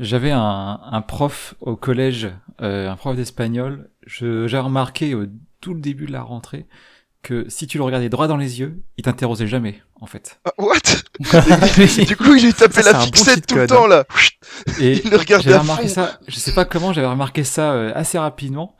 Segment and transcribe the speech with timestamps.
[0.00, 2.28] J'avais un, un prof au collège,
[2.62, 3.90] euh, un prof d'espagnol.
[4.06, 5.26] Je- J'ai remarqué au
[5.60, 6.66] tout le début de la rentrée
[7.22, 10.40] que si tu le regardais droit dans les yeux, il t'interrogeait jamais, en fait.
[10.46, 10.76] Ah, what?
[12.06, 14.04] Du coup, il lui tapait Ça, la bon fixette tout le temps là.
[14.80, 15.94] Et Il le regardait à remarqué fond.
[15.94, 18.76] ça, je sais pas comment, j'avais remarqué ça euh, assez rapidement.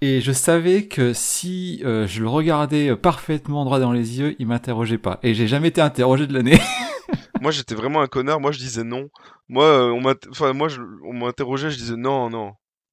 [0.00, 4.34] Et je savais que si euh, je le regardais euh, parfaitement droit dans les yeux,
[4.40, 5.20] il m'interrogeait pas.
[5.22, 6.58] Et j'ai jamais été interrogé de l'année.
[7.40, 8.40] Moi, j'étais vraiment un connard.
[8.40, 9.08] Moi, je disais non.
[9.48, 12.52] Moi, euh, on m'a, enfin, moi, je- on m'interrogeait, je disais non, non.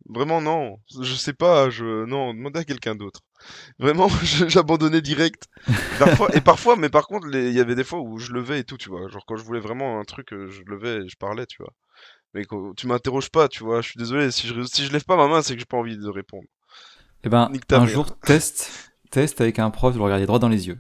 [0.10, 0.78] Vraiment non.
[1.02, 1.70] Je sais pas.
[1.70, 2.34] Je non.
[2.34, 3.22] Demandez à quelqu'un d'autre.
[3.80, 5.48] Vraiment, je- j'abandonnais direct.
[6.00, 8.64] Parfois, et parfois, mais par contre, il y avait des fois où je levais et
[8.64, 9.08] tout, tu vois.
[9.10, 11.74] Genre quand je voulais vraiment un truc, euh, je levais et je parlais, tu vois.
[12.34, 13.82] Mais quand tu m'interroges pas, tu vois.
[13.82, 14.32] Je suis désolé.
[14.32, 16.48] Si je si je lève pas ma main, c'est que j'ai pas envie de répondre.
[17.24, 17.88] Et ben, un mère.
[17.88, 18.72] jour, teste,
[19.12, 20.80] teste avec un prof de le regarder droit dans les yeux.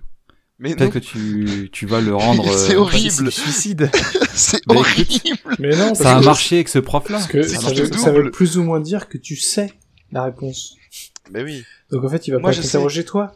[0.64, 2.48] Mais Peut-être que tu, tu vas le rendre.
[2.58, 3.32] C'est euh, horrible.
[3.32, 3.90] Suicide.
[4.34, 5.56] c'est Bah, horrible.
[5.60, 7.18] Mais non, Ça a que, marché avec ce prof-là.
[7.18, 9.74] parce que C'est ça, veut, ça plus ou moins dire que tu sais
[10.12, 10.76] la réponse.
[11.32, 11.64] Mais oui.
[11.92, 13.34] Donc en fait, il va Moi, pas t'interroger toi.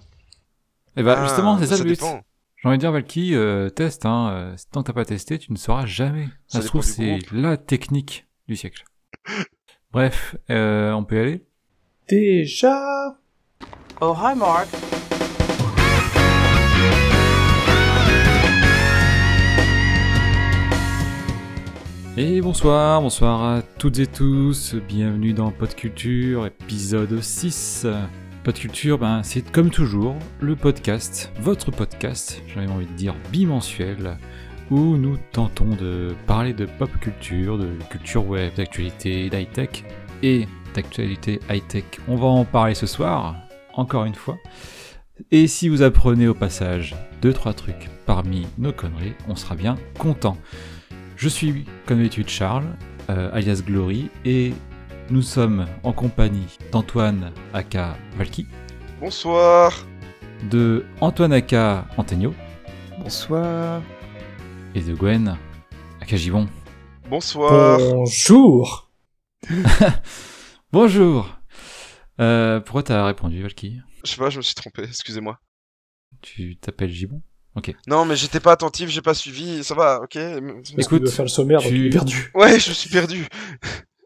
[0.98, 1.90] Et bah, Ah, justement, c'est ça, le but.
[2.00, 2.22] dépend.
[2.62, 4.30] J'ai envie de dire, Valky, euh, teste, hein.
[4.32, 6.26] euh, Tant que t'as pas testé, tu ne sauras jamais.
[6.48, 8.84] Ça Ça se trouve, c'est la technique du siècle.
[9.92, 11.46] Bref, euh, on peut y aller
[12.08, 13.18] Déjà.
[14.00, 14.68] Oh, hi, Mark.
[22.18, 27.86] Et bonsoir, bonsoir à toutes et tous, bienvenue dans Podculture, épisode 6.
[28.46, 34.18] Podculture, ben, c'est comme toujours le podcast, votre podcast, j'avais envie de dire bimensuel,
[34.72, 39.84] où nous tentons de parler de pop culture, de culture web, d'actualité, d'high-tech
[40.24, 41.84] et d'actualité high-tech.
[42.08, 43.36] On va en parler ce soir,
[43.74, 44.38] encore une fois.
[45.32, 49.76] Et si vous apprenez au passage deux trois trucs parmi nos conneries, on sera bien
[50.00, 50.38] content.
[51.16, 52.66] Je suis, comme d'habitude, Charles,
[53.10, 54.54] euh, alias Glory, et
[55.10, 58.48] nous sommes en compagnie d'Antoine aka Valky,
[59.00, 59.86] Bonsoir.
[60.50, 62.34] de Antoine aka Antenio,
[63.00, 63.82] Bonsoir.
[64.74, 65.38] et de Gwen
[66.02, 66.48] aka Gibon.
[67.10, 67.80] Bonsoir.
[67.80, 68.92] Bonjour.
[70.72, 71.30] Bonjour
[72.20, 73.80] euh, Pourquoi t'as répondu, Valky?
[74.04, 74.84] Je sais pas, je me suis trompé.
[74.84, 75.40] Excusez-moi.
[76.22, 77.22] Tu t'appelles Gibon?
[77.88, 79.64] Non, mais j'étais pas attentif, j'ai pas suivi.
[79.64, 80.18] Ça va, ok.
[80.78, 82.32] Écoute, faire le sommaire, donc tu- perdu.
[82.36, 83.28] Ouais, je suis perdu.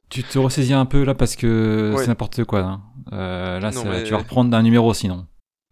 [0.10, 2.02] Tu te ressaisis un peu là parce que Ouais.
[2.02, 2.60] c'est n'importe quoi.
[2.62, 2.82] Hein.
[3.14, 5.26] Euh, là, Non, ça- mais- tu vas reprendre d'un numéro sinon.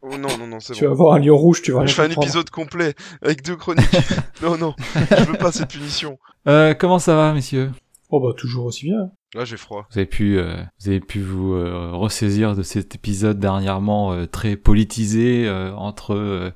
[0.04, 0.94] Oh, non, non, non, c'est Tu vas bon.
[0.94, 3.84] avoir un lion rouge, tu vas rien Je fais un épisode complet avec deux chroniques.
[4.44, 6.18] non, non, je veux pas cette punition.
[6.48, 7.72] Euh, comment ça va, messieurs?
[8.10, 9.12] Oh bah toujours aussi bien.
[9.36, 9.86] Là, j'ai froid.
[9.92, 14.28] Vous avez pu, euh, vous avez pu vous euh, ressaisir de cet épisode dernièrement euh,
[14.28, 16.52] très politisé euh, entre euh,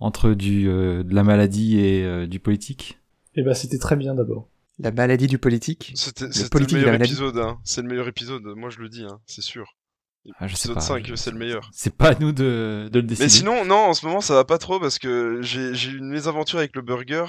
[0.00, 2.98] entre du euh, de la maladie et euh, du politique.
[3.36, 4.48] Et bah c'était très bien d'abord.
[4.78, 5.92] La maladie du politique.
[5.94, 7.58] C'était Le meilleur épisode, hein.
[7.64, 9.20] C'est le meilleur épisode, moi je le dis, hein.
[9.26, 9.76] c'est sûr.
[10.38, 10.80] Ah, je sais Épisode pas.
[10.80, 11.70] 5, je- c'est le meilleur.
[11.72, 13.24] C'est pas à nous de, de le décider.
[13.24, 15.98] Mais sinon, non, en ce moment ça va pas trop parce que j'ai j'ai eu
[15.98, 17.24] une mésaventure avec le burger.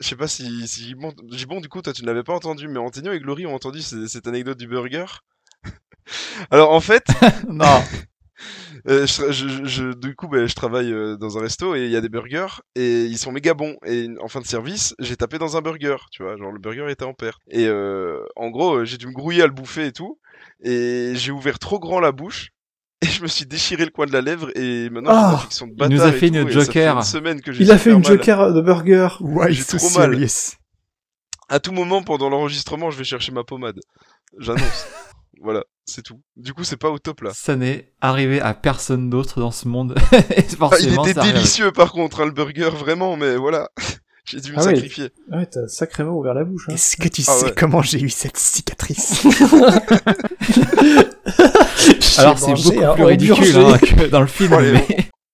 [0.00, 2.68] Je sais pas si, si Gibon, Gibon, du coup, toi tu ne l'avais pas entendu,
[2.68, 5.04] mais Antonio et Glory ont entendu ce- cette anecdote du burger.
[6.50, 7.04] Alors en fait,
[7.48, 7.64] non.
[8.88, 11.90] Euh, je, je- je- du coup, bah, je travaille euh, dans un resto et il
[11.90, 13.76] y a des burgers et ils sont méga bons.
[13.86, 16.90] Et en fin de service, j'ai tapé dans un burger, tu vois, genre le burger
[16.90, 17.40] était en perte.
[17.50, 20.18] Et euh, en gros, j'ai dû me grouiller à le bouffer et tout.
[20.62, 22.50] Et j'ai ouvert trop grand la bouche
[23.02, 25.66] et je me suis déchiré le coin de la lèvre et maintenant j'ai une infection
[25.66, 26.96] de il nous a fait tout, une ça fait joker.
[26.96, 28.04] une semaine que j'ai Il a fait une mal.
[28.06, 29.08] joker de burger.
[29.20, 30.12] Why J'ai trop mal.
[30.12, 30.52] serious
[31.48, 33.78] À tout moment pendant l'enregistrement, je vais chercher ma pommade.
[34.38, 34.86] J'annonce.
[35.44, 36.20] voilà, c'est tout.
[36.36, 37.30] Du coup, c'est pas au top là.
[37.34, 39.94] Ça n'est arrivé à personne d'autre dans ce monde.
[40.60, 43.68] Ah, il était délicieux par contre, hein, le burger, vraiment, mais voilà.
[44.24, 44.74] J'ai dû me Ah ouais.
[44.74, 45.10] sacrifier.
[45.30, 46.64] Ouais, t'as sacrément ouvert la bouche.
[46.70, 46.74] Hein.
[46.74, 47.54] Est-ce que tu Ah sais ouais.
[47.54, 49.22] comment j'ai eu cette cicatrice
[52.18, 53.74] Alors c'est beaucoup plus ridicule hamburger.
[53.74, 54.54] hein, que dans le film.
[54.54, 54.86] Allez, mais...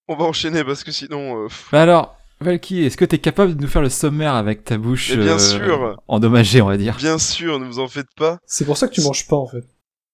[0.08, 1.44] On va enchaîner parce que sinon.
[1.44, 1.48] euh.
[1.72, 5.12] Mais alors, Valky, est-ce que t'es capable de nous faire le sommaire avec ta bouche
[5.16, 5.96] bien euh, sûr.
[6.08, 6.96] endommagée, on va dire?
[6.96, 8.38] Bien sûr, ne vous en faites pas.
[8.44, 9.62] C'est pour ça que tu manges pas en fait.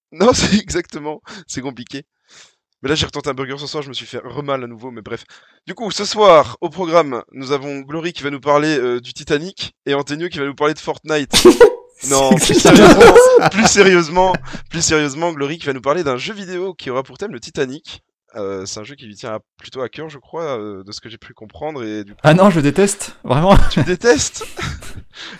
[0.11, 1.21] Non, c'est exactement.
[1.47, 2.03] C'est compliqué.
[2.81, 4.91] Mais là, j'ai retenté un burger ce soir, je me suis fait remal à nouveau,
[4.91, 5.23] mais bref.
[5.65, 9.13] Du coup, ce soir, au programme, nous avons Glory qui va nous parler euh, du
[9.13, 11.31] Titanic et Antonio qui va nous parler de Fortnite.
[12.11, 14.33] Non, plus sérieusement, plus sérieusement,
[14.69, 17.39] plus sérieusement, Glory qui va nous parler d'un jeu vidéo qui aura pour thème le
[17.39, 18.03] Titanic.
[18.35, 20.91] Euh, c'est un jeu qui lui tient à- plutôt à cœur, je crois, euh, de
[20.91, 21.83] ce que j'ai pu comprendre.
[21.83, 23.57] Et du coup, Ah non, je déteste, vraiment.
[23.71, 24.45] tu détestes?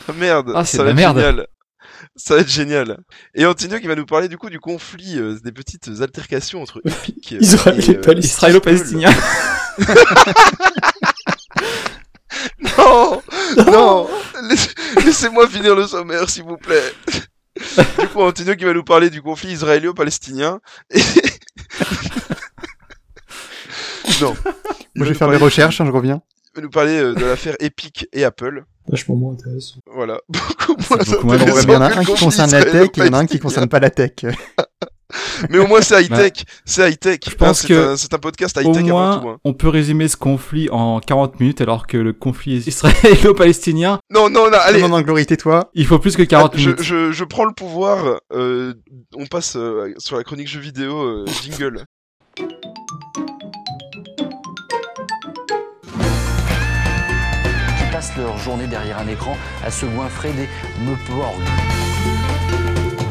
[0.07, 1.17] Ah, Merde, Ah, c'est ça va la être merde.
[1.19, 1.47] génial.
[2.17, 2.97] Ça va être génial.
[3.35, 6.81] Et Antonio qui va nous parler du coup du conflit, euh, des petites altercations entre
[6.83, 8.31] Epic euh, Israël et Palestine.
[8.31, 9.11] Israélo-palestinien.
[12.77, 13.21] Non,
[13.71, 14.07] non,
[14.49, 14.73] Laisse-
[15.03, 16.93] laissez-moi finir le sommaire s'il vous plaît.
[17.99, 20.59] du coup, Antonio qui va nous parler du conflit israélo-palestinien.
[20.91, 20.99] Et...
[24.21, 24.35] non.
[24.95, 26.21] Moi, je vais faire mes recherches, hein, je reviens.
[26.53, 28.63] Il va nous parler euh, de l'affaire Epic et Apple.
[28.89, 29.75] Vachement moins intéressant.
[29.93, 30.19] Voilà.
[30.29, 33.05] Beaucoup moins beaucoup moins intéressant il y en a un qui concerne la tech, il
[33.05, 34.11] y en a un qui concerne pas la tech.
[35.49, 36.33] Mais au moins, c'est high-tech.
[36.65, 37.19] C'est high-tech.
[37.29, 39.29] Je pense c'est que un- c'est un podcast Au high-tech avant moins, tout.
[39.29, 39.37] hein.
[39.45, 44.49] on peut résumer ce conflit en 40 minutes, alors que le conflit israélo-palestinien, Non, non,
[44.51, 44.83] non, allez.
[44.83, 45.69] En glory, tais-toi.
[45.73, 46.81] il faut plus que 40 je, minutes.
[46.83, 48.19] je, je prends le pouvoir.
[48.33, 48.73] euh,
[49.15, 50.97] on passe euh, sur la chronique jeux vidéo.
[51.01, 51.85] euh, jingle.
[58.17, 60.47] Leur journée derrière un écran à se goinfrer des
[60.85, 61.35] meuporgs.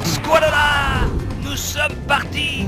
[0.05, 1.07] Squalala
[1.45, 2.67] Nous sommes partis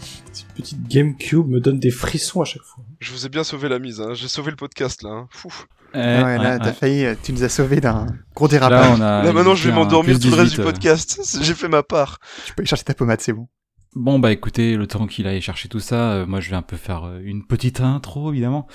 [0.00, 2.84] Cette petite GameCube me donne des frissons à chaque fois.
[3.00, 4.00] Je vous ai bien sauvé la mise.
[4.00, 4.14] Hein.
[4.14, 5.10] J'ai sauvé le podcast là.
[5.10, 5.28] Hein.
[5.30, 5.48] Fou.
[5.94, 6.72] Eh, Ah ouais, là, ouais, t'as ouais.
[6.72, 8.90] failli, euh, tu nous as sauvés d'un gros Là, dérapage.
[8.98, 10.64] on a Là maintenant, je vais un m'endormir tout le reste 18, du euh.
[10.64, 11.20] podcast.
[11.42, 12.18] J'ai fait ma part.
[12.46, 13.48] Tu peux aller chercher ta pommade, c'est bon.
[13.94, 16.62] Bon bah écoutez, le temps qu'il aille chercher tout ça, euh, moi je vais un
[16.62, 18.66] peu faire euh, une petite intro évidemment.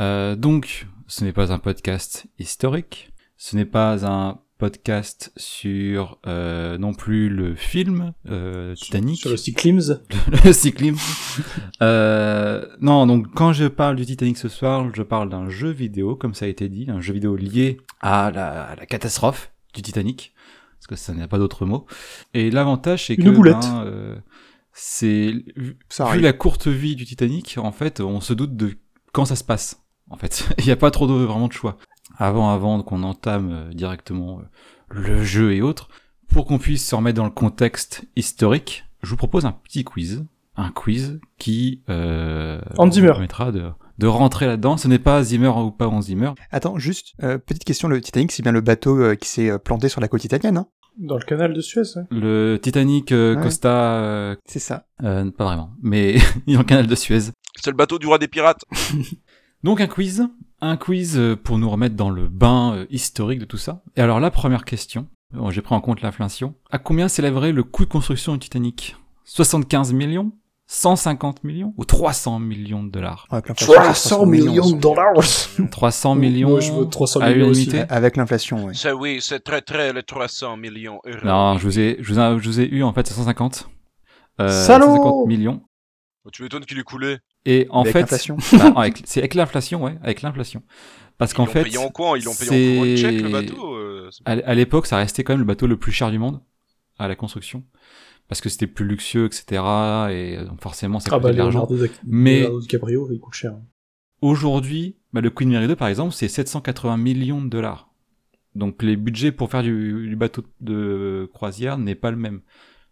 [0.00, 6.78] Euh, donc, ce n'est pas un podcast historique, ce n'est pas un podcast sur euh,
[6.78, 9.98] non plus le film euh, Titanic, Sur le Cyclims.
[10.44, 10.96] le cyclisme.
[11.82, 16.14] Euh, non, donc quand je parle du Titanic ce soir, je parle d'un jeu vidéo,
[16.14, 19.82] comme ça a été dit, un jeu vidéo lié à la, à la catastrophe du
[19.82, 20.32] Titanic,
[20.78, 21.86] parce que ça n'a pas d'autre mot.
[22.32, 23.56] Et l'avantage, c'est que Une boulette.
[23.56, 24.22] ben,
[24.72, 26.22] c'est vu arrive.
[26.22, 28.78] la courte vie du Titanic, en fait, on se doute de
[29.12, 29.82] quand ça se passe.
[30.10, 31.76] En fait, il n'y a pas trop de vraiment de choix.
[32.18, 34.42] Avant, avant qu'on entame euh, directement euh,
[34.90, 35.88] le jeu et autres,
[36.28, 40.24] pour qu'on puisse se remettre dans le contexte historique, je vous propose un petit quiz,
[40.56, 42.60] un quiz qui euh,
[42.90, 43.08] Zimmer.
[43.08, 44.76] permettra de, de rentrer là-dedans.
[44.76, 46.32] Ce n'est pas Zimmer ou pas Hans Zimmer.
[46.50, 49.88] Attends, juste, euh, petite question, le Titanic, c'est bien le bateau euh, qui s'est planté
[49.88, 50.66] sur la côte italienne, hein?
[50.98, 52.02] Dans le canal de Suez, ouais.
[52.10, 53.42] Le Titanic euh, Ouais.
[53.42, 54.86] Costa, euh, C'est ça.
[55.02, 56.16] euh, pas vraiment, mais
[56.46, 57.20] il est dans le canal de Suez.
[57.60, 58.64] C'est le bateau du roi des pirates.
[59.64, 60.26] Donc un quiz,
[60.60, 63.82] un quiz euh, pour nous remettre dans le bain euh, historique de tout ça.
[63.96, 66.54] Et alors la première question, bon, j'ai pris en compte l'inflation.
[66.70, 68.96] À combien s'élèverait le coût de construction du Titanic?
[69.24, 70.32] 75 millions?
[70.74, 75.12] 150 millions ou 300 millions de dollars Ouais, avec l'inflation, 300 millions de dollars
[75.70, 77.66] 300 millions Moi, je veux 300 à millions aussi.
[77.66, 78.72] l'unité Avec l'inflation.
[78.72, 80.98] Ça oui, c'est très très les 300 millions.
[81.24, 83.68] Non, je vous ai, je vous ai, je vous ai eu en fait 150.
[84.40, 85.62] Euh, Salaud 150 millions.
[86.24, 87.18] Oh, Tu m'étonnes qu'il est coulé.
[87.44, 88.38] Et en Avec fait, l'inflation.
[88.54, 90.62] bah, avec- c'est avec l'inflation, ouais, avec l'inflation.
[91.18, 93.74] Parce Ils qu'en l'ont fait, payé en quoi Ils l'ont payé en, tchèque le bateau
[93.74, 96.40] euh, à l'époque, ça restait quand même le bateau le plus cher du monde
[96.98, 97.62] à la construction.
[98.28, 99.44] Parce que c'était plus luxueux, etc.
[100.10, 101.68] Et euh, donc forcément, ça Ah coûtait bah, de l'argent.
[102.04, 103.54] Mais- DiCaprio, il coûte cher.
[104.20, 107.90] Aujourd'hui, bah, le Queen Mary 2, par exemple, c'est 780 millions de dollars.
[108.54, 112.40] Donc les budgets pour faire du, du bateau de croisière n'est pas le même.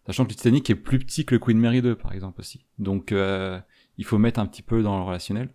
[0.05, 2.65] Sachant que le Titanic est plus petit que le Queen Mary 2, par exemple, aussi.
[2.79, 3.59] Donc euh,
[3.97, 5.49] il faut mettre un petit peu dans le relationnel.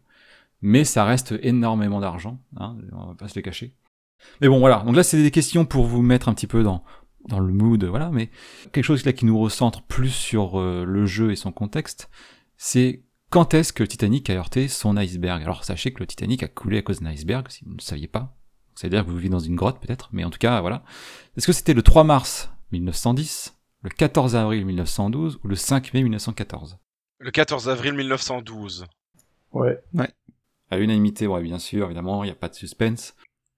[0.62, 3.74] Mais ça reste énormément d'argent, hein, on va pas se le cacher.
[4.40, 4.82] Mais bon, voilà.
[4.86, 6.82] Donc là, c'est des questions pour vous mettre un petit peu dans,
[7.28, 8.10] dans le mood, voilà.
[8.10, 8.30] Mais
[8.72, 12.08] quelque chose là qui nous recentre plus sur euh, le jeu et son contexte,
[12.56, 15.42] c'est quand est-ce que le Titanic a heurté son iceberg?
[15.42, 17.82] Alors sachez que le Titanic a coulé à cause d'un iceberg, si vous ne le
[17.82, 18.36] saviez pas.
[18.74, 20.84] C'est-à-dire que vous vivez dans une grotte peut-être, mais en tout cas, voilà.
[21.36, 26.02] Est-ce que c'était le 3 mars 1910, le 14 avril 1912 ou le 5 mai
[26.02, 26.78] 1914
[27.18, 28.86] Le 14 avril 1912.
[29.52, 29.78] Ouais.
[30.70, 33.14] À l'unanimité, ouais, bien sûr, évidemment, il n'y a pas de suspense.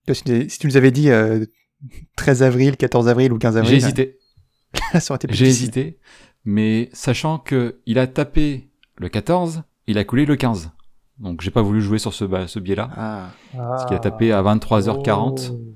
[0.07, 1.45] Toi, Si tu si tu nous avais dit euh,
[2.17, 4.19] 13 avril, 14 avril ou 15 avril, J'ai hésité,
[4.99, 5.99] ça aurait été plus j'ai hésité,
[6.45, 10.71] mais sachant que il a tapé le 14, il a coulé le 15.
[11.19, 12.91] Donc j'ai pas voulu jouer sur ce, biais-là.
[12.97, 15.51] Ah, Parce qu'il a tapé à 23h40.
[15.53, 15.75] Oh.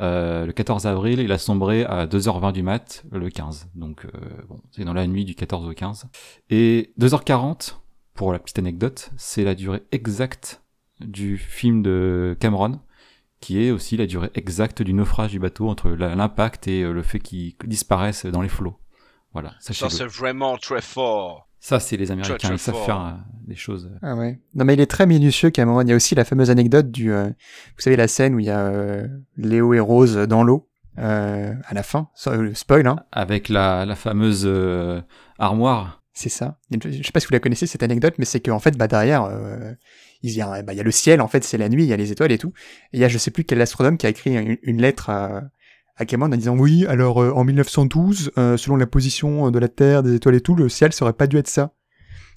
[0.00, 3.68] Euh, le 14 avril, il a sombré à 2h20 du mat, le 15.
[3.74, 4.08] Donc, euh,
[4.48, 6.06] bon, c'est dans la nuit du 14 au 15.
[6.48, 7.74] Et 2h40,
[8.14, 10.62] pour la petite anecdote, c'est la durée exacte
[11.00, 12.80] du film de Cameron,
[13.40, 17.02] qui est aussi la durée exacte du naufrage du bateau entre l'impact et euh, le
[17.02, 18.76] fait qu'il disparaisse dans les flots.
[19.32, 21.48] Voilà, Ça, c'est vraiment très fort.
[21.62, 22.86] Ça, c'est les Américains, très ils savent fort.
[22.86, 23.10] faire euh,
[23.46, 23.90] des choses.
[24.02, 24.40] ah ouais.
[24.54, 25.82] Non mais il est très minutieux Cameron.
[25.82, 28.46] Il y a aussi la fameuse anecdote du, euh, vous savez la scène où il
[28.46, 29.06] y a euh,
[29.36, 30.68] Léo et Rose dans l'eau
[30.98, 32.08] euh, à la fin.
[32.28, 32.96] Euh, spoil, hein.
[33.12, 35.00] Avec la, la fameuse euh,
[35.38, 36.02] armoire.
[36.12, 36.58] C'est ça.
[36.70, 39.24] Je sais pas si vous la connaissez cette anecdote, mais c'est qu'en fait, bah derrière,
[39.24, 39.72] euh,
[40.22, 41.88] il y, a, bah, il y a le ciel, en fait, c'est la nuit, il
[41.88, 42.52] y a les étoiles et tout.
[42.92, 45.42] Et il y a je sais plus quel astronome qui a écrit une, lettre à,
[45.96, 49.68] à Cameron en disant oui, alors euh, en 1912, euh, selon la position de la
[49.68, 51.72] Terre, des étoiles et tout, le ciel serait pas dû être ça.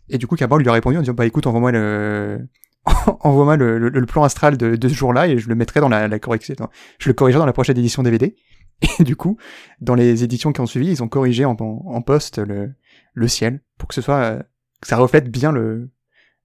[0.09, 2.47] Et du coup, Cameron lui a répondu en disant bah écoute, envoie-moi le
[3.21, 6.07] envoie-moi le, le, plan astral de, de ce jour-là et je le mettrai dans la,
[6.07, 6.55] la correction.
[6.99, 8.35] Je le corrigerai dans la prochaine édition DVD.
[8.99, 9.37] Et du coup,
[9.79, 12.73] dans les éditions qui ont suivi, ils ont corrigé en, en, en poste le,
[13.13, 14.39] le ciel pour que ce soit euh,
[14.81, 15.91] que ça reflète bien le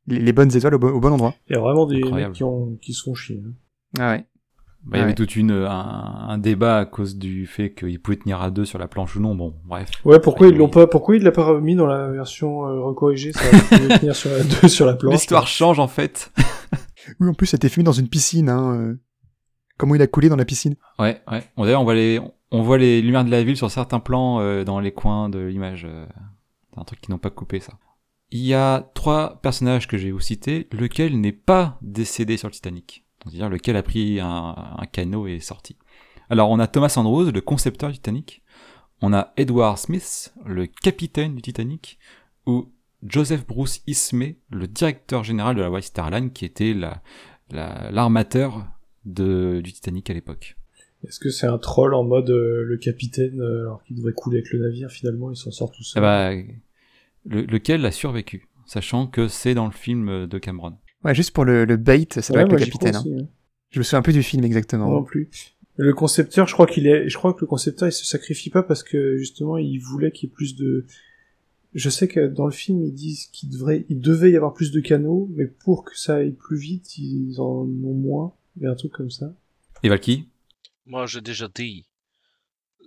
[0.09, 1.35] les, les bonnes étoiles au, bon- au bon endroit.
[1.49, 2.31] Il y a vraiment des Incroyable.
[2.31, 3.43] mecs qui, ont, qui se font chier.
[3.47, 3.53] hein.
[3.99, 4.27] Ah ouais.
[4.85, 5.15] Bah, il y avait Ouais.
[5.17, 8.79] toute une un, un débat à cause du fait qu'il pouvait tenir à deux sur
[8.79, 9.35] la planche ou non.
[9.35, 9.91] Bon, bref.
[10.05, 10.71] Ouais, pourquoi Ah, ils l'ont oui.
[10.71, 13.41] pas, pourquoi il l'a pas mis dans la version euh, recorrigée, ça
[13.99, 15.13] tenir sur la 2 sur la planche.
[15.15, 16.33] L'histoire change en fait.
[17.21, 18.49] Oui, en plus, c'était filmé dans une piscine.
[18.49, 18.75] Hein.
[18.77, 19.01] euh.
[19.79, 21.43] Comment il a coulé dans la piscine Ouais, ouais.
[21.57, 24.41] Bon, D'ailleurs, on voit les on voit les lumières de la ville sur certains plans
[24.41, 25.87] euh, dans les coins de l'image.
[25.89, 26.07] euh.
[26.73, 27.73] C'est un truc qu'ils n'ont pas coupé ça.
[28.31, 32.53] Il y a trois personnages que j'ai vous cités, lequel n'est pas décédé sur le
[32.53, 33.05] Titanic?
[33.23, 35.77] C'est-à-dire lequel a pris un, un canot et est sorti.
[36.31, 38.43] Alors on a Thomas Andrews, le concepteur du Titanic.
[39.01, 41.99] On a Edward Smith, le capitaine du Titanic.
[42.47, 42.71] Ou
[43.03, 47.01] Joseph Bruce Ismay, le directeur général de la White Star Line, qui était la-
[47.51, 48.67] la- l'armateur
[49.05, 50.57] du Titanic à l'époque.
[51.07, 54.39] Est-ce que c'est un troll en mode euh, le capitaine, euh, alors qu'il devrait couler
[54.39, 56.33] avec le navire, finalement, il s'en sort tout Eh seul bah,
[57.25, 60.79] le- lequel a survécu, sachant que c'est dans le film de Cameron.
[61.05, 62.97] Ouais, juste pour le, le bait, ça doit Ouais, être le capitaine.
[62.97, 63.01] hein.
[63.01, 63.27] aussi.
[63.71, 64.91] Je me souviens un peu du film exactement.
[64.91, 65.31] non plus.
[65.77, 68.63] Le concepteur, je crois qu'il est, je crois que le concepteur, il se sacrifie pas
[68.65, 70.87] parce que justement, il voulait qu'il y ait plus de.
[71.75, 74.73] Je sais que dans le film, ils disent qu'il devrait, il devait y avoir plus
[74.73, 77.45] de canaux, mais pour que ça aille plus vite, ils en
[77.85, 78.33] ont moins.
[78.57, 79.33] Il y a un truc comme ça.
[79.85, 80.27] Et Valky
[80.87, 81.85] Moi, j'ai déjà dit.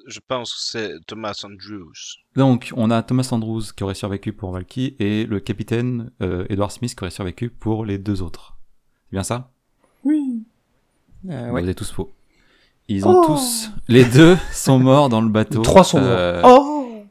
[0.07, 1.93] Je pense que c'est Thomas Andrews.
[2.35, 6.71] Donc, on a Thomas Andrews qui aurait survécu pour Valky et le capitaine euh, Edward
[6.71, 8.57] Smith qui aurait survécu pour les deux autres.
[9.09, 9.51] C'est bien ça?
[10.03, 10.43] Oui.
[11.29, 12.11] Euh, Vous êtes tous faux.
[12.87, 13.69] Ils ont Oh tous...
[13.87, 15.59] Les deux sont morts dans le bateau.
[15.59, 16.61] Les trois sont Euh, morts.
[16.67, 17.03] Oh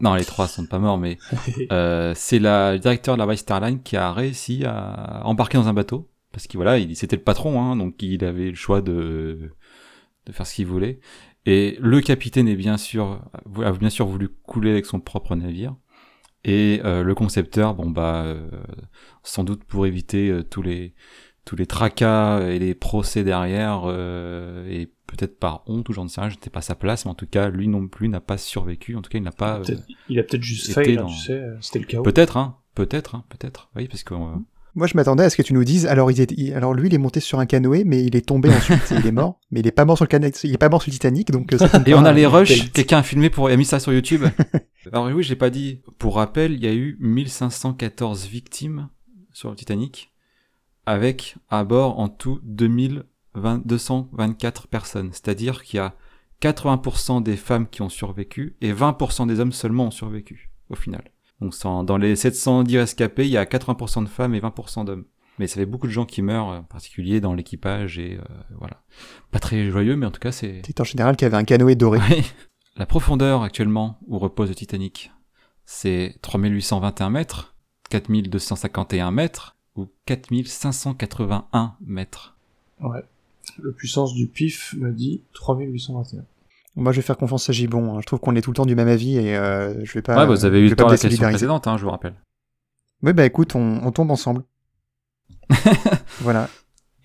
[0.00, 1.18] Non, les trois sont pas morts, mais
[1.72, 5.58] euh, c'est la le directeur de la White Star Line qui a réussi à embarquer
[5.58, 8.54] dans un bateau parce qu'il voilà, il c'était le patron, hein, donc il avait le
[8.54, 9.50] choix de
[10.26, 11.00] de faire ce qu'il voulait.
[11.50, 13.22] Et le capitaine est bien sûr
[13.62, 15.74] a bien sûr voulu couler avec son propre navire.
[16.44, 18.50] Et euh, le concepteur, bon bah, euh,
[19.22, 20.94] sans doute pour éviter euh, tous les
[21.46, 23.88] tous les tracas et les procès derrière,
[24.68, 27.14] et peut-être par honte ou j'en sais rien, j'étais pas à sa place, mais en
[27.14, 28.96] tout cas, lui non plus n'a pas survécu.
[28.96, 29.62] En tout cas, il n'a pas.
[30.10, 32.02] il a peut-être juste était fail, hein, dans- tu sais, c'était le chaos.
[32.02, 33.70] Peut-être, hein, peut-être, hein, peut-être.
[33.76, 34.36] Oui, parce que euh,
[34.78, 35.86] Moi, je m'attendais à ce que tu nous dises.
[35.86, 38.48] Alors, il est, alors lui, il est monté sur un canoë, mais il est tombé
[38.48, 38.78] ensuite.
[38.92, 40.30] il est mort, mais il est pas mort sur le canoë.
[40.44, 41.52] Il est pas mort sur le Titanic, donc.
[41.52, 42.70] euh, ça Et on a les rushs.
[42.72, 44.24] Quelqu'un a filmé pour, a mis ça sur YouTube.
[44.92, 45.82] Alors oui, je l'ai pas dit.
[45.98, 48.88] Pour rappel, il y a eu 1514 victimes
[49.32, 50.12] sur le Titanic,
[50.86, 55.10] avec à bord en tout 2020 224 personnes.
[55.12, 55.96] C'est-à-dire qu'il y a
[56.40, 61.02] 80% des femmes qui ont survécu et 20% des hommes seulement ont survécu, au final.
[61.40, 65.04] Donc sans- dans les 710 rescapés, il y a 80% de femmes et 20% d'hommes.
[65.38, 68.22] Mais ça fait beaucoup de gens qui meurent, en particulier dans l'équipage et euh,
[68.58, 68.82] voilà.
[69.30, 71.76] Pas très joyeux, mais en tout cas c'est C'était en général qui avait un canoë
[71.76, 72.00] doré.
[72.10, 72.24] oui.
[72.76, 75.12] La profondeur actuellement où repose le Titanic,
[75.64, 77.54] c'est 3821 mètres,
[77.90, 82.36] 4251 mètres ou 4581 mètres.
[82.80, 83.04] Ouais.
[83.58, 86.24] Le puissance du pif me dit 3821.
[86.78, 87.96] Moi, je vais faire confiance à Gibon.
[87.96, 88.00] hein.
[88.00, 90.16] Je trouve qu'on est tout le temps du même avis et euh, je vais pas.
[90.16, 92.14] ouais, vous avez eu le temps la question précédente, hein, je vous rappelle.
[93.02, 94.44] Oui, bah écoute, on, on tombe ensemble.
[96.20, 96.48] voilà.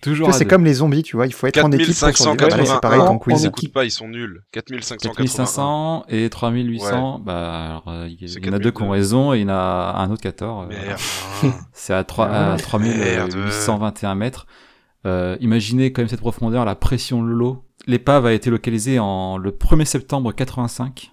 [0.00, 2.46] Toujours c'est comme les zombies, tu vois, il faut être en équipe pour survivre.
[2.48, 2.80] Voilà, c'est 4581.
[2.80, 3.42] pareil ton quiz.
[3.42, 4.44] Ils écoutent pas, ils sont nuls.
[4.52, 5.14] 4581.
[5.14, 8.92] 4500 et 3800, bah alors euh, il y, en a deux qui ont 4002.
[8.92, 10.68] raison et il y en a un autre qui a tort.
[10.70, 11.48] euh.
[11.72, 13.30] C'est à, 3, à Merde.
[13.30, 14.46] 3821 mètres.
[15.06, 17.64] Euh, imaginez quand même cette profondeur, la pression de l'eau.
[17.86, 21.12] L'épave a été localisée en le 1er septembre 85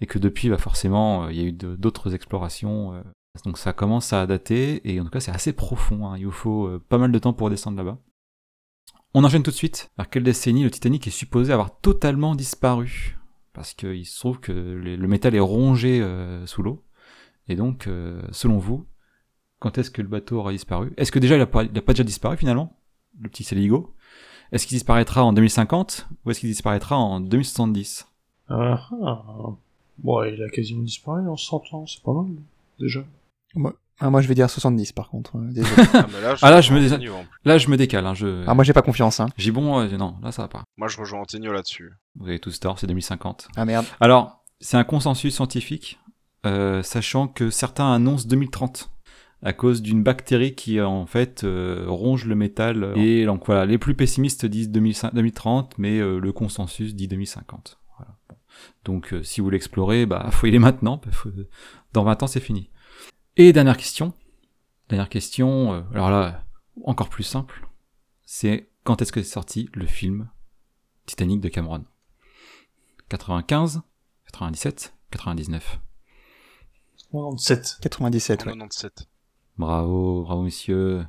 [0.00, 2.94] et que depuis, bah forcément, euh, il y a eu d'autres explorations.
[2.94, 3.02] euh.
[3.44, 6.06] donc ça commence à dater et en tout cas c'est assez profond.
[6.08, 6.16] hein.
[6.18, 7.98] Il vous faut pas mal de temps pour descendre là-bas.
[9.14, 9.90] On enchaîne tout de suite.
[9.98, 13.18] Vers quelle décennie le Titanic est supposé avoir totalement disparu?
[13.52, 16.02] Parce qu'il se trouve que le métal est rongé
[16.46, 16.82] sous l'eau.
[17.46, 17.86] Et donc,
[18.30, 18.86] selon vous,
[19.58, 20.94] quand est-ce que le bateau aura disparu?
[20.96, 22.81] Est-ce que déjà il a, pas, pas déjà disparu finalement?
[23.20, 23.92] Le petit Seligo
[24.52, 28.06] Est-ce qu'il disparaîtra en 2050 ou est-ce qu'il disparaîtra en 2070
[28.48, 29.22] Ah, ah.
[29.98, 32.26] Bon, il a quasiment disparu en 100 ans, c'est pas mal,
[32.80, 33.00] déjà.
[34.00, 35.36] Ah, moi, je vais dire 70 par contre.
[35.36, 35.82] euh, désolé.
[35.94, 37.08] Ah, mais là, Ah, là, je me plus.
[37.44, 38.06] Là, je me décale.
[38.06, 38.44] Hein, je...
[38.48, 39.28] ah, moi, j'ai pas confiance, hein.
[39.36, 40.64] J'ai bon, euh, non, là ça va pas.
[40.76, 41.92] Moi, je rejoins Antonio là-dessus.
[42.16, 43.48] Vous avez tous tort, c'est 2050.
[43.56, 43.86] Ah merde.
[44.00, 46.00] Alors, c'est un consensus scientifique,
[46.46, 48.90] euh, sachant que certains annoncent 2030
[49.42, 52.92] à cause d'une bactérie qui en fait euh, ronge le métal.
[52.96, 57.78] Et donc voilà, les plus pessimistes disent 2005 2030, mais euh, le consensus dit 2050.
[57.98, 58.16] Voilà.
[58.84, 60.98] Donc euh, si vous l'explorez, bah faut y aller maintenant.
[60.98, 61.08] que
[61.92, 62.70] Dans 20 ans, c'est fini.
[63.36, 64.12] Et dernière question.
[64.88, 65.72] Dernière question.
[65.72, 66.44] euh, alors là,
[66.84, 67.66] Encore plus simple,
[68.24, 70.28] c'est quand est-ce que est sorti le film
[71.06, 71.84] Titanic de Cameron?
[73.08, 73.82] 95,
[74.26, 75.80] 97, 99.
[77.10, 77.78] 97.
[77.82, 78.52] 97, En ouais.
[78.52, 79.08] 97.
[79.58, 81.04] Bravo, bravo messieurs.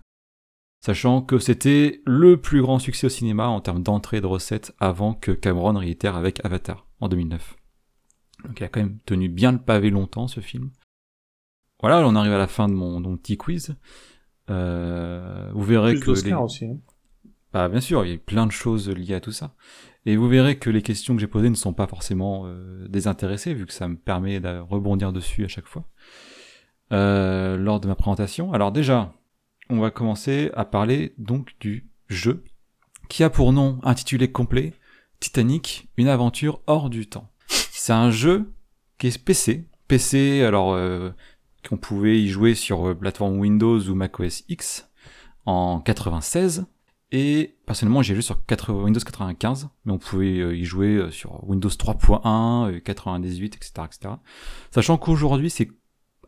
[0.81, 4.73] Sachant que c'était le plus grand succès au cinéma en termes d'entrée et de recettes
[4.79, 7.55] avant que Cameron réitère avec Avatar en 2009.
[8.45, 10.71] Donc il a quand même tenu bien le pavé longtemps ce film.
[11.81, 13.75] Voilà, on arrive à la fin de mon, de mon petit quiz.
[14.50, 16.65] Euh, vous verrez Plus que les- aussi.
[16.65, 16.77] hein.
[17.53, 19.55] bah, bien sûr, il y a plein de choses liées à tout ça.
[20.05, 23.53] Et vous verrez que les questions que j'ai posées ne sont pas forcément euh, désintéressées,
[23.53, 25.88] vu que ça me permet de rebondir dessus à chaque fois.
[26.93, 28.53] Euh, lors de ma présentation.
[28.53, 29.13] Alors déjà,
[29.69, 32.43] on va commencer à parler donc du jeu,
[33.09, 34.73] qui a pour nom intitulé complet
[35.19, 37.31] Titanic, une aventure hors du temps.
[37.47, 38.53] C'est un jeu
[39.00, 39.67] qui est PC.
[39.88, 41.09] PC, alors euh,
[41.67, 44.89] qu'on pouvait y jouer sur euh, plateforme Windows ou macOS X
[45.45, 46.65] en 96.
[47.15, 51.47] Et personnellement, j'ai joué sur 80 Windows 95, mais on pouvait euh, y jouer sur
[51.47, 54.15] Windows 3.1, euh, 98, etc., etc.
[54.71, 55.69] Sachant qu'aujourd'hui, c'est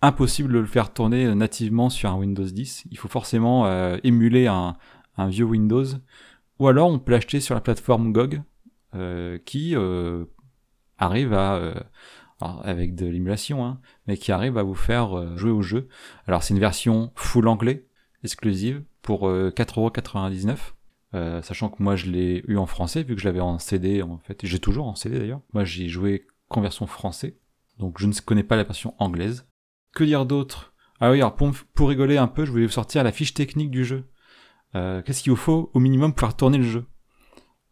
[0.06, 2.86] impossible de le faire tourner nativement sur un Windows 10.
[2.92, 4.76] Il faut forcément euh, émuler un,
[5.18, 5.86] vieux Windows,
[6.60, 8.42] ou alors on peut l'acheter sur la plateforme GOG,
[8.94, 10.26] euh, qui euh,
[10.98, 11.74] arrive à
[12.42, 15.88] avec de l'émulation, hein, mais qui arrive à vous faire jouer au jeu.
[16.28, 17.88] Alors c'est une version full anglais,
[18.24, 20.58] exclusive, pour euh, 4,99€.
[21.14, 24.02] Euh, sachant que moi je l'ai eu en français vu que je l'avais en CD
[24.02, 25.42] en fait, j'ai toujours en CD d'ailleurs.
[25.54, 27.38] Moi j'ai joué qu'en version français,
[27.78, 29.48] donc je ne connais pas la version anglaise.
[29.96, 33.02] Que dire d'autre Ah oui, alors pour, pour rigoler un peu, je voulais vous sortir
[33.04, 34.04] la fiche technique du jeu.
[34.76, 36.86] Euh, Qu'est-ce qu'il vous faut au minimum pour faire tourner le jeu?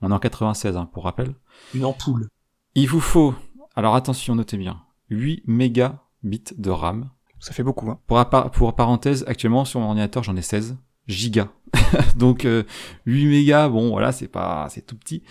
[0.01, 1.35] On est en 96 hein, pour rappel.
[1.75, 2.29] Une ampoule.
[2.75, 3.35] Il vous faut,
[3.75, 7.09] alors attention, notez bien, 8 mégabits de RAM.
[7.39, 7.99] Ça fait beaucoup, hein.
[8.07, 10.77] Pour, pour parenthèse, actuellement sur mon ordinateur j'en ai 16
[11.07, 11.49] gigas.
[12.15, 12.63] Donc euh,
[13.05, 15.23] 8 mégas, bon voilà, c'est pas, c'est tout petit.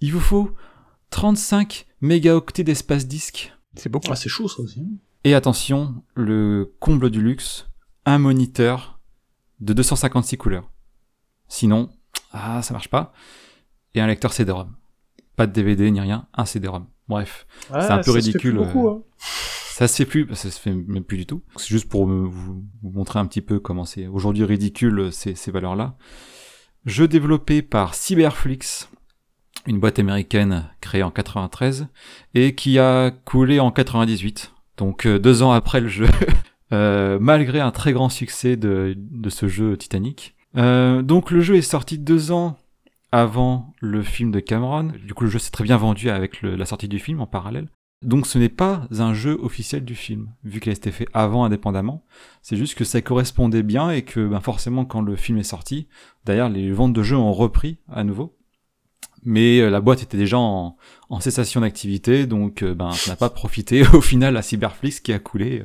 [0.00, 0.52] Il vous faut
[1.10, 3.52] 35 mégaoctets d'espace disque.
[3.74, 4.06] C'est beaucoup.
[4.12, 4.86] Ah, c'est chaud ça aussi.
[5.26, 7.68] Et attention, le comble du luxe,
[8.04, 9.00] un moniteur
[9.58, 10.70] de 256 couleurs.
[11.48, 11.90] Sinon,
[12.30, 13.12] ah, ça marche pas.
[13.94, 14.76] Et un lecteur CD-ROM.
[15.34, 16.86] Pas de DVD ni rien, un CD-ROM.
[17.08, 19.02] Bref, C'est un peu ça se fait plus ridicule, beaucoup, hein.
[19.18, 21.42] ça se fait plus, ça se fait même plus du tout.
[21.56, 25.50] C'est juste pour vous, vous montrer un petit peu comment c'est aujourd'hui ridicule ces, ces
[25.50, 25.96] valeurs-là.
[26.84, 28.88] Jeu développé par Cyberflix,
[29.66, 31.88] une boîte américaine créée en 93
[32.34, 36.08] et qui a coulé en 98, donc euh, deux ans après le jeu,
[36.72, 38.96] euh, malgré un très grand succès de,
[39.28, 40.34] ce jeu Titanic.
[40.56, 42.56] Euh, donc le jeu est sorti deux ans
[43.12, 44.92] avant le film de Cameron.
[45.04, 47.68] Du coup, le jeu s'est très bien vendu avec la sortie du film en parallèle.
[48.02, 51.44] Donc ce n'est pas un jeu officiel du film, vu qu'il a été fait avant
[51.44, 52.04] indépendamment.
[52.42, 55.88] C'est juste que ça correspondait bien et que ben, forcément quand le film est sorti,
[56.26, 58.35] d'ailleurs les ventes de jeux ont repris à nouveau.
[59.26, 60.76] Mais euh, la boîte était déjà en,
[61.10, 65.12] en cessation d'activité, donc euh, ben, ça n'a pas profité au final à Cyberflix qui
[65.12, 65.64] a coulé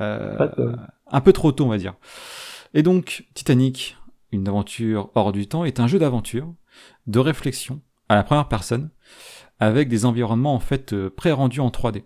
[0.00, 0.78] euh, bol.
[1.06, 1.94] un peu trop tôt on va dire.
[2.74, 3.96] Et donc Titanic,
[4.32, 6.52] une aventure hors du temps, est un jeu d'aventure,
[7.06, 8.90] de réflexion, à la première personne,
[9.60, 12.02] avec des environnements en fait euh, pré-rendus en 3D.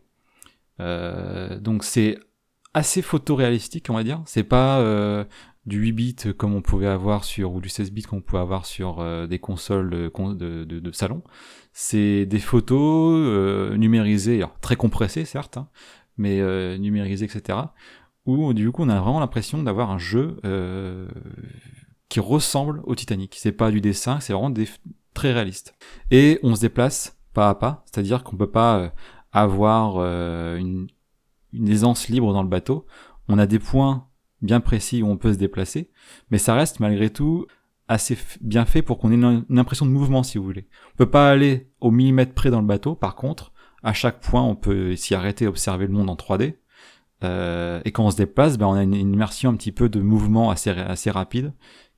[0.81, 2.19] Euh, donc c'est
[2.77, 4.21] assez photoréalistique, on va dire.
[4.27, 5.25] C'est pas euh,
[5.65, 8.43] du 8 bits comme on pouvait avoir sur ou du 16 bits comme on pouvait
[8.43, 11.23] avoir sur euh, des consoles de, de, de- salon.
[11.73, 15.69] C'est des photos euh, numérisées, très compressées certes, hein,
[16.19, 17.59] mais euh, numérisées, etc.
[18.27, 21.09] Où du coup on a vraiment l'impression d'avoir un jeu euh,
[22.11, 23.37] qui ressemble au Titanic.
[23.39, 24.69] C'est pas du dessin, c'est vraiment des
[25.15, 25.75] très réaliste.
[26.11, 28.91] Et on se déplace pas à pas, c'est-à-dire qu'on peut pas euh,
[29.33, 30.89] avoir euh, une,
[31.57, 32.87] une aisance libre dans le bateau.
[33.29, 34.07] On a des points
[34.42, 35.90] bien précis où on peut se déplacer,
[36.31, 37.47] mais ça reste malgré tout
[37.88, 40.69] assez bien fait pour qu'on ait une, une impression de mouvement si vous voulez.
[40.95, 44.42] On peut pas aller au millimètre près dans le bateau, par contre, à chaque point
[44.42, 46.57] on peut s'y arrêter et observer le monde en 3D.
[47.25, 49.88] Euh, et quand on se déplace, ben, on a une, une immersion un petit peu
[49.88, 51.55] de mouvement assez, assez rapide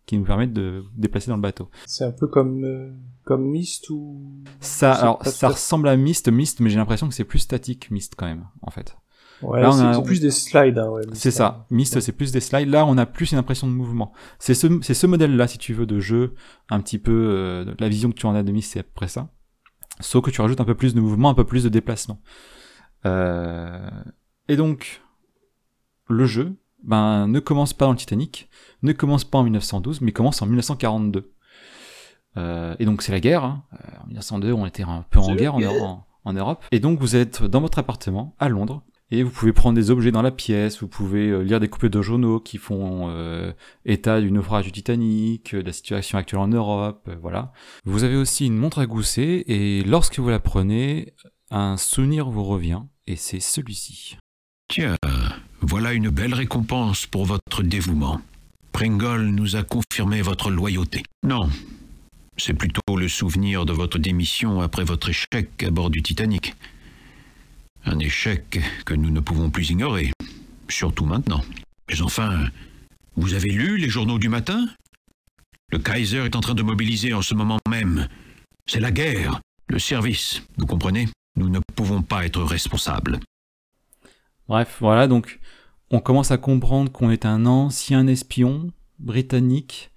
[0.08, 1.68] qui nous permet de déplacer dans le bateau.
[1.84, 2.90] C'est un peu comme, euh,
[3.24, 4.42] comme Myst ou...
[4.58, 8.14] Ça, alors, ça ressemble à Myst, Myst, mais j'ai l'impression que c'est plus statique Myst
[8.16, 8.96] quand même, en fait.
[9.42, 11.02] Ouais, Là, on c'est a- c'est plus des slides, hein, ouais.
[11.12, 11.66] C'est ça.
[11.70, 12.68] Myst, c'est plus des slides.
[12.70, 14.12] Là, on a plus une impression de mouvement.
[14.38, 16.34] C'est ce, c'est ce modèle-là, si tu veux, de jeu,
[16.70, 18.90] un petit peu, euh, la vision que tu en as de Myst, c'est à peu
[18.94, 19.28] près ça.
[20.00, 22.20] Sauf que tu rajoutes un peu plus de mouvement, un peu plus de déplacement.
[23.06, 23.88] Euh,
[24.48, 25.02] et donc,
[26.08, 28.48] le jeu, ben, ne commence pas dans le Titanic,
[28.82, 31.32] ne commence pas en 1912, mais commence en 1942.
[32.36, 33.44] Euh, et donc c'est la guerre.
[33.44, 33.64] hein.
[33.74, 35.82] Euh, en 1902, on était un peu en guerre en, guerre.
[35.82, 36.64] en- en Europe.
[36.72, 38.82] Et donc vous êtes dans votre appartement à Londres.
[39.10, 41.88] Et vous pouvez prendre des objets dans la pièce, vous pouvez euh, lire des coupures
[41.88, 43.52] de journaux qui font euh,
[43.86, 47.52] état du naufrage du Titanic, euh, la situation actuelle en Europe, voilà.
[47.86, 51.14] Vous avez aussi une montre à gousset, et lorsque vous la prenez,
[51.50, 54.18] un souvenir vous revient, et c'est celui-ci.
[54.68, 54.96] Tiens,
[55.62, 58.20] voilà une belle récompense pour votre dévouement.
[58.72, 61.02] Pringle nous a confirmé votre loyauté.
[61.26, 61.48] Non,
[62.36, 66.54] c'est plutôt le souvenir de votre démission après votre échec à bord du Titanic.
[67.84, 70.12] Un échec que nous ne pouvons plus ignorer,
[70.68, 71.42] surtout maintenant.
[71.88, 72.48] Mais enfin,
[73.16, 74.68] vous avez lu les journaux du matin?
[75.70, 78.08] Le Kaiser est en train de mobiliser en ce moment même.
[78.66, 81.08] C'est la guerre, le service, vous comprenez?
[81.36, 83.20] Nous ne pouvons pas être responsables.
[84.48, 85.40] Bref, voilà, donc
[85.90, 89.90] on commence à comprendre qu'on est un ancien espion britannique,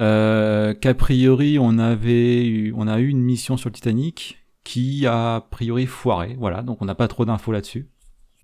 [0.00, 5.36] euh, qu'a priori on avait on a eu une mission sur le Titanic qui a
[5.36, 7.88] a priori foiré, voilà, donc on n'a pas trop d'infos là-dessus.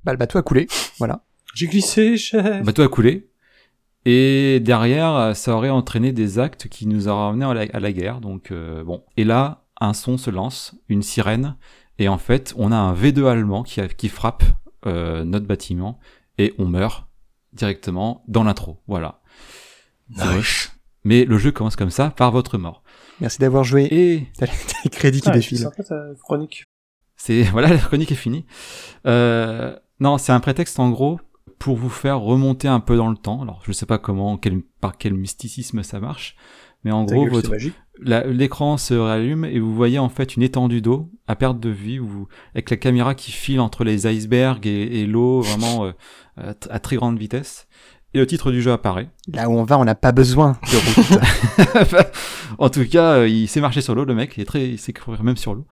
[0.04, 0.66] Bah, le bateau a coulé,
[0.98, 1.24] voilà.
[1.54, 2.44] J'ai glissé, chef.
[2.58, 3.28] Le bateau a coulé,
[4.04, 7.92] et derrière ça aurait entraîné des actes qui nous auraient amenés à la, à la
[7.92, 9.04] guerre, donc euh, bon.
[9.16, 11.56] Et là, un son se lance, une sirène,
[11.98, 14.44] et en fait on a un V2 allemand qui, a- qui frappe
[14.86, 15.98] euh, notre bâtiment,
[16.38, 17.06] et on meurt
[17.52, 19.20] directement dans l'intro, voilà.
[20.10, 20.40] Vrai.
[21.04, 22.82] Mais le jeu commence comme ça, par votre mort.
[23.20, 23.88] Merci d'avoir joué.
[23.90, 25.58] Et T'as les t'as les crédits qui Ah, c'est défilent.
[25.58, 26.64] sympa ta chronique.
[27.16, 28.44] c'est voilà, la chronique est finie.
[29.06, 31.18] Euh, non, c'est un prétexte en gros
[31.58, 33.42] pour vous faire remonter un peu dans le temps.
[33.42, 36.36] Alors, je sais pas comment, quel, par quel mysticisme ça marche,
[36.84, 37.52] mais en gros, votre,
[38.00, 41.98] l'écran se rallume et vous voyez en fait une étendue d'eau à perte de vue,
[41.98, 46.78] où, avec la caméra qui file entre les icebergs et, et l'eau vraiment euh, à
[46.78, 47.66] très grande vitesse.
[48.14, 49.10] Et le titre du jeu apparaît.
[49.32, 52.06] Là où on va, on n'a pas besoin de route.
[52.58, 54.34] en tout cas, euh, il sait marcher sur l'eau, le mec.
[54.36, 55.66] Il est très, il sait courir même sur l'eau.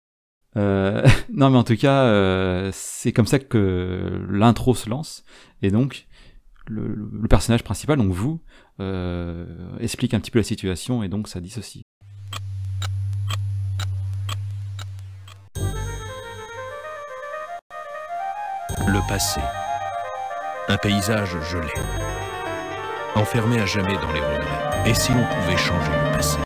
[0.58, 1.02] Euh,
[1.34, 5.24] non, mais en tout cas, euh, c'est comme ça que l'intro se lance.
[5.62, 6.08] Et donc,
[6.68, 8.42] le, le- le personnage principal, donc vous,
[8.82, 9.46] euh,
[9.80, 11.04] explique un petit peu la situation.
[11.04, 11.84] Et donc, ça dit ceci.
[18.88, 19.42] Le passé.
[20.68, 21.70] Un paysage gelé.
[23.16, 24.90] Enfermé à jamais dans les regrets.
[24.90, 26.38] Et si l'on pouvait changer le passé?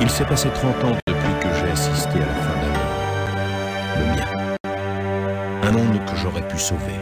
[0.00, 2.98] Il s'est passé 30 ans depuis que j'ai assisté à la fin d'un monde.
[3.98, 4.56] Le mien.
[5.62, 7.00] Un monde que j'aurais pu sauver.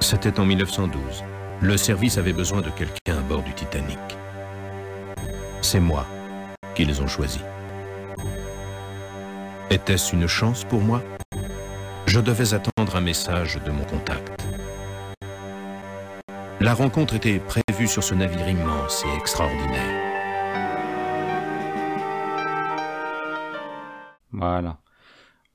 [0.00, 1.24] C'était en 1912.
[1.60, 3.98] Le service avait besoin de quelqu'un à bord du Titanic.
[5.62, 6.06] C'est moi
[6.74, 7.40] qu'ils ont choisi.
[9.70, 11.02] Était-ce une chance pour moi?
[12.06, 14.44] Je devais attendre un message de mon contact.
[16.60, 20.02] La rencontre était prévue sur ce navire immense et extraordinaire.
[24.32, 24.78] Voilà.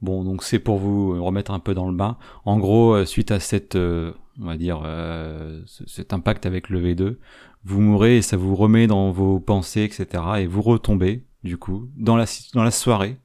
[0.02, 2.18] Bon, donc c'est pour vous remettre un peu dans le bain.
[2.46, 6.70] En gros, euh, suite à cette, euh, on va dire, euh, ce- cet impact avec
[6.70, 7.20] le V2,
[7.64, 10.24] vous mourrez et ça vous remet dans vos pensées, etc.
[10.40, 13.18] Et vous retombez, du coup, dans la, dans la soirée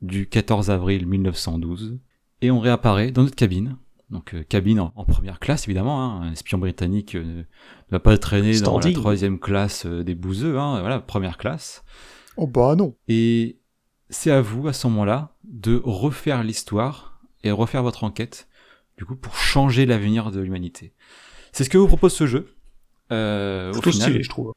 [0.00, 1.98] du 14 avril 1912.
[2.40, 3.76] Et on réapparaît dans notre cabine.
[4.10, 6.02] Donc euh, cabine en, en première classe, évidemment.
[6.02, 6.22] Hein.
[6.22, 7.44] Un espion britannique euh, ne
[7.90, 10.58] va pas traîner dans la troisième classe euh, des bouseux.
[10.58, 10.80] Hein.
[10.80, 11.82] Voilà, première classe.
[12.36, 12.94] oh bah non.
[13.08, 13.58] Et
[14.10, 18.48] c'est à vous, à ce moment-là, de refaire l'histoire et refaire votre enquête,
[18.98, 20.92] du coup, pour changer l'avenir de l'humanité.
[21.52, 22.54] C'est ce que vous propose ce jeu.
[23.12, 23.92] Euh, au final.
[23.92, 24.52] stylé, je trouve.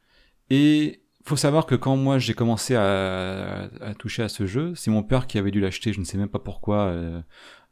[0.50, 4.92] Et faut savoir que quand moi j'ai commencé à, à toucher à ce jeu, c'est
[4.92, 6.86] mon père qui avait dû l'acheter, je ne sais même pas pourquoi.
[6.86, 7.22] Euh,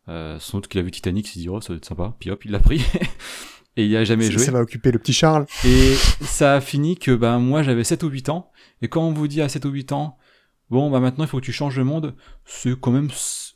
[0.10, 2.15] euh, sans doute qu'il a vu Titanic, il s'est dit oh ça doit être sympa,
[2.19, 2.84] puis hop il l'a pris.
[3.78, 4.43] et il a jamais joué.
[4.43, 5.46] ça va occuper le petit Charles.
[5.65, 9.13] Et ça a fini que ben moi j'avais 7 ou 8 ans et quand on
[9.13, 10.17] vous dit à 7 ou 8 ans
[10.69, 12.15] bon bah maintenant il faut que tu changes le monde,
[12.46, 13.10] c'est quand même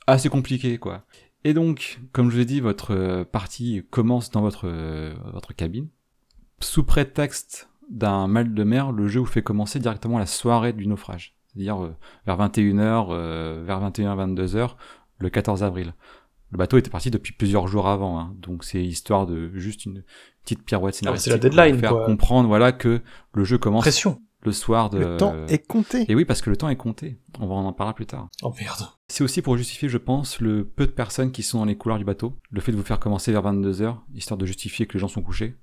[0.06, 1.06] assez compliqué quoi.
[1.44, 5.54] Et donc comme je vous ai dit votre euh, partie commence dans votre euh, votre
[5.54, 5.90] cabine
[6.60, 10.88] sous prétexte d'un mal de mer, le jeu vous fait commencer directement la soirée du
[10.88, 14.72] naufrage, c'est-à-dire euh, vers 21h euh, vers 21 22h
[15.20, 15.94] le 14 avril.
[16.52, 20.04] Le bateau était parti depuis plusieurs jours avant, hein, donc c'est histoire de juste une
[20.44, 22.06] petite pirouette Ah, scénaristique c'est la pour deadline, vous faire quoi.
[22.06, 23.02] comprendre voilà que
[23.34, 24.22] le jeu commence Pression.
[24.44, 26.06] le soir de Le temps est compté.
[26.10, 28.54] et oui parce que le temps est compté on va en parler plus tard Oh
[28.60, 28.88] merde.
[29.10, 32.00] c'est aussi pour justifier je pense le peu de personnes qui sont dans les couloirs
[32.00, 35.00] du bateau le fait de vous faire commencer vers 22h histoire de justifier que les
[35.00, 35.58] gens sont couchés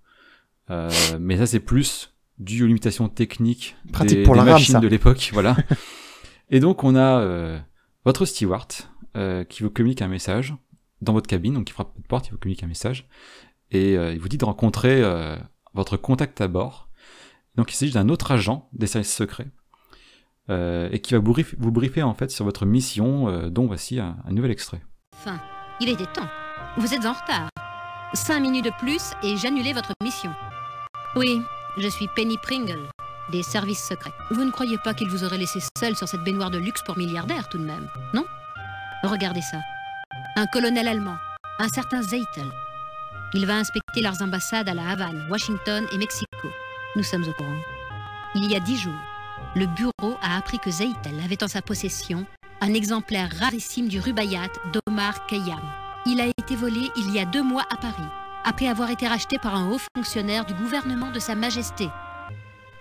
[0.71, 4.81] Euh, mais ça c'est plus dû aux limitations techniques Pratique des, pour des la machines
[4.81, 5.57] de l'époque voilà
[6.51, 7.59] et donc on a euh,
[8.07, 8.73] votre steward
[9.17, 10.55] euh, qui vous communique un message
[11.03, 13.07] dans votre cabine donc il frappe votre porte il vous communique un message
[13.71, 15.37] et euh, il vous dit de rencontrer euh,
[15.75, 16.89] votre contact à bord.
[17.57, 19.49] Donc il s'agit d'un autre agent des services secrets
[20.51, 23.67] euh, et qui va vous, brief- vous briefer en fait sur votre mission, euh, dont
[23.67, 24.81] voici un, un nouvel extrait.
[25.17, 25.41] Enfin,
[25.81, 26.29] il était temps.
[26.79, 27.49] Vous êtes en retard.
[28.15, 30.31] Cinq minutes de plus et j'annulais votre mission.
[31.17, 31.43] Oui,
[31.79, 32.89] je suis Penny Pringle,
[33.31, 34.13] des services secrets.
[34.33, 36.99] Vous ne croyez pas qu'il vous aurait laissé seul sur cette baignoire de luxe pour
[36.99, 38.25] milliardaires tout de même, non?
[39.05, 39.59] Regardez ça.
[40.35, 41.17] Un colonel allemand,
[41.61, 42.51] un certain Zeitel.
[43.33, 46.49] Il va inspecter leurs ambassades à La Havane, Washington et Mexico.
[46.97, 47.63] Nous sommes au courant.
[48.35, 48.93] Il y a dix jours,
[49.55, 52.27] le bureau a appris que Zeitel avait en sa possession
[52.61, 55.63] un exemplaire rarissime du Rubaiyat d'Omar Khayyam.
[56.07, 58.11] Il a été volé il y a deux mois à Paris,
[58.45, 61.89] après avoir été racheté par un haut fonctionnaire du gouvernement de Sa Majesté.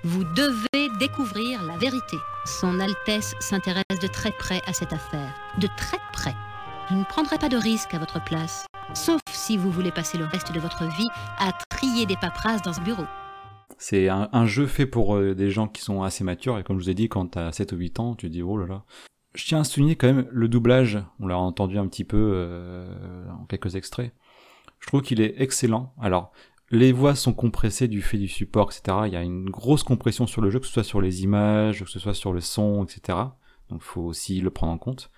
[0.04, 2.18] Vous devez découvrir la vérité.
[2.46, 5.34] Son Altesse s'intéresse de très près à cette affaire.
[5.60, 6.36] De très près.
[6.90, 8.66] Je ne prendrai pas de risque à votre place.
[8.94, 11.08] Sauf si vous voulez passer le reste de votre vie
[11.40, 13.06] à trier des paperasses dans ce bureau.
[13.78, 16.84] C'est un, jeu fait pour euh, des gens qui sont assez matures, et comme je
[16.84, 18.84] vous ai dit, quand t'as 7 ou 8 ans, tu te dis oh là là.
[19.36, 22.86] Je tiens à souligner quand même le doublage, on l'a entendu un petit peu euh,
[23.32, 24.14] en quelques extraits.
[24.84, 25.94] Je trouve qu'il est excellent.
[25.98, 26.34] Alors,
[26.70, 28.98] les voix sont compressées du fait du support, etc.
[29.08, 31.86] Il y a une grosse compression sur le jeu, que ce soit sur les images,
[31.86, 33.18] que ce soit sur le son, etc.
[33.70, 35.10] Donc il faut aussi le prendre en compte.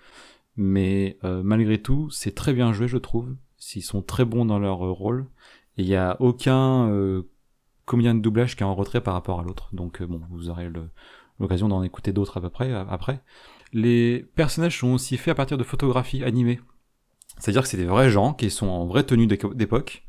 [0.56, 3.36] Mais euh, malgré tout, c'est très bien joué, je trouve.
[3.75, 5.25] Ils sont très bons dans leur euh, rôle.
[5.78, 7.23] Et il n'y a aucun euh,
[7.86, 9.69] comédien de doublage qui est en retrait par rapport à l'autre.
[9.73, 10.69] Donc euh, bon, vous aurez
[11.39, 13.23] l'occasion d'en écouter d'autres à peu près a- après.
[13.73, 16.60] Les personnages sont aussi faits à partir de photographies animées.
[17.39, 20.04] C'est-à-dire que c'est des vrais gens qui sont en vraie tenue d'époque.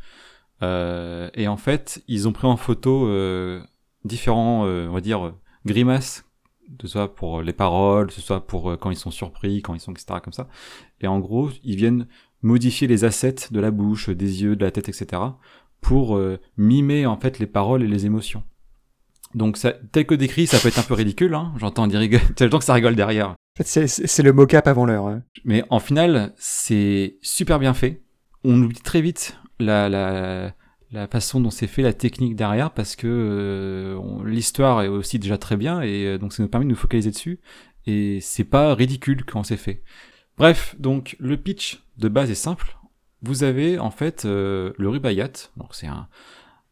[0.63, 3.63] Euh, et en fait, ils ont pris en photo euh,
[4.05, 5.35] différents, euh, on va dire,
[5.67, 6.25] grimaces,
[6.79, 9.63] que ce soit pour les paroles, que ce soit pour euh, quand ils sont surpris,
[9.63, 10.19] quand ils sont etc.
[10.23, 10.49] comme ça.
[11.01, 12.07] Et en gros, ils viennent
[12.43, 15.23] modifier les assets de la bouche, des yeux, de la tête, etc.
[15.81, 18.43] pour euh, mimer en fait les paroles et les émotions.
[19.37, 21.53] Donc ça, tel que décrit, ça peut être un peu ridicule, hein.
[21.59, 23.29] j'entends des rigoles, j'entends que ça rigole derrière.
[23.31, 25.07] En fait, c'est- le mocap avant l'heure.
[25.07, 25.23] hein.
[25.45, 28.03] Mais en final, c'est super bien fait.
[28.45, 30.53] On oublie très vite la, la,
[30.91, 35.39] la façon dont c'est fait, la technique derrière, parce que euh, l'histoire est aussi déjà
[35.39, 37.41] très bien, et euh, donc ça nous permet de nous focaliser dessus.
[37.87, 39.83] Et c'est pas ridicule quand c'est fait.
[40.39, 42.77] Bref, donc le pitch de base est simple.
[43.23, 46.09] Vous avez en fait euh, le Rubaiyat, donc c'est un,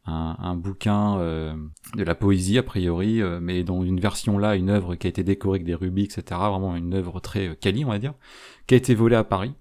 [0.07, 1.55] un, un bouquin euh,
[1.97, 5.11] de la poésie a priori, euh, mais dans une version là, une œuvre qui a
[5.11, 6.23] été décorée avec des rubis, etc.
[6.31, 8.15] Vraiment une œuvre très euh, quali, on va dire,
[8.67, 9.55] qui a été volée à Paris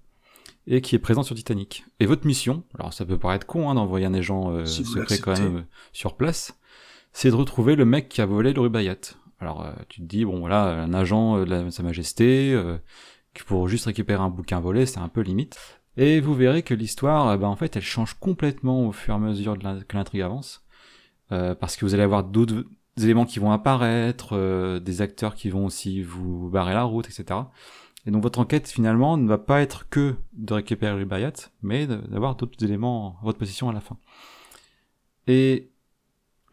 [0.66, 1.84] et qui est présente sur Titanic.
[2.00, 4.92] Et votre mission, alors ça peut paraître con hein, d'envoyer un agent euh, Si vous
[5.00, 6.58] secret quand même sur place,
[7.12, 8.96] c'est de retrouver le mec qui a volé le Rubaiyat.
[9.40, 12.78] Alors euh, tu te dis bon voilà un agent de la- Sa Majesté euh,
[13.34, 15.80] qui pour juste récupérer un bouquin volé c'est un peu limite.
[15.96, 19.20] Et vous verrez que l'histoire, bah, en fait, elle change complètement au fur et à
[19.20, 20.64] mesure que l'intrigue avance,
[21.32, 22.64] Euh, parce que vous allez avoir d'autres
[22.98, 27.40] éléments qui vont apparaître, euh, des acteurs qui vont aussi vous barrer la route, etc.
[28.06, 31.86] Et donc votre enquête finalement ne va pas être que de récupérer le Bayat, mais
[31.86, 33.96] d'avoir d'autres éléments à votre position à la fin.
[35.26, 35.70] Et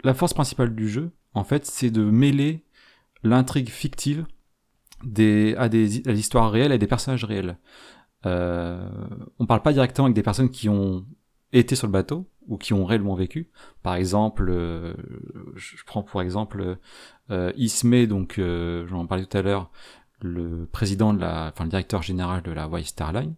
[0.03, 2.63] la force principale du jeu, en fait, c'est de mêler
[3.23, 4.25] l'intrigue fictive
[5.01, 7.57] à, des, à l'histoire réelle et des personnages réels.
[8.25, 8.89] Euh,
[9.39, 11.05] on parle pas directement avec des personnes qui ont
[11.53, 13.49] été sur le bateau ou qui ont réellement vécu.
[13.83, 14.93] Par exemple, euh,
[15.55, 16.77] je prends pour exemple
[17.29, 19.71] euh, Ismay, donc euh, j'en parlais tout à l'heure,
[20.21, 23.35] le président de la, enfin le directeur général de la White Star Line.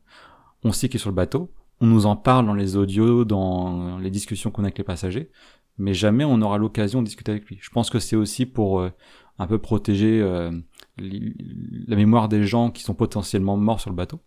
[0.63, 1.51] On sait qu'il est sur le bateau.
[1.81, 5.29] On nous en parle dans les audios, dans les discussions qu'on a avec les passagers,
[5.77, 7.57] mais jamais on aura l'occasion de discuter avec lui.
[7.61, 8.89] Je pense que c'est aussi pour euh,
[9.37, 10.21] un peu protéger
[10.97, 14.19] la mémoire des gens qui sont potentiellement morts sur le bateau.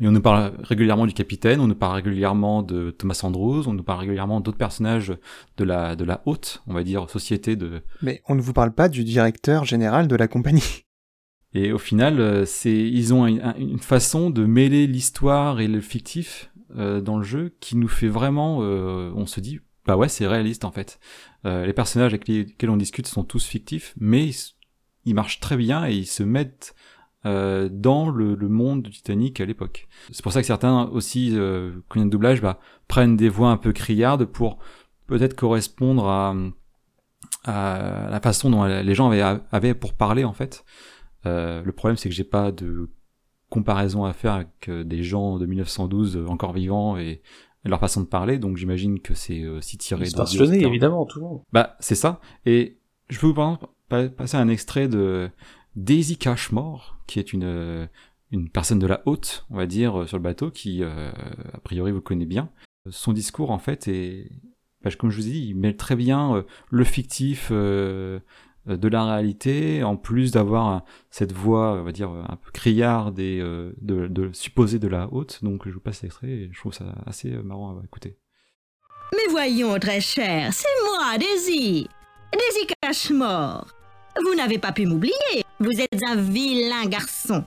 [0.00, 3.72] Et on nous parle régulièrement du capitaine, on nous parle régulièrement de Thomas Andrews, on
[3.72, 5.12] nous parle régulièrement d'autres personnages
[5.56, 7.82] de la, de la haute, on va dire, société de...
[8.02, 10.84] Mais on ne vous parle pas du directeur général de la compagnie.
[11.54, 15.66] Et au final, euh, c'est, ils ont un- un- une façon de mêler l'histoire et
[15.66, 19.96] le fictif euh, dans le jeu qui nous fait vraiment, euh, on se dit, bah
[19.96, 21.00] ouais, c'est réaliste en fait.
[21.46, 24.28] Euh, les personnages avec lesquels on discute sont tous fictifs, mais
[25.06, 26.74] ils marchent très bien et ils se mettent
[27.26, 29.88] euh, dans le, le monde du Titanic à l'époque.
[30.12, 33.56] C'est pour ça que certains aussi, euh, a un doublage, bah, prennent des voix un
[33.56, 34.58] peu criardes pour
[35.06, 36.34] peut-être correspondre à,
[37.44, 40.64] à la façon dont les gens avaient, avaient pour parler en fait.
[41.26, 42.88] Euh, le problème c'est que j'ai pas de
[43.50, 47.22] comparaison à faire avec euh, des gens de 1912 euh, encore vivants et,
[47.64, 50.24] leur façon de parler, donc j'imagine que c'est aussi tiré etc.
[50.54, 51.42] évidemment, tout le monde.
[51.52, 52.18] Bah, c'est ça.
[52.46, 52.78] Et
[53.10, 53.58] je peux vous
[54.16, 55.28] passer un extrait de
[55.76, 57.86] Daisy Cashmore, qui est une, euh,
[58.30, 61.10] une personne de la haute, on va dire, euh, sur le bateau, qui, euh,
[61.52, 62.50] a priori, vous connaît bien.
[62.88, 64.30] Son discours, en fait, est,
[64.82, 68.22] bah, comme je vous ai dit, il mêle très bien le fictif de
[68.66, 74.06] la réalité, en plus d'avoir cette voix, on va dire, un peu criarde et de,
[74.06, 75.40] de de la haute.
[75.42, 78.16] Donc je vous passe l'extrait et je trouve ça assez marrant à écouter.
[79.12, 81.88] Mais voyons, très cher, c'est moi, Daisy.
[82.32, 83.66] Daisy Cashmore.
[84.22, 85.44] Vous n'avez pas pu m'oublier.
[85.60, 87.44] Vous êtes un vilain garçon.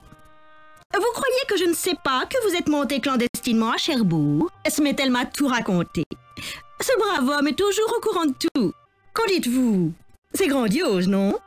[0.94, 4.50] Vous croyez que je ne sais pas que vous êtes monté clandestinement à Cherbourg?
[4.68, 6.04] Smethel m'a tout raconté.
[6.78, 8.74] Ce brave homme est toujours au courant de tout.
[9.14, 9.94] Qu'en dites-vous?
[10.34, 11.38] C'est grandiose, non?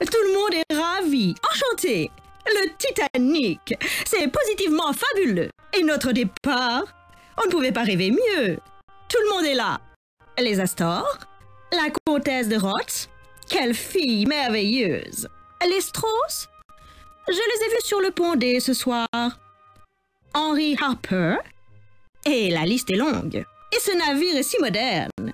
[0.00, 2.12] Tout le monde est ravi, enchanté.
[2.46, 3.74] Le Titanic,
[4.06, 5.50] c'est positivement fabuleux.
[5.76, 6.84] Et notre départ,
[7.42, 8.58] on ne pouvait pas rêver mieux.
[9.08, 9.80] Tout le monde est là.
[10.38, 11.18] Les Astors,
[11.72, 13.08] la comtesse de Rothes,
[13.48, 15.28] quelle fille merveilleuse.
[15.66, 16.48] Les Strauss,
[17.26, 19.08] je les ai vus sur le pont D ce soir.
[20.34, 21.36] Henry Harper,
[22.26, 23.46] et la liste est longue.
[23.72, 25.32] Et ce navire est si moderne.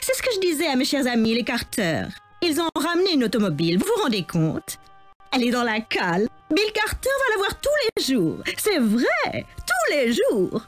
[0.00, 2.04] C'est ce que je disais à mes chers amis, les Carter.
[2.40, 4.78] Ils ont ramené une automobile, vous vous rendez compte?
[5.32, 6.28] Elle est dans la cale.
[6.50, 8.38] Bill Carter va la voir tous les jours.
[8.56, 10.62] C'est vrai, tous les jours.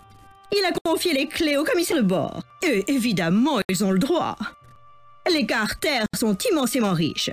[0.52, 2.42] Il a confié les clés au commissaire de bord.
[2.62, 4.36] Et évidemment, ils ont le droit.
[5.30, 7.30] Les Carter sont immensément riches.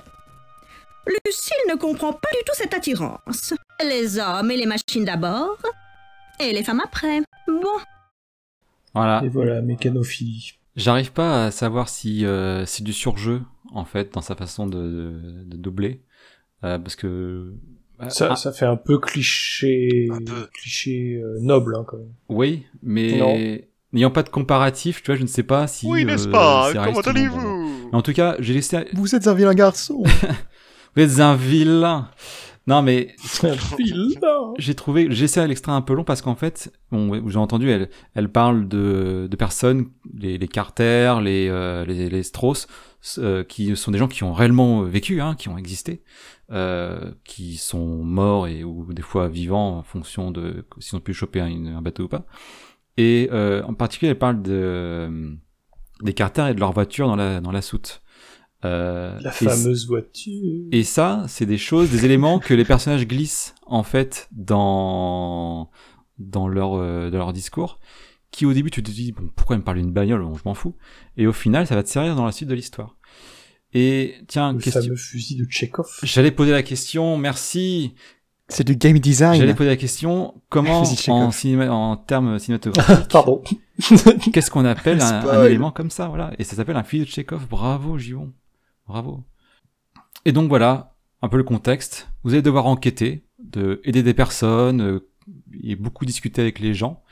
[1.06, 3.54] Lucille ne comprend pas du tout cette attirance.
[3.84, 5.56] Les hommes et les machines d'abord,
[6.40, 7.20] et les femmes après.
[7.48, 7.68] Bon,
[8.94, 9.22] Voilà.
[9.24, 10.54] Et voilà, mécanophilie.
[10.76, 13.42] J'arrive pas à savoir si euh, c'est du surjeu
[13.74, 16.00] en fait dans sa façon de, de, de doubler
[16.64, 17.52] Euh, parce que
[18.08, 20.46] Ça, ah, ça fait un peu cliché, Un peu.
[20.54, 22.12] cliché euh, noble, hein, quand même.
[22.28, 23.36] oui mais Non.
[23.92, 26.70] n'ayant pas de comparatif tu vois je ne sais pas si Oui, n'est-ce euh, pas?
[26.72, 27.90] Comment allez-vous?
[27.92, 30.02] en tout cas j'ai laissé Vous êtes un vilain garçon.
[30.96, 32.08] vous êtes un vilain.
[32.68, 33.08] Non mais
[33.76, 34.52] Vilain.
[34.56, 37.90] j'ai trouvé j'ai laissé l'extrait un peu long parce qu'en fait bon avez entendu elle
[38.14, 42.68] elle parle de, de personnes les, les Carter les euh, les, les Strauss
[43.18, 46.04] euh, qui sont des gens qui ont réellement vécu hein, qui ont existé
[46.52, 51.14] euh, qui sont morts et ou des fois vivants en fonction de s'ils ont pu
[51.14, 52.26] choper un, un bateau ou pas.
[52.96, 55.36] Et euh, en particulier elle parle de
[56.00, 58.01] des Carter et de leur voiture dans la dans la soute
[58.64, 60.66] Euh, La et fameuse voiture.
[60.70, 65.70] et ça, c'est des choses, des éléments que les personnages glissent en fait dans
[66.18, 67.80] dans leur euh, dans leur discours,
[68.30, 70.42] qui au début tu te dis bon pourquoi il me parle d'une bagnole, bon, je
[70.44, 70.76] m'en fous,
[71.16, 72.96] et au final ça va te servir dans la suite de l'histoire.
[73.74, 74.82] Et tiens, le question.
[74.82, 75.88] fameux fusil de Chekhov.
[76.02, 77.94] J'allais poser la question, merci.
[78.48, 79.40] C'est du game design.
[79.40, 83.42] J'allais poser la question, comment en cinéma, en termes cinématographiques, Pardon.
[84.32, 86.32] qu'est-ce qu'on appelle un, un élément comme ça, voilà.
[86.38, 87.48] Et ça s'appelle un fusil de Chekhov.
[87.48, 88.30] Bravo, Givon.
[88.92, 89.24] Bravo.
[90.26, 92.10] Et donc voilà, un peu le contexte.
[92.24, 95.08] Vous allez devoir enquêter, de aider des personnes, euh,
[95.62, 97.02] et beaucoup discuter avec les gens.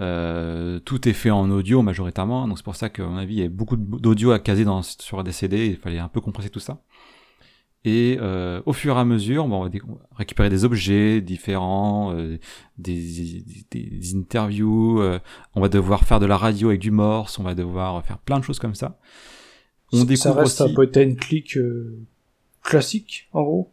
[0.00, 3.40] Euh, tout est fait en audio majoritairement, donc c'est pour ça qu'à mon avis il
[3.42, 6.50] y a beaucoup d'audio à caser dans, sur des CD, il fallait un peu compresser
[6.50, 6.82] tout ça.
[7.84, 9.70] Et euh, au fur et à mesure, on va
[10.16, 12.12] récupérer des objets différents,
[12.76, 15.00] des, interviews,
[15.54, 18.40] on va devoir faire de la radio avec du morse, on va devoir faire plein
[18.40, 18.98] de choses comme ça.
[19.94, 20.70] On ça découvre reste aussi...
[20.70, 21.98] un point and click euh,
[22.62, 23.72] classique, en gros.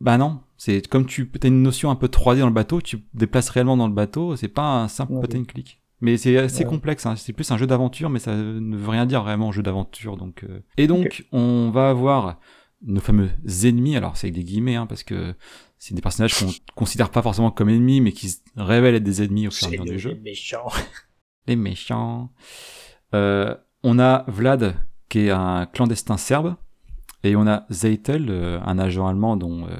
[0.00, 3.00] Bah non, c'est comme tu as une notion un peu 3D dans le bateau, tu
[3.00, 5.80] te déplaces réellement dans le bateau, c'est pas un simple point and click.
[6.00, 6.70] Mais c'est assez Ouais.
[6.70, 7.14] complexe, hein.
[7.14, 10.16] c'est plus un jeu d'aventure, mais ça ne veut rien dire vraiment jeu d'aventure.
[10.16, 10.58] Donc, euh.
[10.76, 12.40] Et donc, on va avoir
[12.84, 13.30] nos fameux
[13.62, 15.34] ennemis, alors c'est avec des guillemets, hein, parce que
[15.78, 19.22] c'est des personnages qu'on considère pas forcément comme ennemis, mais qui se révèlent être des
[19.22, 20.20] ennemis au fur et à mesure du jeu.
[20.24, 20.66] méchant.
[21.46, 22.32] Les méchants.
[23.14, 24.74] Euh, on a Vlad,
[25.12, 26.54] qui est un clandestin serbe,
[27.22, 29.76] et on a Zeitel, euh, un agent allemand dont euh,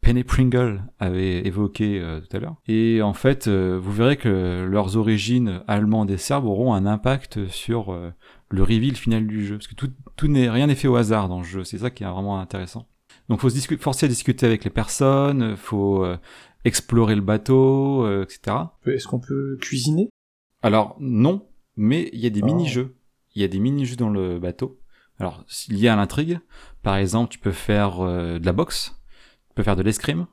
[0.00, 2.54] Penny Pringle avait évoqué euh, tout à l'heure.
[2.68, 7.48] Et en fait, euh, vous verrez que leurs origines allemandes et serbes auront un impact
[7.48, 8.12] sur euh,
[8.48, 11.28] le reveal final du jeu, parce que tout, tout n'est rien n'est fait au hasard
[11.28, 11.64] dans le jeu.
[11.64, 12.86] C'est ça qui est vraiment intéressant.
[13.28, 16.06] Donc, faut se forcer à discuter avec les personnes, faut
[16.64, 18.56] explorer le bateau, etc.
[18.86, 20.10] Est-ce qu'on peut cuisiner?
[20.62, 22.46] Alors non, mais il y a des Oh.
[22.46, 22.94] mini-jeux.
[23.34, 24.80] Il y a des mini-jeux dans le bateau.
[25.18, 26.40] Alors liés à l'intrigue,
[26.82, 28.94] par exemple, tu peux faire euh, de la boxe,
[29.48, 30.26] tu peux faire de l'escrime,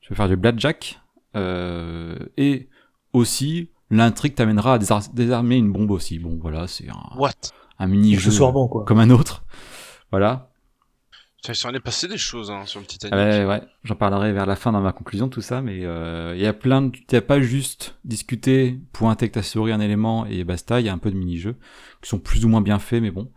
[0.00, 1.00] tu peux faire du blackjack,
[1.36, 2.68] euh, et
[3.12, 6.18] aussi l'intrigue t'amènera à désar- désarmer une bombe aussi.
[6.18, 7.32] Bon voilà, c'est un, What?
[7.78, 8.30] un mini-jeu
[8.84, 9.44] comme un autre.
[10.10, 10.50] Voilà.
[11.52, 13.14] S'en est passé des choses hein, sur le Titanic.
[13.14, 16.32] Ouais, ouais, j'en parlerai vers la fin dans ma conclusion de tout ça, mais euh,
[16.36, 16.96] il y a plein de...
[16.96, 20.86] Il n'y a pas juste discuter, pointer avec ta souris un élément et basta, il
[20.86, 21.56] y a un peu de mini-jeux
[22.00, 23.30] qui sont plus ou moins bien faits, mais bon.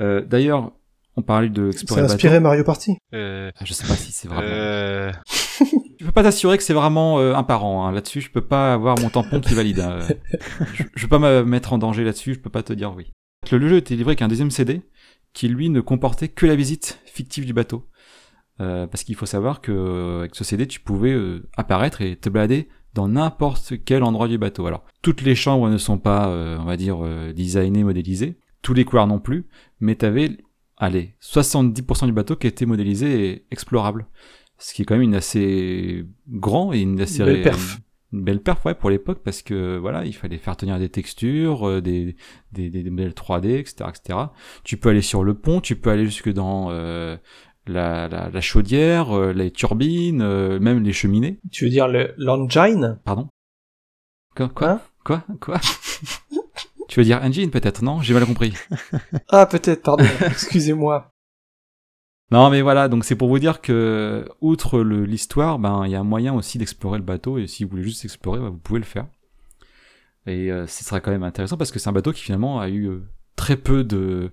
[0.00, 0.72] Euh, D'ailleurs,
[1.16, 2.96] on parlait de Ça a inspiré Mario Party.
[3.14, 4.42] Euh, Ah, Je sais pas si c'est vraiment...
[4.44, 5.12] euh,
[6.00, 7.92] Je peux pas t'assurer que c'est vraiment euh, un parent, hein.
[7.92, 9.78] là-dessus je peux pas avoir mon tampon qui valide.
[9.78, 10.00] hein.
[10.74, 13.12] je, je peux pas me mettre en danger là-dessus, je peux pas te dire oui.
[13.52, 14.82] le jeu était livré avec un deuxième CD
[15.32, 17.88] qui lui ne comportait que la visite fictive du bateau.
[18.60, 22.16] Euh, parce qu'il faut savoir que euh, avec ce CD, tu pouvais euh, apparaître et
[22.16, 24.66] te balader dans n'importe quel endroit du bateau.
[24.66, 26.98] Alors, toutes les chambres ne sont pas, euh, on va dire,
[27.34, 29.48] designées, modélisées, tous les couloirs non plus,
[29.80, 30.36] mais tu avais,
[30.76, 34.06] allez, 70% du bateau qui était modélisé et explorable.
[34.58, 37.80] Ce qui est quand même une assez grand et une assez belle perf.
[38.12, 41.66] Une belle perf ouais, pour l'époque parce que voilà il fallait faire tenir des textures
[41.68, 42.16] euh, des,
[42.52, 44.18] des, des, modèles 3D etc etc
[44.64, 47.16] tu peux aller sur le pont tu peux aller jusque dans euh,
[47.66, 51.38] la, la, la chaudière euh, les turbines euh, même les cheminées.
[51.50, 52.98] Tu veux dire le- l'engine?
[53.04, 53.28] Pardon?
[54.34, 54.70] Quoi quoi?
[54.70, 54.80] Hein?
[55.04, 55.60] Quoi quoi?
[56.88, 57.82] Tu veux dire engine peut-être?
[57.82, 58.02] Non?
[58.02, 58.52] J'ai mal compris.
[59.30, 60.04] Ah, peut-être, pardon.
[60.26, 61.11] Excusez-moi.
[62.32, 66.00] Non, mais voilà, donc c'est pour vous dire que, outre l'histoire, ben, il y a
[66.00, 68.78] un moyen aussi d'explorer le bateau, et si vous voulez juste explorer, ben, vous pouvez
[68.80, 69.06] le faire.
[70.26, 72.68] Et euh, ce sera quand même intéressant parce que c'est un bateau qui finalement a
[72.68, 73.02] eu euh,
[73.34, 74.30] très peu de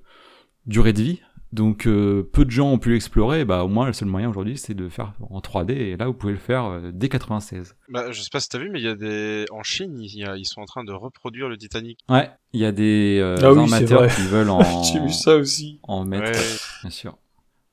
[0.68, 1.20] durée de vie.
[1.52, 4.56] Donc euh, peu de gens ont pu l'explorer, bah au moins le seul moyen aujourd'hui
[4.56, 7.76] c'est de le faire en 3D et là vous pouvez le faire euh, dès 96.
[7.90, 9.46] Bah, je sais pas si t'as vu, mais il y a des.
[9.50, 11.98] En Chine, il y a- ils sont en train de reproduire le Titanic.
[12.08, 14.10] Ouais, il y a des euh, Ah oui, vrai.
[14.16, 15.80] qui veulent en, J'ai vu ça aussi.
[15.82, 16.46] en mettre, Ouais.
[16.84, 17.18] bien sûr.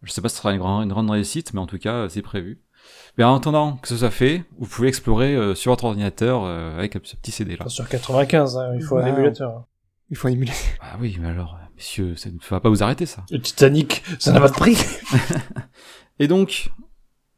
[0.06, 2.08] Je sais pas si ce sera une grande, une grande réussite, mais en tout cas,
[2.08, 2.60] c'est prévu.
[3.18, 6.76] Mais en attendant que ce soit fait, vous pouvez explorer euh, sur votre ordinateur euh,
[6.78, 7.68] avec ce petit CD là.
[7.68, 9.50] Sur 95, hein, il faut un émulateur.
[9.50, 9.64] hein.
[10.10, 10.52] Il faut émuler.
[10.80, 13.24] Ah oui, mais alors, messieurs, ça ne va pas vous arrêter ça.
[13.30, 14.76] Le Titanic, ça n'a pas de prix.
[16.18, 16.70] Et donc,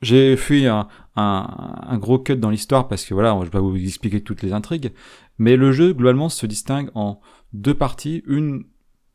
[0.03, 3.61] j'ai fait un, un, un gros cut dans l'histoire parce que voilà, je vais pas
[3.61, 4.93] vous expliquer toutes les intrigues,
[5.39, 7.21] mais le jeu globalement se distingue en
[7.53, 8.23] deux parties.
[8.27, 8.65] Une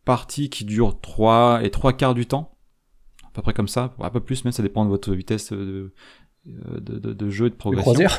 [0.03, 2.52] partie qui dure trois et trois quarts du temps,
[3.33, 5.93] peu près comme ça, un peu plus, même ça dépend de votre vitesse de,
[6.45, 8.09] de, de, de jeu et de progression.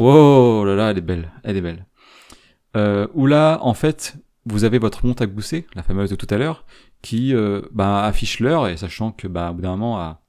[0.00, 1.86] Oh là là, elle est belle, elle est belle.
[2.76, 6.26] Euh, où là, en fait, vous avez votre montre à gousset, la fameuse de tout
[6.30, 6.64] à l'heure,
[7.02, 10.22] qui euh, bah, affiche l'heure, et sachant que bah, au bout d'un moment, à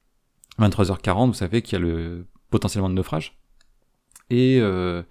[0.60, 3.39] 23h40, vous savez qu'il y a le potentiellement de naufrage.
[4.30, 5.01] Et euh,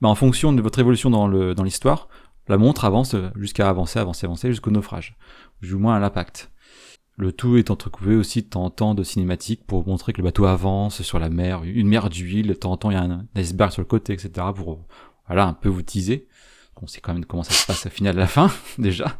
[0.00, 2.08] bah, en fonction de votre évolution dans le dans l'histoire,
[2.48, 5.16] la montre avance jusqu'à avancer, avancer, avancer jusqu'au naufrage,
[5.62, 6.50] ou du moins à l'impact.
[7.18, 10.24] Le tout est entrecoupé aussi de temps en temps de cinématiques pour montrer que le
[10.24, 13.02] bateau avance sur la mer, une mer d'huile, de temps en temps il y a
[13.02, 14.46] un iceberg sur le côté, etc.
[14.54, 14.86] pour
[15.26, 16.28] voilà, un peu vous teaser.
[16.80, 19.18] On sait quand même comment ça se passe à la fin, déjà.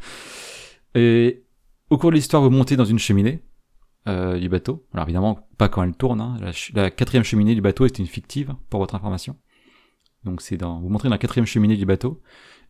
[0.94, 1.42] Et
[1.90, 3.42] au cours de l'histoire, vous montez dans une cheminée
[4.07, 4.86] euh, du bateau.
[4.94, 6.20] Alors évidemment, pas quand elle tourne.
[6.20, 6.36] hein.
[6.74, 9.36] La, quatrième cheminée du bateau est une fictive, pour votre information.
[10.22, 12.22] Donc c'est dans, vous montrez dans la quatrième cheminée du bateau.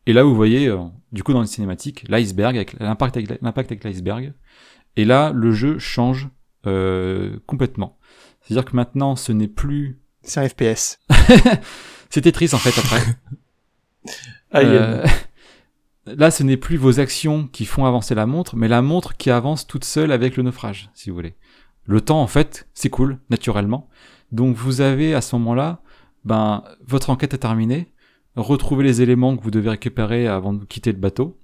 [0.07, 0.79] Et là, vous voyez, euh,
[1.13, 3.17] du coup, dans les cinématiques, l'iceberg, l'impact
[3.73, 4.33] avec l'iceberg.
[4.99, 6.29] Et là, le jeu change
[6.67, 7.97] euh, complètement.
[8.43, 10.01] C'est-à-dire que maintenant, ce n'est plus...
[10.23, 10.99] C'est un FPS.
[12.11, 13.01] C'était triste en fait après.
[14.51, 15.07] Ah, Euh,
[16.07, 19.31] Là, ce n'est plus vos actions qui font avancer la montre, mais la montre qui
[19.31, 21.35] avance toute seule avec le naufrage, si vous voulez.
[21.85, 23.89] Le temps, en fait, c'est cool, naturellement.
[24.33, 25.83] Donc, vous avez à ce moment-là,
[26.25, 27.93] ben, votre enquête est terminée,
[28.37, 31.39] retrouver les éléments que vous devez récupérer avant de quitter le bateau,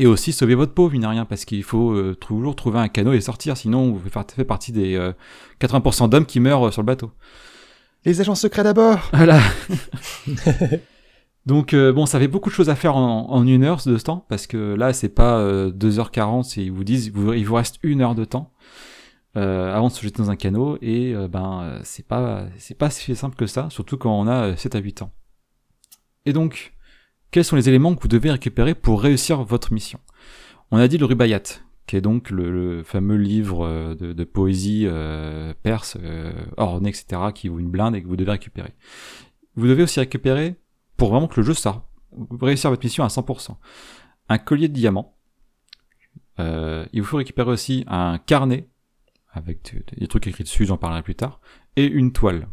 [0.00, 2.88] et aussi sauver votre peau, mine de rien, parce qu'il faut euh, toujours trouver un
[2.88, 5.12] canot et sortir, sinon vous faites partie des euh,
[5.60, 7.10] 80% d'hommes qui meurent euh, sur le bateau.
[8.04, 9.40] Les agents secrets d'abord Voilà.
[11.46, 13.96] Donc euh, bon, ça fait beaucoup de choses à faire en, en une heure de
[13.96, 17.44] ce temps, parce que là, c'est pas euh, 2h40, c'est- ils vous disent, vous- il
[17.46, 18.52] vous reste une heure de temps
[19.36, 22.76] euh, avant de se jeter dans un canot, et euh, ben, euh, c'est pas, c'est
[22.76, 25.10] pas si simple que ça, surtout quand on a euh, 7 à 8 ans.
[26.26, 26.72] Et donc,
[27.30, 30.00] quels sont les éléments que vous devez récupérer pour réussir votre mission?
[30.70, 31.42] On a dit le Rubaiyat,
[31.86, 37.48] qui est donc le, fameux livre euh, de, poésie euh, perse, euh, orné, etc., qui
[37.48, 38.74] vaut une blinde et que vous devez récupérer.
[39.56, 40.56] Vous devez aussi récupérer,
[40.96, 41.84] pour vraiment que le jeu sorte,
[42.40, 43.56] réussir votre mission à 100%,
[44.28, 45.16] un collier de diamants.
[46.38, 48.68] Euh, il vous faut récupérer aussi un carnet,
[49.32, 51.40] avec des trucs écrits dessus, j'en parlerai plus tard,
[51.76, 52.48] et une toile.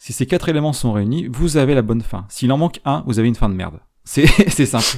[0.00, 2.24] Si ces quatre éléments sont réunis, vous avez la bonne fin.
[2.30, 3.80] S'il en manque un, vous avez une fin de merde.
[4.02, 4.26] C'est
[4.64, 4.96] simple.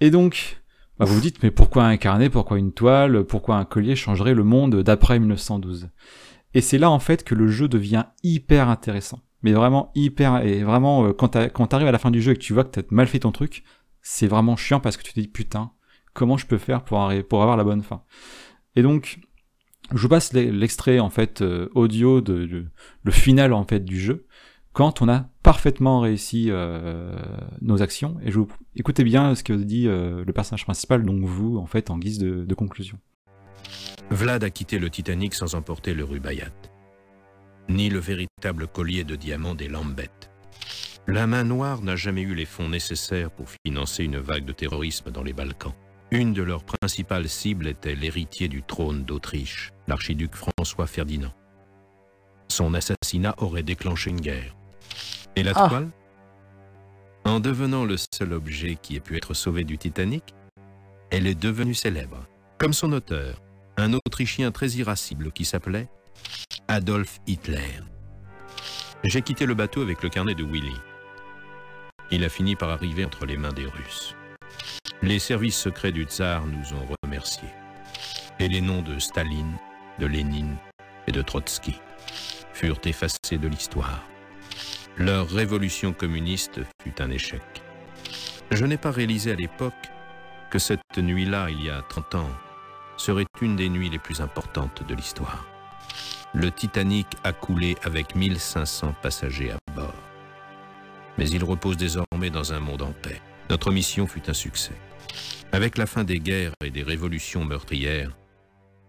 [0.00, 0.62] Et donc,
[0.98, 4.34] bah, vous vous dites, mais pourquoi un carnet, pourquoi une toile, pourquoi un collier changerait
[4.34, 5.88] le monde d'après 1912
[6.52, 9.20] Et c'est là en fait que le jeu devient hyper intéressant.
[9.40, 12.42] Mais vraiment hyper, et vraiment, euh, quand t'arrives à la fin du jeu et que
[12.42, 13.64] tu vois que t'as mal fait ton truc,
[14.02, 15.70] c'est vraiment chiant parce que tu te dis, putain,
[16.12, 18.02] comment je peux faire pour, pour avoir la bonne fin?
[18.76, 19.20] Et donc,
[19.90, 22.66] je vous passe l'e- l'extrait en fait euh, audio de,
[23.02, 24.26] le final en fait du jeu
[24.72, 27.14] quand on a parfaitement réussi euh,
[27.60, 31.24] nos actions et je vous écoutez bien ce que dit euh, le personnage principal donc
[31.24, 32.98] vous en fait en guise de, conclusion.
[34.10, 36.52] Vlad a quitté le Titanic sans emporter le Rubaiyat,
[37.68, 40.30] ni le véritable collier de diamants des Lambettes.
[41.06, 45.10] La main noire n'a jamais eu les fonds nécessaires pour financer une vague de terrorisme
[45.10, 45.74] dans les Balkans.
[46.12, 51.32] Une de leurs principales cibles était l'héritier du trône d'Autriche, l'archiduc François Ferdinand.
[52.48, 54.54] Son assassinat aurait déclenché une guerre.
[55.36, 55.68] Et la Ah.
[55.70, 55.88] toile?
[57.24, 60.34] En devenant le seul objet qui ait pu être sauvé du Titanic,
[61.10, 62.26] elle est devenue célèbre.
[62.58, 63.40] Comme son auteur,
[63.78, 65.88] un Autrichien très irascible qui s'appelait
[66.68, 67.80] Adolf Hitler.
[69.02, 70.76] J'ai quitté le bateau avec le carnet de Willy.
[72.10, 74.14] Il a fini par arriver entre les mains des Russes.
[75.04, 77.48] Les services secrets du tsar nous ont remerciés.
[78.38, 79.56] Et les noms de Staline,
[79.98, 80.54] de Lénine
[81.08, 81.74] et de Trotsky
[82.52, 84.06] furent effacés de l'histoire.
[84.96, 87.42] Leur révolution communiste fut un échec.
[88.52, 89.90] Je n'ai pas réalisé à l'époque
[90.50, 92.30] que cette nuit-là, il y a 30 ans,
[92.96, 95.44] serait une des nuits les plus importantes de l'histoire.
[96.32, 99.94] Le Titanic a coulé avec 1500 passagers à bord.
[101.18, 103.20] Mais il repose désormais dans un monde en paix.
[103.50, 104.74] Notre mission fut un succès.
[105.52, 108.16] Avec la fin des guerres et des révolutions meurtrières,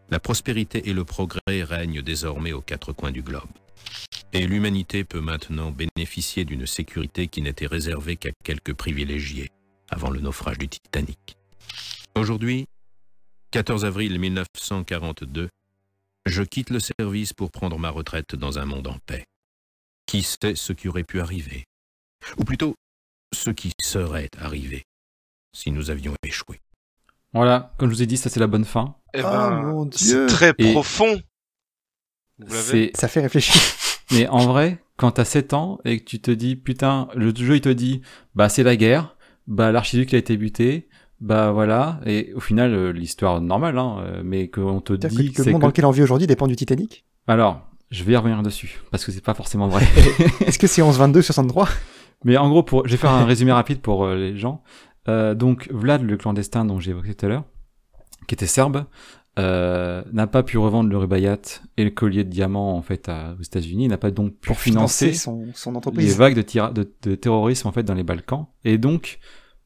[0.10, 3.50] la prospérité et le progrès règnent désormais aux quatre coins du globe.
[4.32, 9.50] Et l'humanité peut maintenant bénéficier d'une sécurité qui n'était réservée qu'à quelques privilégiés
[9.90, 11.38] avant le naufrage du Titanic.
[12.16, 12.66] Aujourd'hui,
[13.52, 15.50] 14 avril 1942,
[16.26, 19.26] je quitte le service pour prendre ma retraite dans un monde en paix.
[20.06, 21.66] Qui sait ce qui aurait pu arriver?
[22.38, 22.76] Ou plutôt,
[23.34, 24.84] ce qui serait arrivé?
[25.54, 26.60] Si nous avions échoué.
[27.34, 28.96] Voilà, comme je vous ai dit, ça c'est la bonne fin.
[29.14, 31.20] Eh Ah, ben, mon c'est très Et- profond.
[32.40, 33.56] Vous l'avez C'est Ça fait réfléchir.
[34.12, 37.56] Mais en vrai, quand t'as 7 ans et que tu te dis, putain, le jeu
[37.56, 38.02] il te dit,
[38.36, 39.16] bah c'est la guerre,
[39.48, 40.90] bah l'archiduc il a été buté,
[41.22, 45.38] bah voilà, et au final, euh, l'histoire normale, hein, euh, mais qu'on te dit que
[45.40, 47.06] le c'est monde que- dans lequel on vit aujourd'hui dépend du Titanic.
[47.28, 49.86] Alors, je vais y revenir dessus, parce que c'est pas forcément vrai.
[50.46, 51.70] Est-ce que c'est 11-22-63
[52.26, 54.64] mais en gros, pour, je vais faire un résumé rapide pour euh, les gens.
[55.10, 57.44] Euh, donc, Vlad, le clandestin dont j'ai évoqué tout à l'heure,
[58.28, 58.86] qui était serbe,
[59.40, 61.40] euh, n'a pas pu revendre le rubaiyat
[61.78, 64.60] et le collier de diamants en fait à- aux États-Unis, n'a pas donc pu Pour
[64.60, 66.18] financer financer son, son les entreprise.
[66.18, 69.18] vagues de, tira- de, de terrorisme en fait dans les Balkans et donc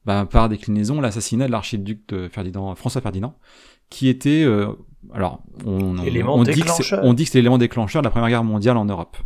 [0.05, 3.37] bah, par déclinaison l'assassinat de l'archiduc de Ferdinand François Ferdinand
[3.89, 4.67] qui était euh,
[5.13, 7.01] alors on, on, Élément on dit que c'est, déclencheur.
[7.03, 9.17] on dit que c'est l'élément déclencheur de la première guerre mondiale en Europe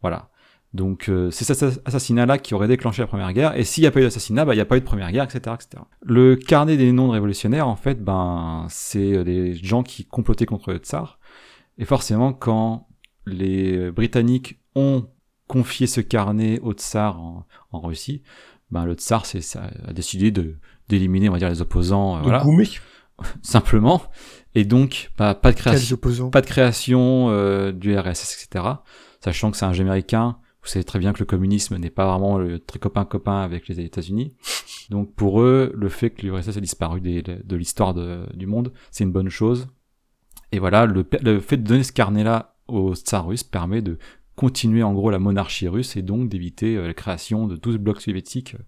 [0.00, 0.30] voilà
[0.76, 3.88] donc euh, c'est cet assassinat là qui aurait déclenché la première guerre et s'il n'y
[3.88, 5.82] a pas eu d'assassinat bah il n'y a pas eu de première guerre etc etc
[6.02, 10.46] le carnet des noms de révolutionnaires en fait ben c'est euh, des gens qui complotaient
[10.46, 11.18] contre le tsar
[11.78, 12.86] et forcément quand
[13.26, 15.08] les Britanniques ont
[15.48, 18.22] confié ce carnet au tsar en, en Russie,
[18.70, 19.24] ben le tsar
[19.86, 20.56] a décidé de
[20.88, 22.44] d'éliminer on va dire les opposants, euh, voilà,
[23.42, 24.02] simplement.
[24.54, 25.96] Et donc bah, pas de création,
[26.30, 28.64] pas de création euh, du RSS, etc.
[29.20, 32.10] Sachant que c'est un jeu américain, vous savez très bien que le communisme n'est pas
[32.10, 34.34] vraiment le très copain-copain avec les États-Unis.
[34.90, 39.12] Donc pour eux, le fait que l'URSS a disparu de l'histoire du monde, c'est une
[39.12, 39.68] bonne chose.
[40.50, 41.04] Et voilà, le,
[41.40, 43.98] fait de donner ce carnet-là au tsar russe permet de
[44.34, 48.00] continuer en gros la monarchie russe et donc d'éviter euh, la création de 12 blocs
[48.00, 48.62] soviétiques euh,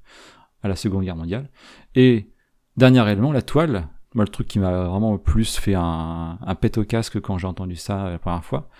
[0.62, 1.50] à la Seconde Guerre mondiale.
[1.94, 2.30] Et
[2.76, 3.88] dernier élément, la toile.
[4.14, 7.46] Moi, le truc qui m'a vraiment plus fait un, un pet au casque quand j'ai
[7.46, 8.70] entendu ça euh, la première fois,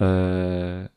[0.00, 0.88] euh,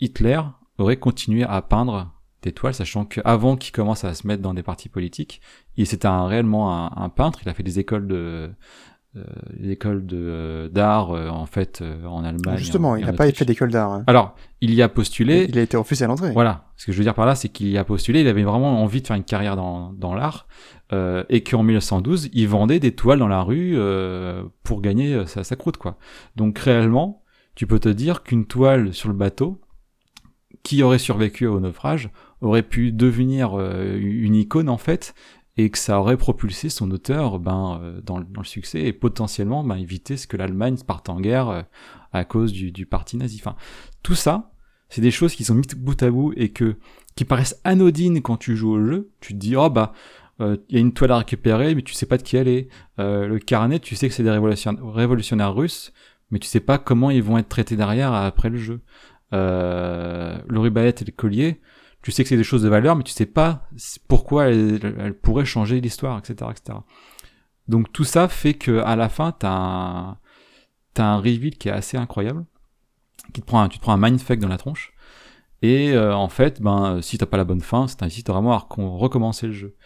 [0.00, 0.40] Hitler
[0.78, 2.12] aurait continué à peindre
[2.42, 5.40] des toiles, sachant qu'avant qu'il commence à se mettre dans des partis politiques,
[5.76, 7.40] il c'était un, réellement un, un peintre.
[7.42, 8.50] Il a fait des écoles de
[9.14, 9.24] euh,
[9.60, 12.56] des écoles de euh, d'art euh, en fait euh, en Allemagne.
[12.56, 13.92] Justement, en- il n'a pas fait d'école d'art.
[13.92, 14.04] hein.
[14.06, 15.44] Alors, il y a postulé.
[15.50, 16.32] Il a été refusé à l'entrée.
[16.32, 16.64] Voilà.
[16.76, 18.82] Ce que je veux dire par là, c'est qu'il y a postulé, il avait vraiment
[18.82, 20.48] envie de faire une carrière dans, dans l'art,
[20.92, 25.44] euh, et qu'en 1912, il vendait des toiles dans la rue euh, pour gagner sa,
[25.44, 25.96] sa croûte, quoi.
[26.36, 27.22] Donc réellement,
[27.54, 29.60] tu peux te dire qu'une toile sur le bateau,
[30.62, 32.10] qui aurait survécu au naufrage,
[32.40, 35.14] aurait pu devenir euh, une icône en fait,
[35.56, 39.76] et que ça aurait propulsé son auteur ben, euh, dans, le- succès et potentiellement ben,
[39.76, 41.62] éviter ce que l'Allemagne parte en guerre euh,
[42.12, 43.40] à cause du, parti nazi.
[43.40, 43.56] Enfin,
[44.02, 44.52] tout ça,
[44.88, 46.76] c'est des choses qui sont mises bout à bout et que
[47.16, 49.10] qui paraissent anodines quand tu joues au jeu.
[49.20, 49.92] Tu te dis oh bah
[50.40, 52.68] il y a une toile à récupérer mais tu sais pas de qui elle est.
[52.98, 55.92] Le carnet, tu sais que c'est des révolution- révolutionnaires russes,
[56.30, 58.80] mais tu sais pas comment ils vont être traités derrière après le jeu.
[59.32, 61.60] Euh, le rubaiyat et le collier,
[62.02, 63.68] tu sais que c'est des choses de valeur, mais tu sais pas
[64.08, 66.78] pourquoi elles, elles pourraient changer l'histoire, etc., etc.
[67.68, 70.18] Donc tout ça fait que à la fin, t'as un,
[70.94, 72.44] t'as un reveal qui est assez incroyable,
[73.32, 74.92] qui te prend un, tu te prends un mindfuck dans la tronche.
[75.62, 78.58] Et euh, en fait, ben, si t'as pas la bonne fin, ça t'incite vraiment à
[78.58, 79.76] recom- recommencer le jeu.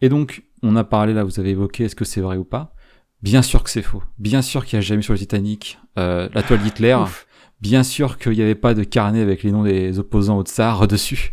[0.00, 2.74] Et donc, on a parlé là, vous avez évoqué, est-ce que c'est vrai ou pas?
[3.22, 4.02] Bien sûr que c'est faux.
[4.18, 6.98] Bien sûr qu'il n'y a jamais sur le Titanic euh, la toile d'Hitler.
[7.60, 10.86] Bien sûr qu'il n'y avait pas de carnet avec les noms des opposants au tsar
[10.88, 11.32] dessus.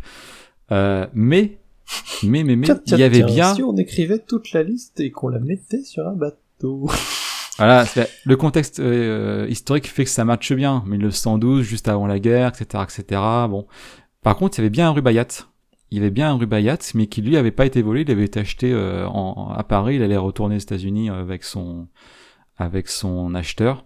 [0.71, 1.59] Euh, mais
[2.23, 3.55] Mais, mais, mais, il y avait tiens, bien.
[3.55, 6.89] Si on écrivait toute la liste et qu'on la mettait sur un bateau.
[7.57, 7.85] Voilà,
[8.25, 10.83] le contexte euh, historique fait que ça matche bien.
[10.87, 13.21] 1912, juste avant la guerre, etc., etc.
[13.49, 13.65] Bon.
[14.23, 15.27] Par contre, il y avait bien un Rubaiyat.
[15.89, 18.01] Il y avait bien un Rubaiyat, mais qui lui avait pas été volé.
[18.01, 19.95] Il avait été acheté euh, en, à Paris.
[19.95, 21.87] Il allait retourner aux États-Unis avec son,
[22.57, 23.85] avec son acheteur.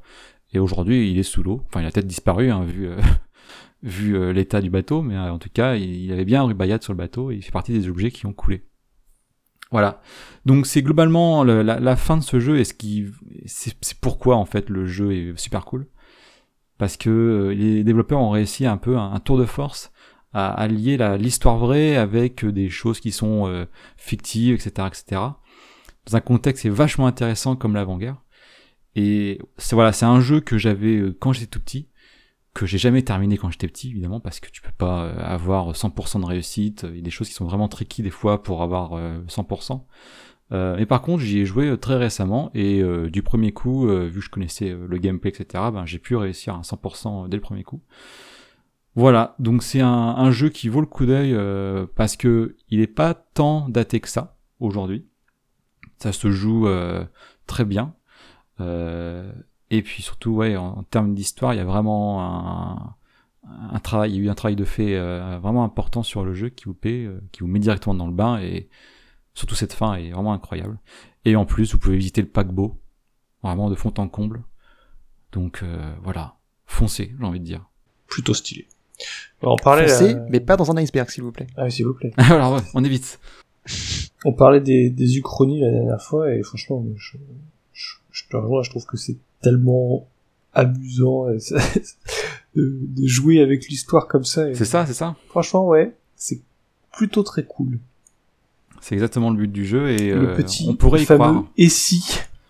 [0.53, 1.61] Et aujourd'hui, il est sous l'eau.
[1.67, 2.97] Enfin, il a peut-être disparu, hein, vu, euh,
[3.83, 5.01] vu euh, l'état du bateau.
[5.01, 7.31] Mais euh, en tout cas, il, avait bien un Rubaiyat sur le bateau.
[7.31, 8.63] Et il fait partie des objets qui ont coulé.
[9.71, 10.01] Voilà.
[10.45, 13.05] Donc c'est globalement le- la, fin de ce jeu et ce qui
[13.45, 15.85] c'est pourquoi en fait le jeu est super cool
[16.79, 19.91] parce que euh, les développeurs ont réussi un peu un, tour de force
[20.33, 25.21] à, lier l'histoire vraie avec des choses qui sont fictives etc etc
[26.07, 28.17] dans un contexte vachement intéressant comme l'avant-guerre
[28.95, 31.87] et c'est voilà c'est un jeu que j'avais euh, quand j'étais tout petit
[32.53, 35.73] que j'ai jamais terminé quand j'étais petit évidemment parce que tu peux pas euh, avoir
[35.73, 38.63] 100% de réussite il y a des choses qui sont vraiment tricky des fois pour
[38.63, 39.81] avoir euh, 100%
[40.51, 43.87] euh, mais par contre, j'y ai joué euh, très récemment et euh, du premier coup,
[43.87, 47.29] euh, vu que je connaissais euh, le gameplay, etc., ben, j'ai pu réussir à 100%
[47.29, 47.81] dès le premier coup.
[48.95, 52.87] Voilà, donc c'est un, jeu qui vaut le coup d'œil euh, parce que il est
[52.87, 55.05] pas tant daté que ça aujourd'hui.
[55.97, 57.05] Ça se joue euh,
[57.45, 57.93] très bien.
[58.59, 59.31] Euh,
[59.69, 62.95] et puis surtout, ouais, en, en termes d'histoire, il y a vraiment un,
[63.71, 66.33] un travail, il y a eu un travail de fait euh, vraiment important sur le
[66.33, 68.69] jeu qui vous paie, euh, qui vous met directement dans le bain et
[69.39, 70.77] Surtout cette fin est vraiment incroyable.
[71.23, 72.77] Et en plus, vous pouvez visiter le paquebot,
[73.41, 74.43] vraiment de fond en comble.
[75.31, 76.35] Donc euh, voilà,
[76.65, 77.69] foncez, j'ai envie de dire.
[78.07, 78.67] Plutôt stylé.
[79.41, 79.87] On parlait.
[79.87, 81.47] Foncez, euh, mais pas dans un iceberg, s'il vous plaît.
[81.55, 82.11] Ah oui, s'il vous plaît.
[82.17, 83.19] Alors ouais, on évite.
[84.25, 87.17] On parlait des, des uchronies la dernière fois et franchement, je,
[88.29, 90.07] je, je te rejoins, je trouve que c'est tellement
[90.53, 91.57] amusant ça-
[92.55, 94.53] de, de jouer avec l'histoire comme ça.
[94.55, 95.15] C'est ça, c'est ça.
[95.27, 96.41] Franchement, ouais, c'est
[96.93, 97.79] plutôt très cool.
[98.81, 101.43] C'est exactement le but du jeu et le euh, petit on pourrait y fameux croire.
[101.57, 102.03] et si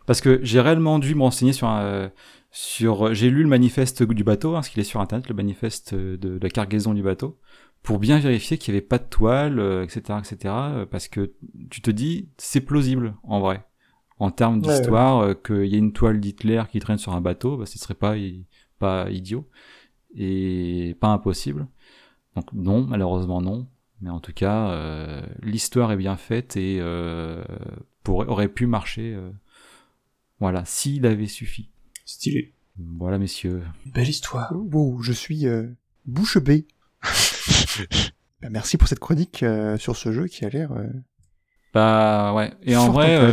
[0.06, 2.12] Parce que j'ai réellement dû me renseigner sur un,
[2.52, 5.94] sur j'ai lu le manifeste du bateau, hein, parce qu'il est sur internet, le manifeste
[5.96, 7.38] de, de la cargaison du bateau,
[7.82, 10.38] pour bien vérifier qu'il n'y avait pas de toile, euh, etc., etc.
[10.46, 11.32] euh, Parce que
[11.72, 13.64] tu te dis, c'est plausible en vrai,
[14.20, 17.22] en termes Ouais, d'histoire, euh, qu'il y ait une toile d'Hitler qui traîne sur un
[17.22, 18.16] bateau, bah, ce serait pas
[18.80, 19.48] pas idiot
[20.16, 21.68] et pas impossible.
[22.36, 23.68] Donc non, malheureusement non.
[24.02, 27.44] Mais en tout cas, euh, l'histoire est bien faite et euh,
[28.04, 29.14] pourrait, aurait pu marcher.
[29.14, 29.32] euh,
[30.40, 31.70] voilà, s'il avait suffi.
[32.06, 32.54] Stylé.
[32.78, 33.62] Voilà, messieurs.
[33.88, 34.54] Belle histoire.
[34.56, 35.68] Wow, je suis euh,
[36.06, 36.66] bouche bée.
[38.42, 40.72] Bah, merci pour cette chronique euh, sur ce jeu qui a l'air.
[41.76, 42.52] Euh, Bah ouais.
[42.64, 43.32] Et en Fort vrai, euh,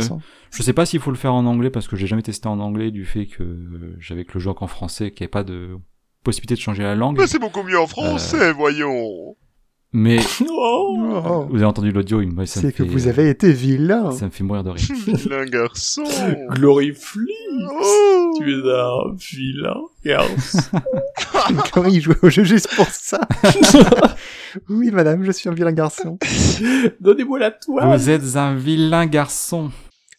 [0.51, 2.59] je sais pas s'il faut le faire en anglais parce que j'ai jamais testé en
[2.59, 5.43] anglais du fait que euh, j'avais que le jeu qu'en français, qu'il n'y avait pas
[5.43, 5.77] de
[6.23, 7.17] possibilité de changer la langue.
[7.19, 9.35] Mais c'est beaucoup mieux en français, voyons.
[9.93, 10.19] Mais
[10.49, 13.29] Oh, vous avez entendu l'audio, il me- ça me c'est que fait, vous euh, avez
[13.29, 14.11] été vilain.
[14.11, 14.85] Ça me fait mourir de rire.
[15.07, 16.03] Vilain garçon.
[16.51, 17.31] Gloriflix,
[17.71, 18.33] Oh.
[18.37, 20.77] tu es un vilain garçon.
[21.71, 23.21] Cory, il jouait au jeu juste pour ça?
[24.69, 26.17] Oui, madame, je suis un vilain garçon.
[26.99, 27.97] Donnez-moi la toile.
[27.97, 29.71] Vous êtes un vilain garçon.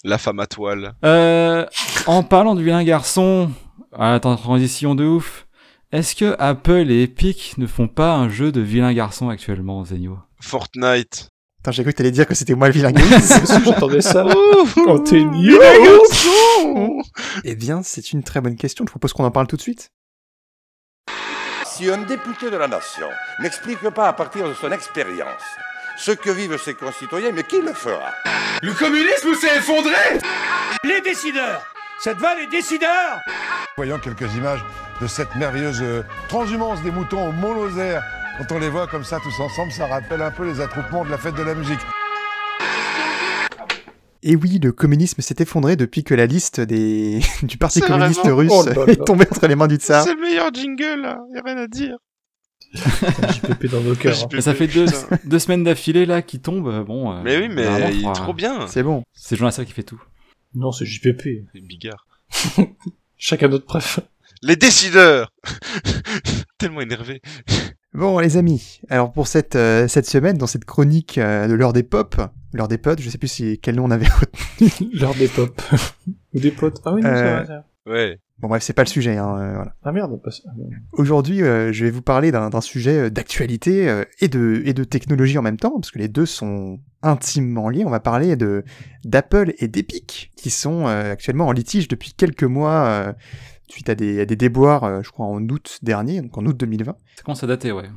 [0.05, 0.95] La femme à toile.
[1.05, 1.67] Euh,
[2.07, 3.51] en parlant de vilain garçon,
[3.93, 5.47] ah, attends, transition de ouf.
[5.91, 10.19] Est-ce que Apple et Epic ne font pas un jeu de vilain garçon actuellement, Zenio?
[10.41, 11.31] Fortnite.
[11.61, 13.61] Attends, j'ai cru que t'allais dire que c'était moi le vilain garçon.
[13.65, 14.25] J'attendais ça.
[14.27, 17.03] Oh, Quand t'es vilain garçon.
[17.45, 18.85] eh bien, c'est une très bonne question.
[18.87, 19.91] Je propose qu'on en parle tout de suite.
[21.79, 23.09] Si un député de la nation
[23.39, 25.45] n'explique pas à partir de son expérience
[25.97, 28.11] ce que vivent ses concitoyens, mais qui le fera?
[28.63, 29.95] Le communisme s'est effondré
[30.83, 31.63] Les décideurs
[32.01, 33.21] Cette va les décideurs
[33.77, 34.65] Voyons quelques images
[35.01, 38.03] de cette merveilleuse euh, transhumance des moutons au Mont-Lozère.
[38.39, 41.13] Quand on les voit comme ça tous ensemble, ça rappelle un peu les attroupements de
[41.13, 41.79] la fête de la musique.
[44.23, 47.21] Et oui, le communisme s'est effondré depuis que la liste des...
[47.43, 48.93] du Parti communiste vraiment- russe Oh là là.
[48.93, 50.05] est tombée entre les mains du tsar.
[50.05, 51.19] C'est le meilleur jingle, là.
[51.35, 51.97] Y a rien à dire.
[52.75, 54.25] JPP dans nos cœurs.
[54.25, 54.29] hein.
[54.33, 54.87] Mais Ça fait deux,
[55.25, 56.85] deux semaines d'affilée là qui tombent.
[56.85, 57.13] Bon.
[57.13, 58.67] euh, Mais oui, mais il est trop bien.
[58.67, 59.03] C'est bon.
[59.13, 60.03] C'est Jean Lassalle qui fait tout.
[60.55, 61.47] Non, c'est JPP.
[61.55, 62.07] C'est Bigard.
[63.17, 64.01] Chacun notre préf.
[64.43, 65.33] Les décideurs
[66.59, 67.21] Tellement énervé.
[67.95, 71.73] Bon, les amis, alors pour cette, euh, cette semaine, dans cette chronique euh, de l'heure
[71.73, 72.17] des pop,
[72.53, 74.07] l'heure des potes, je sais plus si, quel nom on avait
[74.61, 74.91] retenu.
[74.93, 75.61] L'heure des pop.
[76.35, 76.81] Ou des potes.
[76.85, 77.63] Ah oui, non, Euh, vrai, c'est vrai.
[77.87, 78.21] Ouais.
[78.41, 79.17] Bon bref, c'est pas le sujet.
[79.17, 79.75] Hein, euh, voilà.
[79.83, 80.31] Ah merde, pas...
[80.47, 80.71] ah, merde.
[80.93, 84.85] Aujourd'hui, euh, je vais vous parler d'un d'un sujet d'actualité euh, et, de, et de
[84.85, 87.85] technologie en même temps, parce que les deux sont intimement liés.
[87.85, 88.63] On va parler de
[89.05, 93.13] d'Apple et d'Epic, qui sont euh, actuellement en litige depuis quelques mois, euh,
[93.71, 96.57] suite à des, à des déboires, euh, je crois en août dernier, donc en août
[96.57, 96.97] 2020.
[97.17, 97.89] Ça commence à dater, ouais.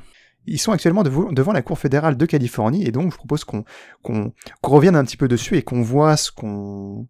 [0.48, 3.64] Ils sont actuellement devo- devant la Cour fédérale de Californie et donc je propose qu'on
[4.02, 7.08] qu'on qu'on revienne un petit peu dessus et qu'on voit ce qu'on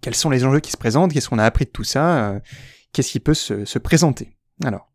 [0.00, 2.40] quels sont les enjeux qui se présentent, qu'est-ce qu'on a appris de tout ça, euh,
[2.92, 4.36] qu'est-ce qui peut se, se présenter.
[4.64, 4.90] Alors,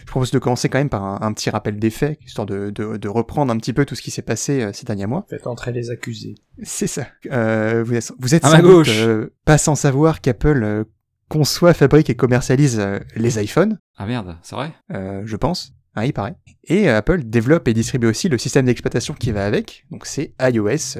[0.00, 2.70] je propose de commencer quand même par un, un petit rappel des faits, histoire de,
[2.70, 5.26] de, de reprendre un petit peu tout ce qui s'est passé euh, ces derniers mois.
[5.28, 6.34] Faites entrer les accusés.
[6.62, 7.06] C'est ça.
[7.30, 9.00] Euh, vous êtes, vous êtes À sans ma doute, gauche.
[9.02, 10.84] euh, pas sans savoir qu'Apple euh,
[11.32, 13.78] conçoit, fabrique et commercialise euh, les iPhones.
[13.96, 14.70] Ah merde, c'est vrai?
[14.92, 15.72] Euh, je pense.
[15.94, 16.34] Ah, il paraît.
[16.64, 20.34] Et euh, Apple développe et distribue aussi le système d'exploitation qui va avec, donc c'est
[20.42, 20.98] iOS.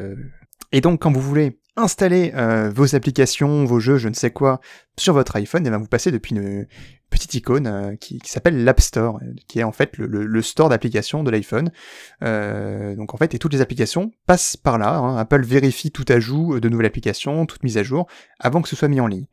[0.73, 4.63] Et donc quand vous voulez installer euh, vos applications, vos jeux, je ne sais quoi,
[4.99, 6.67] sur votre iPhone, et ben vous passez depuis une
[7.13, 10.27] petite icône euh, qui, qui s'appelle l'App Store, euh, qui est en fait le, le-
[10.27, 11.71] le store d'applications de l'iPhone.
[12.23, 14.97] Euh, donc en fait, et toutes les applications passent par là.
[14.97, 15.17] hein.
[15.17, 18.09] Apple vérifie tout ajout de nouvelles applications, toute mise à jour,
[18.41, 19.27] avant que ce soit mis en ligne.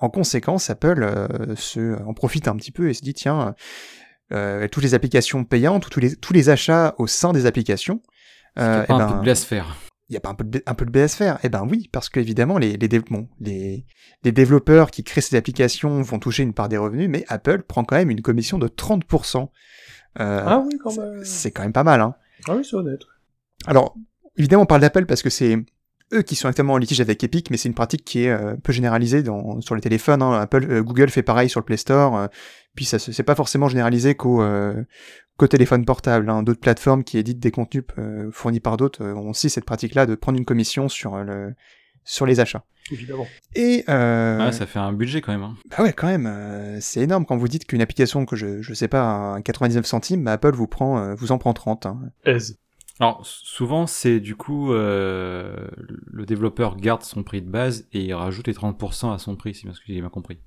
[0.00, 3.54] En conséquence, Apple euh, se, en profite un petit peu et se dit tiens,
[4.32, 8.00] euh, toutes les applications payantes, ou tous les, tous les achats au sein des applications.
[8.56, 9.76] Y a eh pas un ben, peu de se faire.
[10.08, 12.08] Il y a pas un peu de, un peu de BSFR Eh ben oui, parce
[12.08, 13.84] que évidemment les, les, bon, les,
[14.22, 17.84] les développeurs qui créent ces applications vont toucher une part des revenus, mais Apple prend
[17.84, 19.48] quand même une commission de 30%.
[20.20, 21.24] Euh, Ah oui, quand même.
[21.24, 22.14] C'est quand même pas mal, hein.
[22.48, 23.00] Ah oui, c'est honnête.
[23.66, 23.96] Alors,
[24.36, 25.56] évidemment, on parle d'Apple parce que c'est
[26.14, 28.54] eux qui sont actuellement en litige avec Epic, mais c'est une pratique qui est euh,
[28.62, 30.22] peu généralisée dans, sur les téléphones.
[30.22, 30.40] hein.
[30.40, 32.16] Apple, euh, Google fait pareil sur le Play Store.
[32.16, 32.26] euh,
[32.76, 34.40] puis ça, c'est pas forcément généralisé qu'au
[35.36, 36.28] qu'au téléphone portable.
[36.30, 36.42] hein.
[36.42, 40.06] D'autres plateformes qui éditent des contenus euh, fournis par d'autres euh, ont aussi cette pratique-là
[40.06, 41.54] de prendre une commission sur euh, le
[42.04, 42.64] sur les achats.
[42.92, 43.26] Évidemment.
[43.56, 45.42] Et euh, Ouais, ça fait un budget quand même.
[45.42, 45.56] hein.
[45.70, 48.74] bah ouais, quand même, euh, c'est énorme quand vous dites qu'une application que je je
[48.74, 51.86] sais pas à 99 centimes, bah Apple vous prend euh, vous en prend 30.
[51.86, 51.98] hein.
[52.24, 52.58] Aise.
[53.00, 55.66] Alors, souvent, c'est du coup, euh,
[56.06, 59.54] le développeur garde son prix de base et il rajoute les 30% à son prix,
[59.54, 60.38] si j'ai bien compris.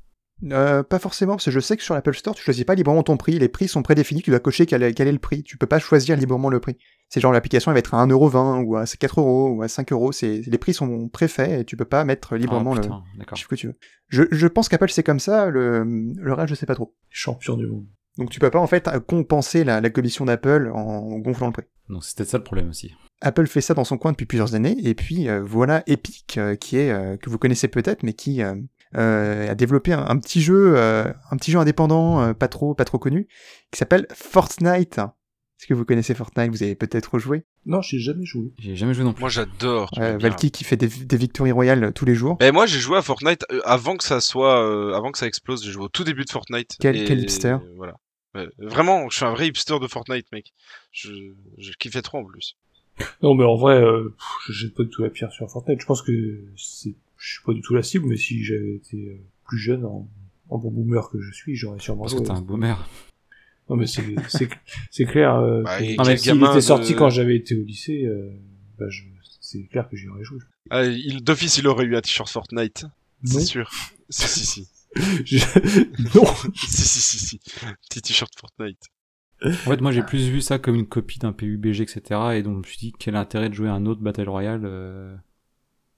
[0.44, 3.04] Euh, pas forcément, parce que je sais que sur l'Apple Store, tu choisis pas librement
[3.04, 3.38] ton prix.
[3.40, 5.44] Les prix sont prédéfinis, tu dois cocher quel est, quel est le prix.
[5.44, 6.78] Tu peux pas choisir librement le prix.
[7.10, 10.12] C'est genre l'application, elle va être à 1,20€ ou à 4€ ou à 5€.
[10.12, 13.50] C'est, les prix sont préfaits et tu peux pas mettre librement Ah, le putain, chiffre
[13.50, 13.76] que tu veux.
[14.08, 15.84] Je, je pense qu'Apple c'est comme ça, le,
[16.16, 16.96] le reste je sais pas trop.
[17.10, 17.86] Champion du monde.
[18.18, 21.64] Donc tu peux pas en fait compenser la, la commission d'Apple en gonflant le prix.
[21.90, 22.94] Donc c'était ça le problème aussi.
[23.22, 26.56] Apple fait ça dans son coin depuis plusieurs années, et puis euh, voilà Epic, euh,
[26.56, 28.42] qui est euh, que vous connaissez peut-être, mais qui
[28.98, 32.74] euh, a développé un, un petit jeu, euh, un petit jeu indépendant, euh, pas trop,
[32.74, 33.28] pas trop connu,
[33.72, 34.98] qui s'appelle Fortnite.
[34.98, 36.52] Est-ce que vous connaissez Fortnite?
[36.52, 37.44] Vous avez peut-être joué?
[37.66, 38.54] Non, j'ai jamais joué.
[38.60, 39.20] J'ai jamais joué non plus.
[39.20, 39.92] Moi j'adore.
[40.00, 40.18] euh.
[40.18, 42.38] Valky qui fait des, des victories royales euh, tous les jours.
[42.40, 45.28] Et moi j'ai joué à Fortnite euh, avant que ça soit, euh, avant que ça
[45.28, 45.64] explose.
[45.66, 46.78] J'ai joué au tout début de Fortnite.
[46.80, 47.58] Quel- et quel hipster.
[47.76, 47.96] Voilà.
[48.58, 50.54] Vraiment, je suis un vrai hipster de Fortnite, mec.
[50.94, 51.12] Je,
[51.58, 52.56] je kiffais trop en plus.
[53.22, 54.14] Non, mais en vrai, euh,
[54.48, 55.82] je jette pas du tout la pierre sur Fortnite.
[55.82, 56.12] Je pense que
[56.56, 59.86] c'est, je suis pas du tout la cible, mais si j'avais été euh, plus jeune,
[59.86, 60.09] en,
[60.49, 62.28] en bon boomer que je suis, j'aurais sûrement Parce que joué.
[62.28, 62.88] t'es un boomer.
[63.70, 64.49] Non, mais c'est, c'est,
[64.89, 65.36] c'est clair.
[65.36, 68.32] Euh, Bah, que- que s'il gamin était sorti de- quand j'avais été au lycée, euh,
[68.80, 69.03] bah, je,
[69.41, 70.39] c'est clair que j'y aurais joué.
[70.72, 72.84] Ah, il, d'office, il aurait eu un t-shirt Fortnite.
[72.84, 72.89] Non.
[73.39, 73.70] C'est sûr.
[74.09, 74.67] si, si, si.
[75.26, 76.26] Je- non.
[76.55, 77.39] si, si, si, si.
[77.89, 78.80] Petit t-shirt Fortnite.
[79.45, 82.01] En fait, moi j'ai plus vu ça comme une copie d'un PUBG, etc.
[82.34, 84.63] Et donc je me suis dit quel intérêt de jouer à un autre Battle Royale
[84.65, 85.15] euh,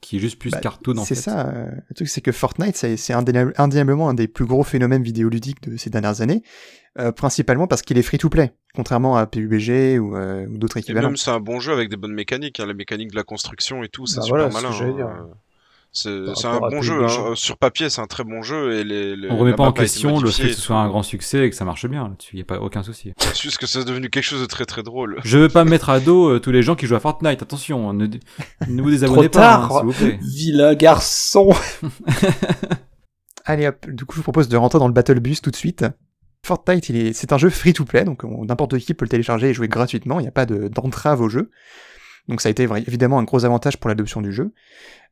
[0.01, 1.15] qui est juste plus Bah, cartoon en fait.
[1.15, 1.47] C'est ça.
[1.49, 5.03] euh, le truc, c'est que Fortnite, c'est c'est indéniable- indéniablement un des plus gros phénomènes
[5.03, 6.41] vidéoludiques de ces dernières années,
[6.99, 11.09] euh, principalement parce qu'il est free-to-play, contrairement à PUBG ou, euh, ou d'autres Et équivalents.
[11.09, 13.83] même c'est un bon jeu avec des bonnes mécaniques, hein, la mécanique de la construction
[13.83, 15.05] et tout, c'est Bah super voilà, c'est ce malin.
[15.05, 15.31] que.
[15.93, 17.33] C'est c'est un bon jeu, hein.
[17.35, 20.21] sur papier c'est un très bon jeu et les, les- On remet pas en question
[20.21, 22.41] le fait que ce soit un grand succès et que ça marche bien là-dessus, y
[22.41, 23.11] a pas aucun souci.
[23.17, 25.19] C'est juste que c'est devenu quelque chose de très très drôle.
[25.25, 27.91] Je veux pas mettre à dos euh, tous les gens qui jouent à Fortnite, attention,
[27.91, 30.19] ne, ne vous Trop désabonnez pas, tard, hein, s'il vous plaît.
[30.23, 31.49] vilain garçon.
[33.45, 35.55] Allez hop, du coup je vous propose de rentrer dans le Battle Bus tout de
[35.55, 35.85] suite.
[36.45, 39.53] Fortnite, il est, c'est un jeu free-to-play, donc on- n'importe qui peut le télécharger et
[39.53, 41.51] jouer gratuitement, il n'y a pas de- d'entrave au jeu.
[42.31, 44.53] Donc ça a été évidemment un gros avantage pour l'adoption du jeu.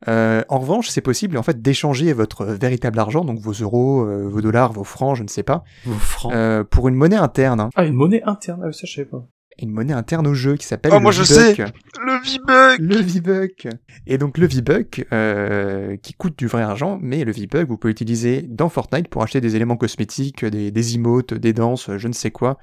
[0.07, 4.27] Euh, en revanche, c'est possible en fait d'échanger votre véritable argent, donc vos euros, euh,
[4.29, 6.31] vos dollars, vos francs, je ne sais pas, Vos francs.
[6.33, 7.59] euh, pour une monnaie interne.
[7.59, 7.69] hein.
[7.75, 9.27] Ah, une monnaie interne, ah, ça je savais pas.
[9.61, 11.55] Une monnaie interne au jeu qui s'appelle Oh le moi je V-Buck.
[11.57, 13.67] sais Le V-Buck Le V-Buck.
[14.07, 17.91] Et donc le V-Buck, euh, qui coûte du vrai argent, mais le V-Buck, vous pouvez
[17.91, 22.13] l'utiliser dans Fortnite pour acheter des éléments cosmétiques, des, des emotes, des danses, je ne
[22.13, 22.57] sais quoi.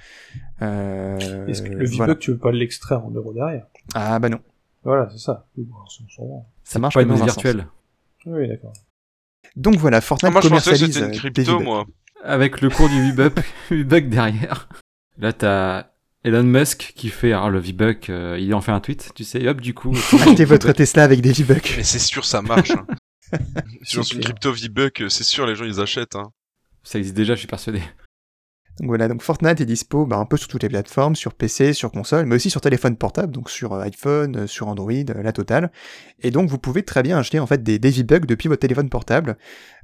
[0.62, 2.14] Euh, Est-ce que le voilà.
[2.14, 3.66] V-Buck, tu veux pas l'extraire en euros derrière?
[3.94, 4.40] Ah bah non,
[4.84, 5.46] Voilà, c'est ça.
[6.64, 7.66] Ça marche Pas une dans monnaie virtuelle.
[8.26, 8.72] Oui, d'accord.
[9.54, 11.86] Donc voilà, Ah, Fortnite moi je pensais que commercialise c'était une euh, crypto moi.
[12.24, 13.34] Avec le cours du V-Buck
[13.70, 14.68] V-Buck derrière.
[15.18, 15.86] Là, t'as
[16.24, 19.40] Elon Musk qui fait, alors le V-Buck, euh, il en fait un tweet, tu sais,
[19.40, 19.92] et hop, du coup.
[20.12, 21.74] Achetez votre Tesla avec des V-Bucks.
[21.76, 22.70] Mais c'est sûr ça marche.
[22.70, 22.86] Hein.
[23.82, 26.14] C'est Sur une crypto V-Buck, c'est sûr les gens ils achètent.
[26.14, 26.30] Hein.
[26.84, 27.82] Ça existe déjà, je suis persuadé.
[28.80, 31.72] Donc voilà, donc Fortnite est dispo bah, un peu sur toutes les plateformes, sur PC,
[31.72, 35.22] sur console, mais aussi sur téléphone portable, donc sur euh, iPhone, euh, sur Android, euh,
[35.22, 35.70] la totale.
[36.22, 39.36] Et donc vous pouvez très bien acheter en fait des, V-Bucks depuis votre téléphone portable.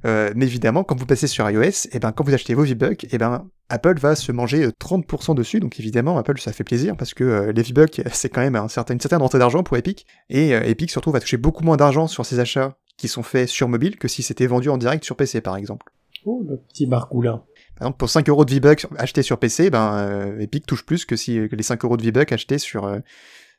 [0.03, 3.17] Mais évidemment, quand vous passez sur iOS, et ben quand vous achetez vos V-Bucks, et
[3.17, 5.59] ben Apple va se manger 30% dessus.
[5.59, 9.21] Donc évidemment, Apple ça fait plaisir parce que les V-Bucks c'est quand même une certaine
[9.21, 10.05] rentrée d'argent pour Epic.
[10.29, 13.69] Et Epic surtout va toucher beaucoup moins d'argent sur ses achats qui sont faits sur
[13.69, 15.91] mobile que si c'était vendu en direct sur PC par exemple.
[16.25, 17.43] Oh, le petit Margoulin.
[17.75, 21.05] Par exemple, pour 5 euros de V-Bucks achetés sur PC, ben, euh, Epic touche plus
[21.05, 22.99] que si que les 5 euros de V-Bucks achetés sur, euh,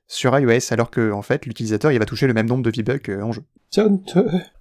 [0.07, 3.09] sur iOS, alors que, en fait, l'utilisateur, il va toucher le même nombre de V-Bucks
[3.09, 3.43] euh, en jeu.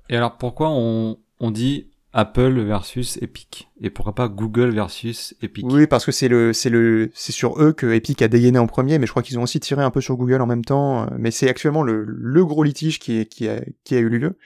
[0.09, 3.69] Et alors pourquoi on, on dit Apple versus Epic?
[3.81, 5.65] Et pourquoi pas Google versus Epic?
[5.67, 8.67] Oui, parce que c'est le, c'est le, c'est sur eux que Epic a dégainé en
[8.67, 11.03] premier, mais je crois qu'ils ont aussi tiré un peu sur Google en même temps.
[11.03, 14.09] euh, Mais c'est actuellement le, le gros litige qui, est, qui, a, qui a eu
[14.09, 14.37] lieu,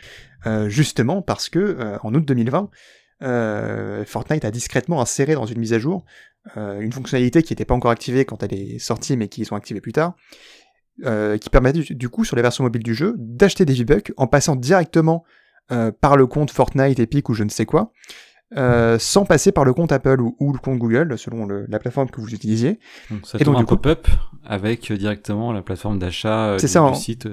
[0.45, 2.69] euh, justement parce que euh, en août 2020,
[3.23, 6.05] euh, Fortnite a discrètement inséré dans une mise à jour
[6.55, 9.55] euh, une fonctionnalité qui n'était pas encore activée quand elle est sortie, mais qui sont
[9.55, 10.15] activées plus tard,
[11.05, 14.13] euh, qui permet du, du coup sur les versions mobiles du jeu d'acheter des V-Bucks
[14.17, 15.23] en passant directement
[15.99, 17.91] par le compte Fortnite, Epic ou je ne sais quoi,
[18.55, 21.77] euh, sans passer par le compte Apple ou, ou le compte Google, selon le- la
[21.79, 22.79] plateforme que vous utilisiez.
[23.11, 24.07] Donc ça Et donc, un pop-up
[24.45, 27.27] avec directement la plateforme d'achat euh, du, ça, du site.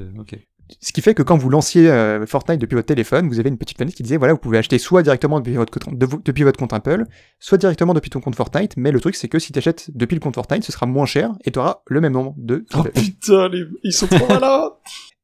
[0.80, 3.58] Ce qui fait que quand vous lanciez euh, Fortnite depuis votre téléphone, vous avez une
[3.58, 6.20] petite fenêtre qui disait voilà, vous pouvez acheter soit directement depuis votre, compte- de vous-
[6.24, 7.04] depuis votre compte Apple,
[7.38, 10.14] soit directement depuis ton compte Fortnite, mais le truc c'est que si tu achètes depuis
[10.14, 12.82] le compte Fortnite, ce sera moins cher et tu auras le même nombre de Oh
[12.94, 14.70] putain, les- ils sont trop malins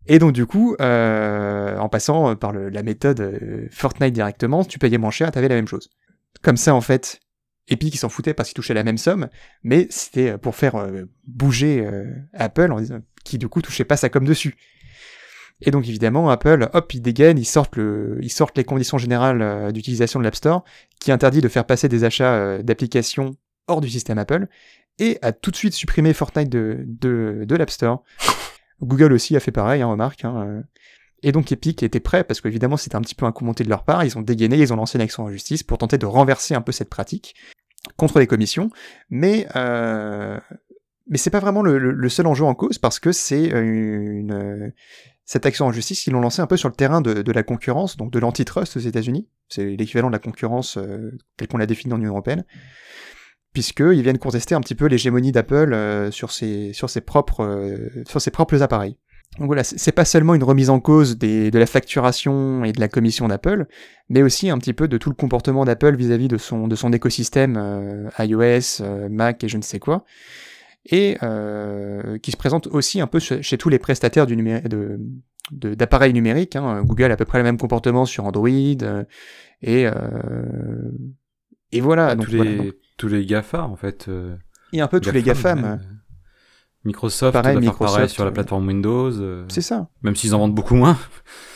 [0.07, 4.79] Et donc du coup, euh, en passant par le- la méthode euh, Fortnite directement, tu
[4.79, 5.89] payais moins cher et t'avais la même chose.
[6.43, 7.21] Comme ça en fait,
[7.69, 9.29] Epic ils s'en foutaient parce qu'ils touchaient la même somme,
[9.63, 10.77] mais c'était pour faire
[11.27, 11.89] bouger
[12.35, 14.57] Apple, en disant- qui du coup touchait pas sa com dessus.
[15.63, 19.43] Et donc évidemment, Apple, hop, ils dégainent, ils sortent, le, ils sortent les conditions générales
[19.43, 20.65] euh, d'utilisation de l'App Store,
[21.01, 23.37] qui interdit de faire passer des achats euh, d'applications
[23.69, 24.47] hors du système Apple,
[24.99, 28.03] et a tout de suite supprimé Fortnite de, de, de l'App Store.
[28.83, 30.25] Google aussi a fait pareil, hein, remarque.
[30.25, 30.63] hein, euh.
[31.23, 34.03] Et donc Epic était prêt, parce qu'évidemment c'était un petit peu incommenté de leur part,
[34.05, 36.63] ils ont dégainé, ils ont lancé une action en justice pour tenter de renverser un
[36.63, 37.35] peu cette pratique
[37.99, 38.71] contre les commissions,
[39.11, 40.41] mais euh,
[41.09, 44.73] mais c'est pas vraiment le, le- seul enjeu en cause parce que c'est une
[45.31, 47.97] cette action en justice ils l'ont lancé un peu sur le terrain de, la concurrence,
[47.97, 49.29] donc de l'antitrust aux États-Unis.
[49.49, 52.45] C'est l'équivalent de la concurrence euh, telle qu'on l'a définie dans l'Union européenne,
[53.53, 58.03] puisqu'ils viennent contester un petit peu l'hégémonie d'Apple euh, sur ses sur ses propres euh,
[58.09, 58.97] sur ses propres appareils.
[59.39, 62.89] Donc voilà, c'est pas seulement une remise en cause de la facturation et de la
[62.89, 63.67] commission d'Apple,
[64.09, 68.11] mais aussi un petit peu de tout le comportement d'Apple vis-à-vis de son, écosystème euh,
[68.19, 70.05] iOS, Mac et je ne sais quoi,
[70.87, 74.99] et euh, qui se présente aussi un peu chez, tous les prestataires du numé- de,
[75.75, 76.57] d'appareils numériques.
[76.57, 76.83] hein.
[76.85, 79.05] Google a à peu près le même comportement sur Android, euh,
[79.63, 79.93] et, euh,
[81.73, 82.15] et voilà.
[82.15, 84.09] donc tous, les, voilà, donc- tous les GAFA, en fait.
[84.09, 84.37] euh,
[84.75, 85.61] a un peu tous les GAFAM.
[85.61, 85.95] même, euh,
[86.85, 89.11] Microsoft Pareil, va faire Microsoft, pareil sur la euh, plateforme Windows.
[89.21, 89.91] euh, C'est ça.
[90.03, 90.99] Même s'ils en vendent beaucoup moins.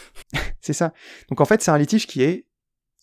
[0.60, 0.92] C'est ça.
[1.30, 2.46] Donc en fait, c'est un litige qui est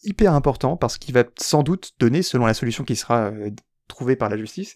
[0.03, 3.31] hyper important parce qu'il va sans doute donner, selon la solution qui sera
[3.87, 4.75] trouvée par la justice,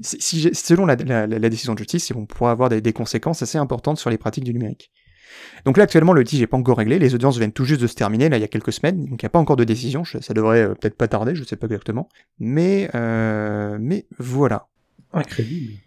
[0.00, 4.18] si, selon la, décision de justice, on pourra avoir des, conséquences assez importantes sur les
[4.18, 4.90] pratiques du numérique.
[5.64, 6.98] Donc là, actuellement, le litige n'est pas encore réglé.
[6.98, 9.04] Les audiences viennent tout juste de se terminer, là, il y a quelques semaines.
[9.06, 10.04] Donc il n'y a pas encore de décision.
[10.04, 12.08] Ça devrait euh, peut-être pas tarder, je sais pas exactement.
[12.38, 14.66] Mais, euh, mais voilà.
[15.12, 15.78] Incroyable.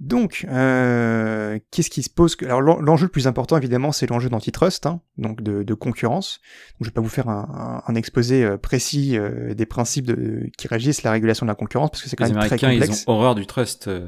[0.00, 2.36] Donc, euh, qu'est-ce qui se pose.
[2.42, 6.38] Alors, l'en- l'enjeu le plus important, évidemment, c'est l'enjeu d'antitrust, hein, donc de, de concurrence.
[6.78, 10.06] Donc, je vais pas vous faire un, un- un exposé euh, précis euh, des principes
[10.06, 12.46] de, qui régissent la régulation de la concurrence, parce que c'est quand Les même très
[12.64, 13.04] Américains, ils complexe.
[13.08, 13.88] ont horreur du trust.
[13.88, 14.06] euh.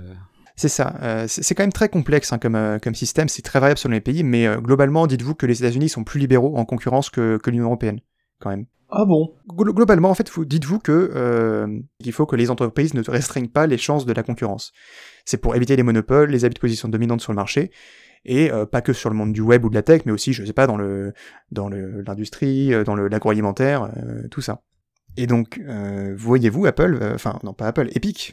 [0.54, 0.94] C'est ça.
[1.02, 3.94] euh, c'est quand même très complexe hein, comme, euh, comme système, c'est très variable selon
[3.94, 7.38] les pays, mais euh, globalement, dites-vous que les États-Unis sont plus libéraux en concurrence que,
[7.42, 8.00] que l'Union européenne,
[8.40, 8.66] quand même.
[8.90, 9.32] Ah bon?
[9.48, 11.66] Glo- Globalement, en fait, vous- dites-vous que euh,
[12.02, 14.72] qu'il faut que les entreprises ne restreignent pas les chances de la concurrence.
[15.24, 17.70] C'est pour éviter les monopoles, les abus de position dominante sur le marché,
[18.24, 20.32] et euh, pas que sur le monde du web ou de la tech, mais aussi,
[20.32, 20.76] je sais pas, dans
[21.68, 24.62] l'industrie, euh, dans l'agroalimentaire, euh, tout ça.
[25.16, 25.60] Et donc,
[26.16, 28.32] voyez-vous, Apple, enfin non pas Apple, Epic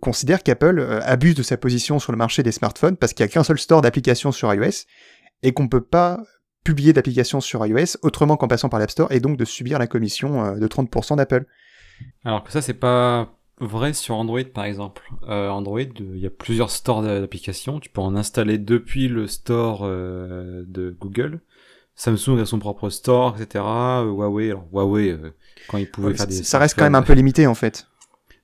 [0.00, 3.30] considère qu'Apple abuse de sa position sur le marché des smartphones parce qu'il y a
[3.30, 4.84] qu'un seul store d'applications sur iOS
[5.44, 6.20] et qu'on peut pas
[6.64, 9.86] publier d'applications sur iOS autrement qu'en passant par l'App Store et donc de subir la
[9.86, 11.46] commission de 30% d'Apple.
[12.24, 15.10] Alors que ça, c'est pas vrai sur Android, par exemple.
[15.28, 17.80] Euh, Android, euh, il y a plusieurs stores d'applications.
[17.80, 21.40] Tu peux en installer depuis le store euh, de Google.
[21.98, 23.64] Samsung a son propre store, etc.
[23.64, 25.34] Huawei, alors Huawei, euh,
[25.66, 26.44] quand ils pouvaient Ouais, faire des...
[26.44, 27.88] ça reste quand même un peu limité en fait.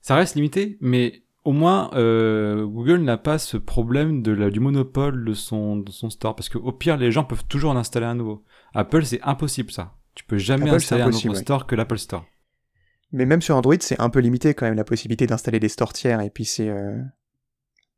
[0.02, 4.58] Ça reste limité, mais au moins euh, Google n'a pas ce problème de la, du
[4.58, 8.06] monopole de son, de son store, parce qu'au pire, les gens peuvent toujours en installer
[8.06, 8.42] un nouveau.
[8.74, 9.94] Apple, c'est impossible ça.
[10.16, 11.34] Tu peux jamais Apple, installer un autre ouais.
[11.36, 12.24] store que l'Apple Store.
[13.14, 15.92] Mais même sur Android, c'est un peu limité quand même la possibilité d'installer des stores
[15.92, 17.00] tiers et puis c'est euh,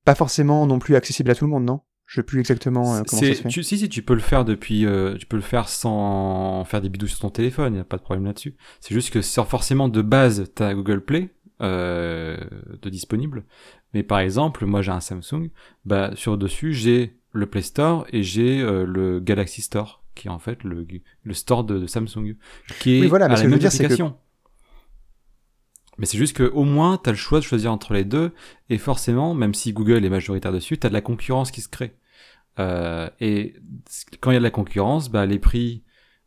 [0.05, 1.81] pas forcément non plus accessible à tout le monde, non?
[2.07, 3.49] Je sais plus exactement euh, comment ça se fait.
[3.49, 4.87] tu- si, si, tu peux le faire depuis.
[4.87, 7.85] euh, tu peux le faire sans faire des bidous sur ton téléphone, il n'y a
[7.85, 8.55] pas de problème là-dessus.
[8.81, 11.31] C'est juste que sur forcément de base, tu as Google Play
[11.63, 12.37] euh,
[12.83, 13.45] de disponible.
[13.95, 15.49] Mais par exemple, moi j'ai un Samsung,
[15.85, 20.31] bah, sur dessus, j'ai le Play Store et j'ai euh, le Galaxy Store, qui est
[20.31, 20.87] en fait le,
[21.25, 22.37] le store de, de Samsung,
[22.81, 24.17] qui est Oui, voilà, mais à ce la que je veux même dire, application.
[25.99, 28.33] Mais c'est juste que au moins, tu as le choix de choisir entre les deux,
[28.69, 31.69] et forcément, même si Google est majoritaire dessus, tu as de la concurrence qui se
[31.69, 31.97] crée.
[32.59, 33.55] Euh, et
[34.21, 35.85] quand il y a de la concurrence, bah, les prix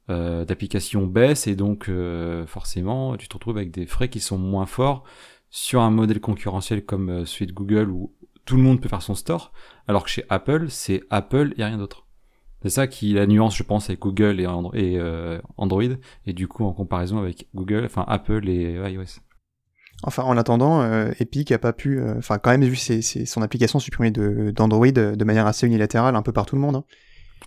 [0.09, 4.37] euh, d'applications baissent, et donc euh, forcément, tu te retrouves avec des frais qui sont
[4.37, 5.03] moins forts
[5.49, 8.13] sur un modèle concurrentiel comme euh, celui de Google, où
[8.45, 9.51] tout le monde peut faire son store,
[9.87, 12.07] alors que chez Apple, c'est Apple et rien d'autre.
[12.61, 15.83] C'est ça qui la nuance, je pense, avec Google et, et, euh, Android,
[16.25, 19.21] et du coup en comparaison avec Google, enfin Apple et euh, iOS.
[20.03, 23.25] Enfin, en attendant, euh, Epic a pas pu, euh, enfin, quand même vu ses- ses-
[23.25, 26.77] son application supprimée d'Android euh, de manière assez unilatérale un peu par tout le monde.
[26.77, 26.83] hein,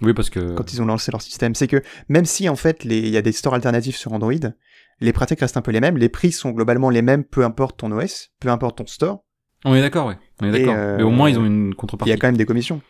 [0.03, 2.85] Oui, parce que quand ils ont lancé leur système, c'est que même si en fait
[2.85, 4.33] il y a des stores alternatifs sur Android,
[5.01, 7.79] les pratiques restent un peu les mêmes, les prix sont globalement les mêmes, peu importe
[7.79, 9.25] ton OS, peu importe ton store.
[9.65, 10.19] on est d'accord, ouais.
[10.41, 10.75] On est d'accord.
[10.77, 12.11] euh, Mais au moins ils ont une Il contrepartie.
[12.11, 12.83] y a quand même des commissions.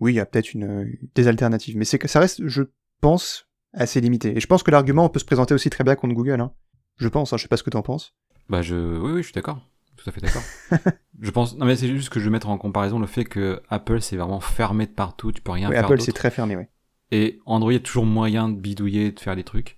[0.00, 2.62] Oui, il y a peut-être une des alternatives, mais c'est que ça reste, je
[3.00, 4.36] pense, assez limité.
[4.36, 6.40] Et je pense que l'argument peut se présenter aussi très bien contre Google.
[6.40, 6.52] Hein.
[6.96, 8.14] Je pense, hein, je sais pas ce que t'en penses.
[8.50, 9.60] Bah je, oui, oui, je suis d'accord.
[9.96, 10.42] Tout à fait d'accord.
[11.20, 13.62] je pense, non mais c'est juste que je vais mettre en comparaison le fait que
[13.68, 16.56] Apple c'est vraiment fermé de partout, tu peux rien Oui, faire Apple c'est très fermé,
[16.56, 16.64] oui.
[17.12, 19.76] Et Android, il y a toujours moyen de bidouiller, de faire des trucs.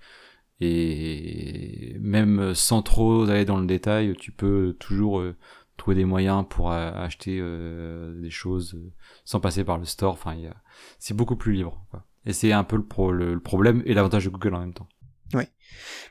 [0.60, 5.36] Et même sans trop aller dans le détail, tu peux toujours euh,
[5.76, 8.78] trouver des moyens pour euh, acheter euh, des choses
[9.24, 10.12] sans passer par le store.
[10.12, 10.54] Enfin, a-
[10.98, 11.84] c'est beaucoup plus libre.
[11.90, 12.06] Quoi.
[12.26, 14.74] Et c'est un peu le, pro- le- le problème et l'avantage de Google en même
[14.74, 14.88] temps.
[15.34, 15.44] Oui.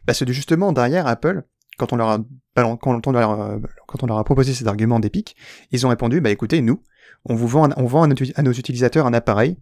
[0.05, 1.43] Parce que justement, derrière Apple,
[1.82, 2.20] quand on leur a,
[2.56, 3.58] balan- quand on leur a,
[3.88, 5.36] quand on leur a proposé cet argument d'Epic,
[5.72, 6.82] ils ont répondu, bah écoutez, nous,
[7.26, 9.58] on vous vend, on vend à nos, à nos utilisateurs un appareil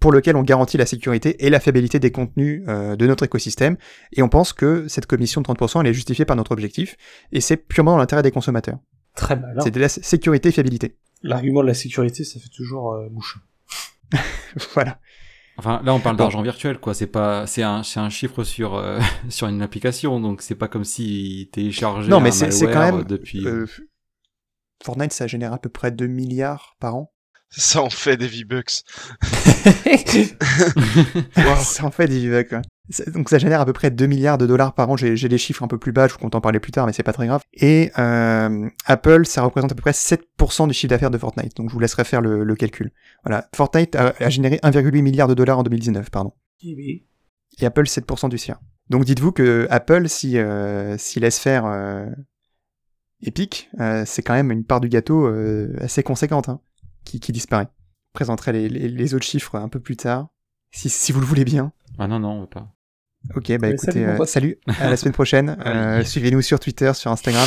[0.00, 3.76] pour lequel on garantit la sécurité et la fiabilité des contenus euh, de notre écosystème,
[4.12, 6.96] et on pense que cette commission de 30% elle est justifiée par notre objectif,
[7.32, 8.78] et c'est purement dans l'intérêt des consommateurs.
[9.14, 9.60] Très malin.
[9.62, 10.96] C'est de la sé- sécurité et fiabilité.
[11.22, 13.38] L'argument de la sécurité, ça fait toujours euh, mouche.
[14.74, 14.98] voilà.
[15.60, 16.24] Enfin, là, on parle Bon.
[16.24, 16.94] d'argent virtuel, quoi.
[16.94, 18.98] C'est pas, c'est un, c'est un chiffre sur euh,
[19.28, 23.04] sur une application, donc c'est pas comme si téléchargeait Non, mais c'est c'est quand même.
[23.04, 23.46] depuis.
[23.46, 23.66] euh,
[24.82, 27.12] Fortnite, ça génère à peu près 2 milliards par an.
[27.50, 28.82] Ça en fait des V-Bucks.
[31.58, 32.62] ça en fait des V-Bucks, ouais.
[33.14, 34.96] Donc ça génère à peu près 2 milliards de dollars par an.
[34.96, 36.92] J'ai des chiffres un peu plus bas, je vous compte en parler plus tard, mais
[36.92, 37.42] c'est pas très grave.
[37.54, 41.56] Et euh, Apple, ça représente à peu près 7% du chiffre d'affaires de Fortnite.
[41.56, 42.90] Donc je vous laisserai faire le, le calcul.
[43.24, 46.32] Voilà, Fortnite a, a généré 1,8 milliard de dollars en 2019, pardon.
[46.64, 47.06] Oui.
[47.60, 48.58] Et Apple 7% du sien.
[48.88, 52.06] Donc dites-vous que Apple, si euh, s'il laisse faire euh,
[53.22, 56.60] Epic, euh, c'est quand même une part du gâteau euh, assez conséquente hein,
[57.04, 57.68] qui, qui disparaît.
[58.08, 60.28] Je présenterai les, les- les autres chiffres un peu plus tard,
[60.72, 61.72] si, si vous le voulez bien.
[61.98, 62.72] Ah non, non, on veut pas.
[63.36, 65.56] Ok, bah écoutez, salut, euh, salut, à la semaine prochaine.
[65.66, 67.46] Euh, Suivez-nous sur Twitter, sur Instagram.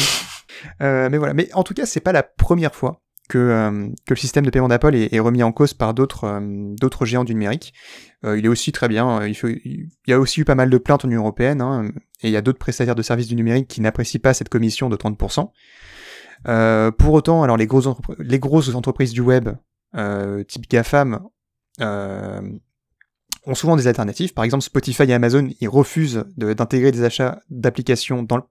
[0.82, 4.15] Euh, mais voilà, mais en tout cas, c'est pas la première fois que, que le
[4.15, 6.39] système de paiement d'Apple est, est remis en cause par d'autres
[6.78, 7.74] d'autres géants du numérique.
[8.24, 9.26] Il est aussi très bien.
[9.26, 11.89] Il, faut- il y a aussi eu pas mal de plaintes en Union européenne, hein,
[12.21, 14.89] et il y a d'autres prestataires de services du numérique qui n'apprécient pas cette commission
[14.89, 15.51] de 30%.
[16.47, 19.49] Euh, pour autant, alors les grosses, entrepr- les grosses entreprises du web,
[20.47, 21.19] type GAFAM,
[21.82, 22.41] euh,
[23.45, 24.33] ont souvent des alternatives.
[24.33, 28.43] Par exemple, Spotify et Amazon, ils refusent de- d'intégrer des achats d'applications dans le,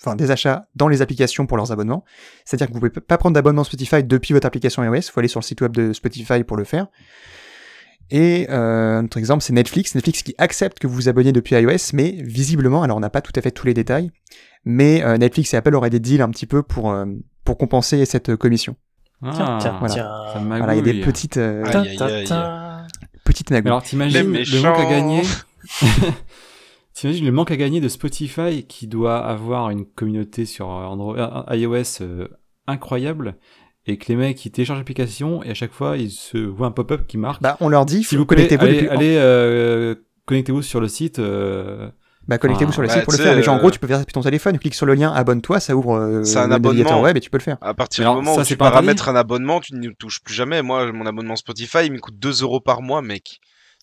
[0.00, 2.04] enfin, des achats dans les applications pour leurs abonnements.
[2.44, 4.94] C'est-à-dire que vous pouvez pas prendre d'abonnement Spotify depuis votre application iOS.
[4.94, 6.86] Il faut aller sur le site web de Spotify pour le faire.
[8.12, 9.94] Et euh, notre exemple, c'est Netflix.
[9.94, 13.20] Netflix qui accepte que vous vous abonniez depuis iOS, mais visiblement, alors on n'a pas
[13.20, 14.10] tout à fait tous les détails,
[14.64, 17.04] mais euh, Netflix et Apple auraient des deals un petit peu pour, euh,
[17.44, 18.74] pour compenser cette commission.
[19.22, 19.94] Ah, tiens, Voilà.
[19.94, 20.08] tiens.
[20.32, 22.26] ça Voilà, il y a des petites, euh, Aïe, aïe, aïe.
[23.68, 25.22] Alors t'imagines le manque à gagner
[26.94, 31.56] T'imagines le manque à gagner de Spotify qui doit avoir une communauté sur Android, euh,
[31.56, 32.28] iOS euh,
[32.66, 33.36] incroyable
[33.86, 36.72] et que les mecs qui téléchargent l'application et à chaque fois ils se voient un
[36.72, 37.42] pop-up qui marque.
[37.42, 38.88] Bah, on leur dit, S'il vous connectez-vous allez, depuis...
[38.88, 39.94] allez euh,
[40.26, 41.18] connectez-vous sur le site.
[41.18, 41.90] euh,
[42.30, 43.32] Bah, connectez-vous Enfin, sur le bah, site pour le faire.
[43.32, 44.74] sais, Mais genre, en euh, gros, tu peux faire ça depuis ton téléphone, tu cliques
[44.74, 47.02] sur le lien, abonne-toi, ça ouvre euh, C'est un le navigateur abonnement.
[47.02, 47.58] web et tu peux le faire.
[47.60, 50.32] À partir du moment ça, où c'est tu paramètres un abonnement, tu ne touches plus
[50.34, 50.62] jamais.
[50.62, 53.40] Moi, mon abonnement Spotify, il me coûte 2 euros par mois, mec.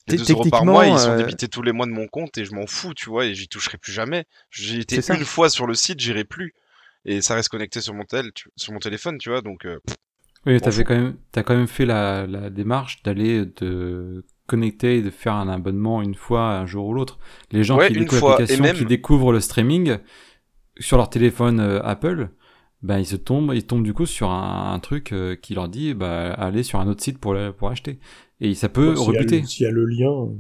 [0.07, 2.07] Les T- 2 euros par mois, ils sont euh, débités tous les mois de mon
[2.07, 4.23] compte et je m'en fous, tu vois, et j'y toucherai plus jamais.
[4.49, 6.53] J'ai été une fois sur le site, j'irai plus.
[7.03, 9.65] Et ça reste connecté sur mon, tel, tu- sur mon téléphone, tu vois, donc...
[9.65, 9.79] euh,
[10.45, 10.83] Oui, fous.
[10.83, 15.33] quand même, t'as quand même fait la, la démarche d'aller de connecter et de faire
[15.33, 17.19] un abonnement une fois, un jour ou l'autre.
[17.51, 19.97] Les gens Ouais, qui découvrent l'application, même- qui découvrent le streaming,
[20.79, 22.29] sur leur téléphone euh, Apple,
[22.81, 25.67] ben ils se tombent, ils tombent du coup sur un, un truc euh, qui leur
[25.69, 27.99] dit bah allez sur un autre site pour le- pour acheter.
[28.39, 29.43] Et ça peut rebuter.
[29.45, 30.37] S'il y a le lien.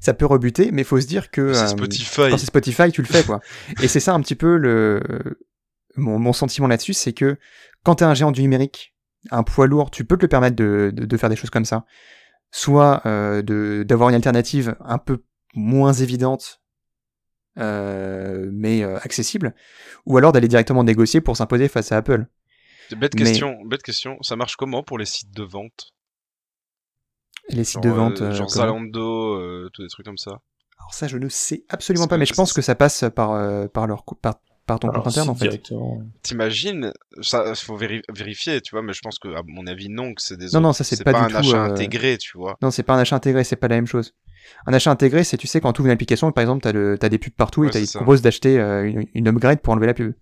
[0.00, 2.22] Ça peut rebuter, mais faut se dire que C'est euh, Spotify.
[2.30, 3.40] quand c'est Spotify, tu le fais quoi.
[3.82, 5.00] Et c'est ça un petit peu le
[5.96, 7.36] mon, mon sentiment là-dessus, c'est que
[7.84, 8.94] quand t'es un géant du numérique,
[9.30, 11.64] un poids lourd, tu peux te le permettre de, de, de faire des choses comme
[11.64, 11.84] ça.
[12.50, 15.22] Soit euh, d'avoir une alternative un peu
[15.54, 16.62] moins évidente,
[17.58, 19.54] euh, mais euh, accessible,
[20.06, 22.26] ou alors d'aller directement négocier pour s'imposer face à Apple.
[22.96, 24.16] Bête Mais- question, bête question.
[24.22, 25.92] Ça marche comment pour les sites de vente?
[27.48, 28.32] Les sites Genre, de vente.
[28.32, 30.40] genre Zalando, tous des trucs comme ça.
[30.78, 33.86] Alors ça, je ne sais absolument pas, mais je pense que ça passe par par
[33.86, 35.72] leur par, par ton Alors, compte interne en fait.
[36.22, 36.92] T'imagines
[37.22, 38.82] Ça, faut véri- vérifier, tu vois.
[38.82, 40.46] Mais je pense que, à mon avis, non, que c'est des.
[40.52, 42.56] Non, non, ça, c'est pas pas, du un tout, achat euh, intégré, tu vois.
[42.62, 44.14] Non, c'est pas un achat intégré, c'est pas la même chose.
[44.66, 46.98] Un achat intégré, c'est tu sais quand tu ouvres une application, par exemple, t'as le
[46.98, 49.60] t'as des pubs partout Ouais, et t'as- ils te proposent d'acheter euh, une, une upgrade
[49.60, 50.14] pour enlever la pub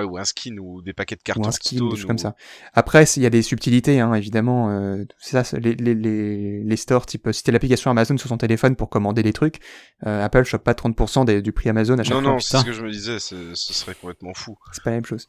[0.00, 2.06] Ouais, ou un skin ou des paquets de cartes ou un skin, Stone des choses
[2.06, 2.34] comme ça.
[2.74, 4.70] Après, il y a des subtilités, hein, évidemment.
[4.70, 8.28] euh, c'est ça, c'est les, les, les, les stores, type si t'as l'application Amazon sur
[8.28, 9.58] son téléphone pour commander des trucs,
[10.06, 12.30] euh, Apple chope pas 30% des- du prix Amazon à chaque Non, fois.
[12.32, 13.18] non, c'est Putain, ce que je me disais.
[13.18, 14.56] c'est- Ce serait complètement fou.
[14.72, 15.28] c'est pas la même chose.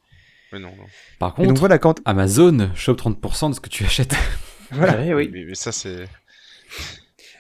[0.54, 0.84] Mais non, non.
[1.20, 4.16] Par contre, donc voilà, quand Amazon chope 30% de ce que tu achètes.
[4.72, 4.98] voilà.
[5.16, 6.08] Mais, mais ça, c'est.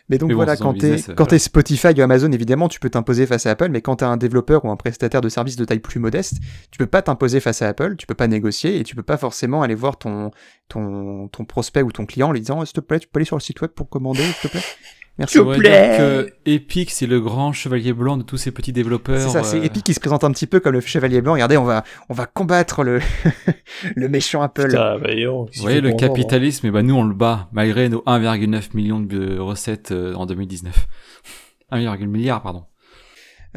[0.09, 1.29] Mais donc Mais voilà, quand t'es business, quand voilà.
[1.29, 4.17] t'es Spotify ou Amazon, évidemment, tu peux t'imposer face à Apple, mais quand t'es un
[4.17, 6.35] développeur ou un prestataire de services de taille plus modeste,
[6.71, 9.17] tu peux pas t'imposer face à Apple, tu peux pas négocier et tu peux pas
[9.17, 10.31] forcément aller voir ton
[10.67, 13.25] ton ton prospect ou ton client en lui disant s'il te plaît, tu peux aller
[13.25, 14.63] sur le site web pour commander, s'il te plaît?
[15.21, 15.39] Merci.
[15.39, 19.19] On pourrait dire que Epic, c'est le grand chevalier blanc de tous ces petits développeurs.
[19.19, 21.33] C'est ça, c'est euh, Epic qui se présente un petit peu comme le chevalier blanc.
[21.33, 22.99] Regardez, on va on va combattre le
[23.95, 24.67] le méchant Apple.
[24.67, 25.93] Putain, bah, Vous voyez, le hein.
[25.95, 30.25] capitalisme, et bah, nous on le bat, malgré nos 1,9 millions de recettes euh, en
[30.25, 30.87] 2019.
[31.71, 32.63] 1,1 milliard, pardon.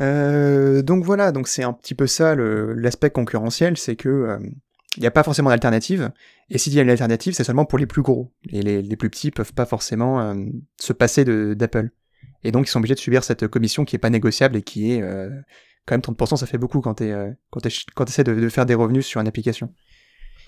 [0.00, 4.38] Euh, donc voilà, donc c'est un petit peu ça le- l'aspect concurrentiel, c'est que
[4.96, 6.10] il n'y a pas forcément d'alternative,
[6.50, 8.32] et s'il y a une alternative, c'est seulement pour les plus gros.
[8.50, 10.34] Et les, les plus petits peuvent pas forcément euh,
[10.80, 11.24] se passer
[11.54, 11.90] d'Apple.
[12.42, 14.92] Et donc ils sont obligés de subir cette commission qui est pas négociable et qui
[14.92, 15.30] est euh,
[15.86, 17.12] quand même 30%, ça fait beaucoup quand tu
[17.50, 19.72] quand t'es- quand essaies de, de faire des revenus sur une application.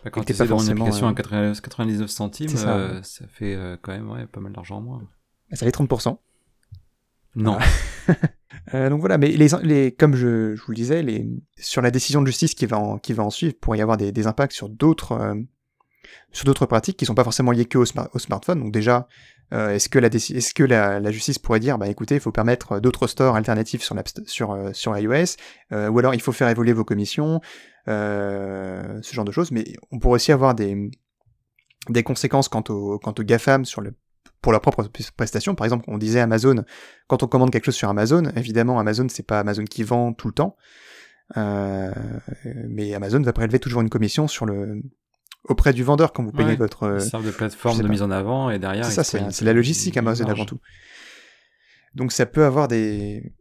[0.05, 2.77] Bah, Quand tu pas essaies d'avoir une forcément, application euh, à 80 99 centimes, ça,
[2.77, 5.03] euh, fait euh, quand même ouais, pas mal d'argent en moins.
[5.53, 6.19] Ça fait 30%.
[7.35, 7.59] Non.
[8.75, 11.27] Euh, donc voilà, mais les, comme je, vous le disais, les,
[11.59, 13.97] sur la décision de justice qui va en, qui va en suivre, pourrait y avoir
[13.97, 15.35] des, impacts sur d'autres euh,
[16.33, 18.61] sur d'autres pratiques qui sont pas forcément liées que au, smart- au smartphone.
[18.61, 19.09] Donc déjà,
[19.53, 22.79] euh, est-ce que, la, est-ce que la, justice pourrait dire, bah écoutez, il faut permettre
[22.79, 25.37] d'autres stores alternatifs sur, sur, sur iOS,
[25.73, 27.41] ou alors il faut faire évoluer vos commissions,
[27.87, 29.51] ce genre de choses.
[29.51, 30.91] Mais on pourrait aussi avoir des,
[31.89, 33.95] des conséquences quant au, quant au GAFAM sur le
[34.43, 35.55] pour leurs propres prestations.
[35.55, 36.65] Par exemple, on disait Amazon,
[37.09, 40.29] quand on commande quelque chose sur Amazon, évidemment, Amazon, c'est pas Amazon qui vend tout
[40.29, 40.57] le temps,
[41.37, 41.91] euh,
[42.69, 44.83] mais Amazon va prélever toujours une commission sur le
[45.49, 46.99] auprès du vendeur quand vous payez Ouais, votre.
[47.01, 47.89] Ils de plateforme de pas.
[47.89, 48.85] mise en avant et derrière.
[48.85, 50.61] C'est ça, c'est la logistique Amazon avant tout.
[51.95, 53.33] Donc ça peut avoir des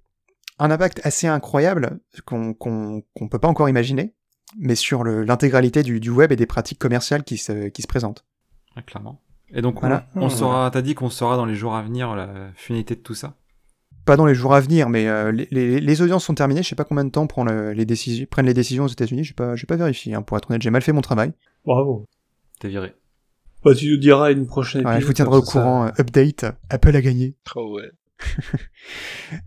[0.59, 4.13] un impact assez incroyable qu'on qu'on qu'on peut pas encore imaginer,
[4.57, 8.25] mais sur l'intégralité du, du web et des pratiques commerciales qui se qui se présentent.
[8.85, 9.21] Clairement.
[9.53, 10.07] Et donc, Voilà.
[10.15, 10.35] on, on Voilà.
[10.35, 13.35] saura, t'as dit qu'on saura dans les jours à venir la finalité de tout ça?
[14.05, 16.61] Pas dans les jours à venir, mais euh, les, les- les audiences sont terminées.
[16.61, 19.23] Je sais pas combien de temps prend le- les décisions, prennent les décisions aux États-Unis.
[19.23, 20.13] J'ai pas, j'ai pas vérifié.
[20.13, 21.33] hein, pour être honnête, j'ai mal fait mon travail.
[21.65, 22.05] Bravo.
[22.59, 22.93] T'es viré.
[23.63, 25.85] Bah, tu nous diras une prochaine Ouais, je épisode, vous tiendrai au ça, courant.
[25.87, 26.45] euh, update.
[26.69, 27.35] Apple a gagné.
[27.55, 27.89] Oh ouais.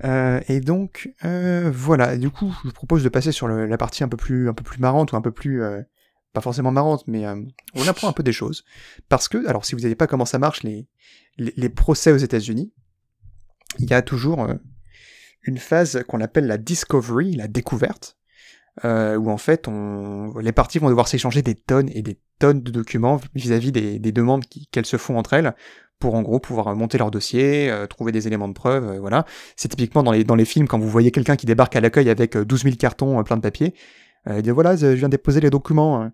[0.05, 2.16] Euh, et donc euh, voilà.
[2.16, 4.55] Du coup, je vous propose de passer sur le- la partie un peu plus, un
[4.55, 5.81] peu plus marrante ou un peu plus, euh,
[6.32, 7.40] pas forcément marrante, mais euh,
[7.74, 8.64] on apprend un peu des choses.
[9.09, 12.72] Parce que, alors, si vous savez pas comment ça marche les, procès aux États-Unis,
[13.78, 14.55] il y a toujours euh,
[15.42, 18.16] une phase qu'on appelle la discovery, la découverte,
[18.84, 19.68] euh, où en fait
[20.40, 24.12] les parties vont devoir s'échanger des tonnes et des tonnes de documents vis-à-vis des, des
[24.12, 25.55] demandes qu'elles se font entre elles
[25.98, 29.24] pour en gros pouvoir monter leur dossier, trouver des éléments de preuve, voilà.
[29.56, 32.09] C'est typiquement dans les, dans les films quand vous voyez quelqu'un qui débarque à l'accueil
[32.09, 33.74] avec euh, 12 000 cartons plein de papier,
[34.36, 36.02] il dit voilà, je viens déposer les documents.
[36.02, 36.12] hein.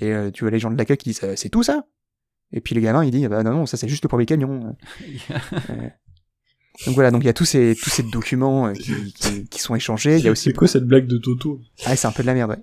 [0.00, 1.86] Et euh, tu vois les gens de l'accueil qui disent Euh, c'est tout ça?
[2.52, 4.76] Et puis le gamin il dit bah non, non, ça c'est juste le premier camion.
[5.70, 5.88] Euh,
[6.86, 9.60] donc voilà, donc il y a tous ces, tous ces documents euh, qui, qui, qui
[9.60, 10.18] sont échangés.
[10.18, 11.60] Il y a aussi C'est quoi cette blague de Toto?
[11.86, 12.62] Ah, c'est un peu de la merde, ouais.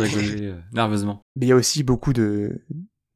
[0.00, 1.20] Euh, nerveusement.
[1.36, 2.60] Mais il y a aussi beaucoup de,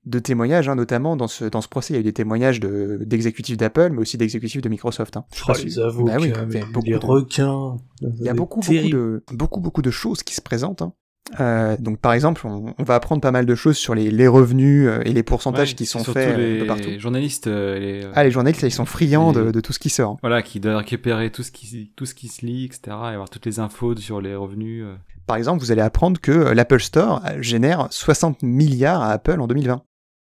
[0.04, 2.60] de témoignages, hein, notamment dans ce, dans ce procès, il y a eu des témoignages
[2.60, 5.16] de, d'exécutifs d'Apple, mais aussi d'exécutifs de Microsoft.
[5.16, 5.24] Hein.
[5.34, 7.76] Je sais Oh, les avocats, Bah oui, il y a beaucoup les de- requins.
[8.00, 10.82] Il y a beaucoup, beaucoup de, beaucoup, beaucoup de choses qui se présentent.
[10.82, 10.92] Hein.
[11.38, 14.26] Euh, donc par exemple, on, on va apprendre pas mal de choses sur les, les
[14.26, 16.88] revenus euh, et les pourcentages Ouais, qui sont faits euh, les de partout.
[16.98, 19.90] journalistes, euh, les, Ah, les journalistes, ils sont friands de, les- de tout ce qui
[19.90, 20.16] sort.
[20.22, 22.80] Voilà, qui doivent récupérer tout ce qui, tout ce qui se lit, etc.
[22.86, 24.84] Et avoir toutes les infos sur les revenus.
[25.26, 29.82] Par exemple, vous allez apprendre que l'Apple Store génère 60 milliards à Apple en 2020.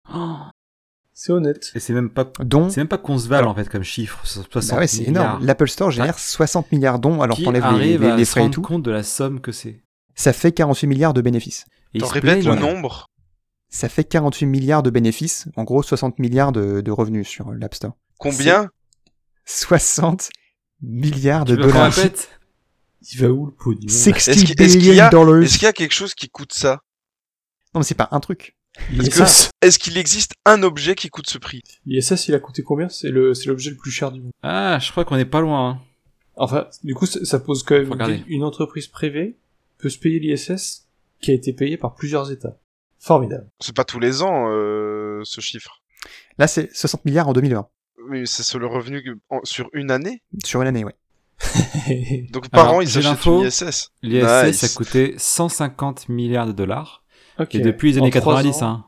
[1.17, 1.71] C'est honnête.
[1.75, 4.19] Et c'est même pas, Dont- c'est même pas qu'on se vale en fait comme chiffre.
[4.25, 5.23] 60 Bah ouais, c'est milliards.
[5.35, 5.45] énorme.
[5.45, 8.53] L'Apple Store génère 60 milliards dont, alors Qui t'enlèves les, les- les frais et rendre
[8.53, 9.81] tout, compte de la somme que c'est.
[10.15, 11.65] Ça fait 48 milliards de bénéfices.
[11.99, 13.07] T'en répètes le nombre?
[13.69, 17.73] Ça fait 48 milliards de bénéfices, en gros 60 milliards de, de revenus sur l'App
[17.75, 17.93] Store.
[18.17, 18.69] Combien?
[19.45, 20.29] 60
[20.81, 21.91] milliards de Tu dollars.
[21.93, 22.29] répète?
[23.11, 25.41] Il va où le pognon Est-ce 60 qu'il est-ce qu'il y, dollars.
[25.43, 26.79] est-ce qu'il y a quelque chose qui coûte ça?
[27.73, 28.55] Non, mais c'est pas un truc.
[28.91, 31.61] Est-ce que- est-ce qu'il existe un objet qui coûte ce prix?
[31.85, 32.89] L'ISS, il a coûté combien?
[32.89, 34.31] C'est le, c'est l'objet le plus cher du monde.
[34.43, 35.69] Ah, je crois qu'on est pas loin.
[35.69, 35.79] hein.
[36.35, 39.37] Enfin, du coup, ça, pose quand même une entreprise privée
[39.77, 40.87] peut se payer l'ISS
[41.21, 42.57] qui a été payé par plusieurs États.
[42.99, 43.47] Formidable.
[43.59, 45.81] C'est pas tous les ans euh, ce chiffre.
[46.37, 47.67] Là, c'est 60 milliards en 2020.
[48.09, 50.21] Mais c'est sur le revenu que- en- sur une année?
[50.43, 50.95] Sur une année, ouais.
[52.31, 53.41] Donc par Alors, an, ils j'ai achètent l'info.
[53.41, 53.91] une ISS.
[54.01, 54.63] L'ISS Nice.
[54.63, 57.03] a coûté 150 milliards de dollars.
[57.39, 57.55] Ok.
[57.55, 58.67] Et depuis les En années trois 90, ans.
[58.67, 58.85] hein.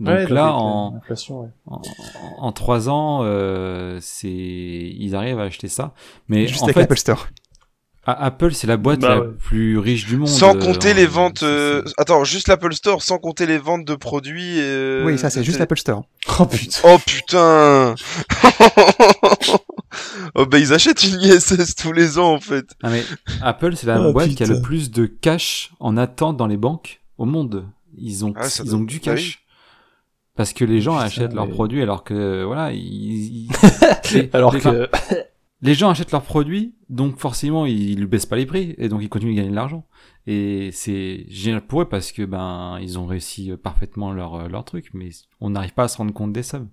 [0.00, 1.48] Donc Ouais, là, avec, euh, en, l'inflation, ouais.
[1.66, 1.82] en,
[2.38, 5.94] en 3 ans, euh, c'est, ils arrivent à acheter ça.
[6.28, 7.28] Mais Juste en avec fait, l'Apple Store.
[8.04, 9.28] A- Apple, c'est la boîte Bah la ouais.
[9.38, 10.26] plus riche du monde.
[10.28, 11.42] Sans euh, compter les ventes.
[11.44, 14.56] euh, Attends, juste l'Apple Store, sans compter les ventes de produits.
[14.58, 16.02] euh, oui, ça, c'est juste l'Apple Store.
[16.40, 16.80] Oh putain.
[16.84, 17.94] Oh putain
[20.34, 22.64] Oh bah ils achètent une ISS tous les ans en fait.
[22.82, 23.02] Ah, mais
[23.42, 26.56] Apple, c'est la Oh, boîte qui a le plus de cash en attente dans les
[26.56, 27.66] banques au monde.
[27.98, 29.40] Ils ont, Ah, ils doit- ont du cash.
[30.34, 33.50] Parce que les gens Putain, achètent leurs produits alors que, voilà, ils, ils-
[34.14, 34.88] les- Alors les- que.
[35.62, 39.00] Les gens achètent leurs produits, donc forcément ils ne baissent pas les prix et donc
[39.02, 39.86] ils continuent de gagner de l'argent.
[40.26, 44.48] Et c'est génial pour eux parce que ben ils ont réussi euh, parfaitement leur euh,
[44.48, 45.10] leur truc, mais
[45.40, 46.68] on n'arrive pas à se rendre compte des sommes.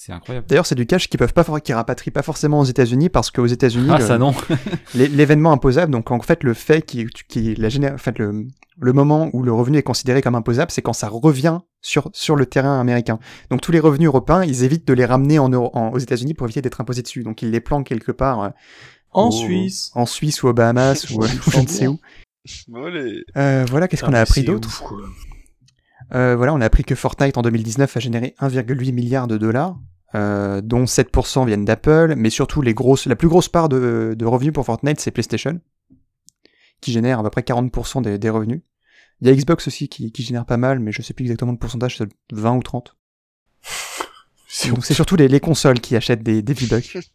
[0.00, 0.46] C'est incroyable.
[0.46, 3.46] D'ailleurs, c'est du cash qui peuvent pas, qui rapatrient pas forcément aux États-Unis parce qu'aux
[3.46, 4.32] États-Unis, Ah ça non.
[4.94, 8.46] l'é- l'événement imposable, donc en fait le fait qui, qui la géné- en fait le,
[8.80, 12.36] le moment où le revenu est considéré comme imposable, c'est quand ça revient sur sur
[12.36, 13.18] le terrain américain.
[13.50, 16.46] Donc tous les revenus européens, ils évitent de les ramener en, en- aux États-Unis pour
[16.46, 17.24] éviter d'être imposés dessus.
[17.24, 18.48] Donc ils les planquent quelque part euh,
[19.10, 19.90] En au- Suisse.
[19.96, 21.98] en Suisse ou aux Bahamas ou, euh, je ne sais où.
[22.76, 23.24] Allez.
[23.36, 24.68] Euh, voilà, qu'est-ce qu'on a Ah, appris d'autre?
[24.68, 24.98] ouf, quoi.
[26.14, 29.78] Euh, voilà, on a appris que Fortnite en 2019 a généré 1,8 milliard de dollars,
[30.14, 34.24] euh, dont 7% viennent d'Apple, mais surtout les grosses, la plus grosse part de, de
[34.24, 35.60] revenus pour Fortnite, c'est PlayStation,
[36.80, 38.62] qui génère à peu près 40% des, des revenus.
[39.20, 41.52] Il y a Xbox aussi qui, qui génère pas mal, mais je sais plus exactement
[41.52, 42.96] le pourcentage, c'est 20 ou 30.
[44.48, 46.98] C'est Donc c'est surtout les, les consoles qui achètent des, des V-Bucks.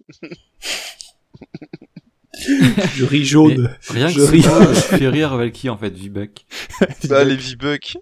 [2.96, 3.76] Je ris jaune.
[3.94, 4.42] Mais rien Je que ris.
[4.42, 6.46] ça, je fais rire Valky en fait, V-Buck.
[7.08, 7.98] Bah les V-Bucks.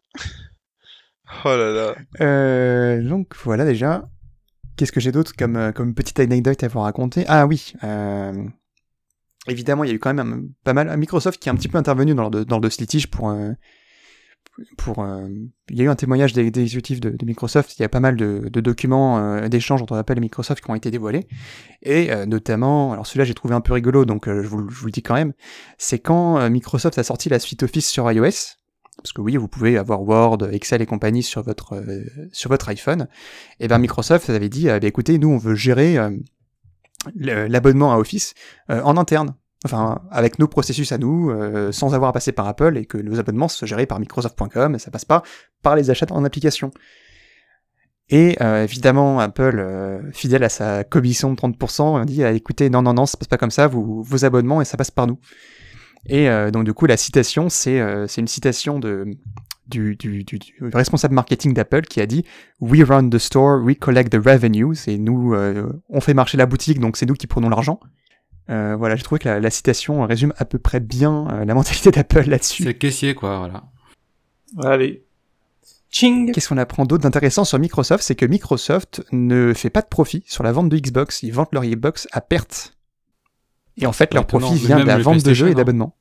[1.46, 1.96] Oh là là.
[2.22, 4.10] Euh, donc voilà déjà.
[4.76, 7.26] Qu'est-ce que j'ai d'autre comme, euh, comme petite anecdote à vous raconter?
[7.28, 8.34] Ah oui, euh,
[9.48, 11.78] évidemment il y a eu quand même pas mal Microsoft qui est un petit peu
[11.78, 13.36] intervenu dans le, dans le litige pour...
[14.78, 15.06] pour
[15.70, 18.16] il y a eu un témoignage des, exécutifs de, Microsoft, il y a pas mal
[18.16, 21.28] de, documents d'échanges entre Apple et Microsoft qui ont été dévoilés,
[21.82, 24.92] et notamment, alors celui-là j'ai trouvé un peu rigolo, donc je, vous, je vous le
[24.92, 25.34] dis quand même,
[25.78, 28.61] c'est quand Microsoft a sorti la suite Office sur iOS,
[28.98, 32.70] parce que oui, vous pouvez avoir Word, Excel et compagnie sur votre euh, sur votre
[32.70, 33.08] iPhone.
[33.60, 36.12] Et ben Microsoft avait dit, euh, bah, écoutez, nous on veut gérer euh,
[37.06, 38.34] l'abonnement à Office
[38.70, 39.36] euh, en interne,
[39.66, 41.32] enfin avec nos processus à nous,
[41.72, 44.80] sans avoir à passer par Apple, et que nos abonnements soient gérés par Microsoft.com, et
[44.80, 45.24] ça passe pas
[45.62, 46.72] par les achats en application.
[48.10, 52.94] Et évidemment, Apple, fidèle à sa commission de 30%, a dit ah, écoutez, non, non,
[52.94, 55.18] non, ça passe pas comme ça, vos abonnements, et ça passe par nous.
[56.08, 59.16] Et euh, donc du coup, la citation, c'est euh, c'est une citation de
[59.72, 62.26] du, du, du, du responsable marketing d'Apple qui a dit
[62.60, 66.46] We run the store, we collect the revenues, et nous, euh, on fait marcher la
[66.46, 67.80] boutique, donc c'est nous qui prenons l'argent.
[68.50, 71.54] Euh, voilà, j'ai trouvé que la, la citation résume à peu près bien euh, la
[71.54, 72.64] mentalité d'Apple là-dessus.
[72.64, 73.64] C'est le caissier quoi, voilà.
[74.70, 75.04] Allez.
[75.90, 78.04] Ching Qu'est-ce qu'on apprend d'autre d'intéressant sur Microsoft?
[78.04, 81.22] C'est que Microsoft ne fait pas de profit sur la vente de Xbox.
[81.24, 82.78] Ils vendent leur Xbox à perte.
[83.78, 85.56] Et en fait, leur profit vient de la vente de jeux et hein.
[85.56, 85.96] d'abonnements.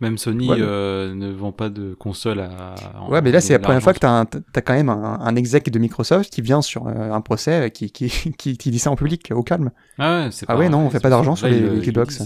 [0.00, 2.74] Même Sony Ouais, mais- euh, ne vend pas de console à.
[2.98, 5.20] en- Ouais, mais là, c'est la première fois que t'as un- t'as quand même un,
[5.20, 8.08] un exec de Microsoft qui vient sur euh, un procès euh, qui, qui,
[8.38, 9.72] qui, qui dit ça en public, au calme.
[9.98, 12.22] Ah ouais, Ah ouais, non, on fait pas d'argent sur les, les le Xbox.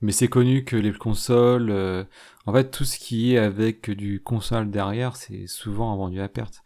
[0.00, 2.04] Mais c'est connu que les consoles, euh,
[2.46, 6.62] en fait, tout ce qui est avec du console derrière, c'est souvent vendu à perte.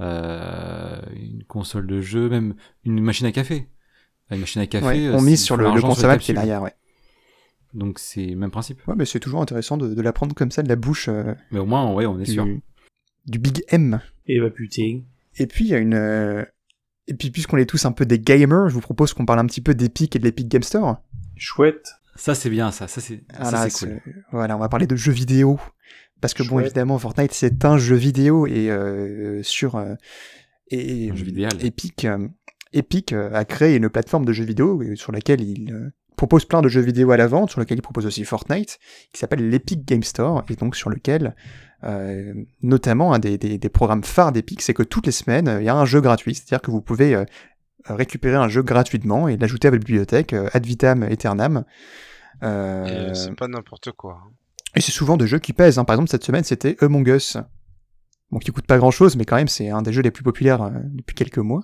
[0.00, 2.54] Euh, une console de jeu, même
[2.84, 3.68] une machine à café.
[4.30, 4.86] Une machine à café.
[4.86, 6.72] Ouais, euh, on mise sur le, le qui est derrière, ouais.
[7.74, 8.86] Donc c'est le même principe.
[8.86, 11.08] Ouais, mais c'est toujours intéressant de, de l'apprendre comme ça de la bouche.
[11.08, 12.46] euh, Mais au moins, ouais, on est du, sûr.
[13.26, 14.00] du Big M.
[14.26, 15.00] Et bah putain.
[15.36, 15.94] Et puis il y a une.
[15.94, 16.44] euh,
[17.08, 19.46] Et puis puisqu'on est tous un peu des gamers, je vous propose qu'on parle un
[19.46, 20.98] petit peu d'Epic et de l'Epic Game Store.
[21.36, 21.88] Chouette.
[22.16, 24.00] Ça c'est bien, ça, ça c'est Voilà, c'est cool.
[24.30, 25.58] voilà, on va parler de jeux vidéo.
[26.20, 29.94] Parce que bon, évidemment, Fortnite c'est un jeu vidéo et euh, sur euh,
[30.70, 31.48] et Un jeu vidéo.
[31.60, 32.28] Epic, euh,
[32.74, 36.44] Epic euh, a créé une plateforme de jeux vidéo euh, sur laquelle il euh, propose
[36.44, 38.78] plein de jeux vidéo à la vente, sur lequel il propose aussi Fortnite,
[39.12, 41.34] qui s'appelle l'Epic Game Store, et donc sur lequel,
[41.84, 45.64] euh, notamment, un des, des- des programmes phares d'Epic, c'est que toutes les semaines, il
[45.64, 47.24] y a un jeu gratuit, c'est-à-dire que vous pouvez euh,
[47.86, 51.64] récupérer un jeu gratuitement et l'ajouter à votre bibliothèque euh, ad vitam aeternam.
[52.42, 54.20] Et c'est pas n'importe quoi.
[54.24, 54.30] hein.
[54.76, 55.78] et c'est souvent des jeux qui pèsent.
[55.78, 55.84] hein.
[55.84, 57.36] Par exemple, cette semaine, c'était Among Us.
[58.30, 60.24] Bon, qui coûte pas grand chose, mais quand même, c'est un des jeux les plus
[60.24, 61.62] populaires depuis quelques mois.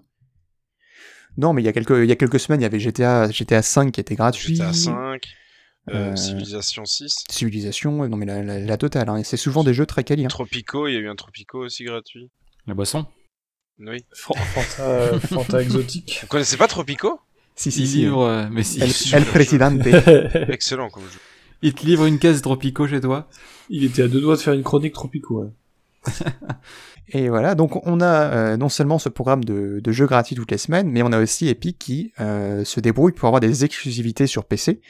[1.37, 3.31] Non, mais il y a quelques, il y a quelques semaines, il y avait GTA,
[3.31, 4.57] GTA 5 qui était gratuit.
[4.57, 5.25] GTA 5,
[5.89, 7.25] euh, Euh, Civilization 6.
[7.31, 9.09] Civilisation, non mais la, la- la totale.
[9.09, 9.17] hein.
[9.17, 10.25] Et c'est souvent des jeux très quali.
[10.25, 10.29] hein.
[10.29, 12.31] Tropico, il y a eu un Tropico aussi gratuit.
[12.67, 13.07] La boisson?
[13.79, 14.05] Oui.
[14.13, 16.19] Fan- Fanta, Fanta exotique.
[16.23, 17.21] Vous connaissez pas Tropico?
[17.57, 17.97] Si, si, si.
[17.99, 18.81] livre, euh, mais si.
[18.83, 19.87] El, El Presidente.
[20.49, 21.19] Excellent comme jeu.
[21.63, 23.29] Il te livre une caisse Tropico chez toi.
[23.71, 25.43] Il était à deux doigts de faire une chronique tropico.
[25.43, 25.51] Ouais.
[27.13, 30.59] Et voilà, donc on a euh, non seulement ce programme de, jeux gratuits toutes les
[30.59, 34.45] semaines, mais on a aussi Epic qui euh, se débrouille pour avoir des exclusivités sur
[34.45, 34.81] PC.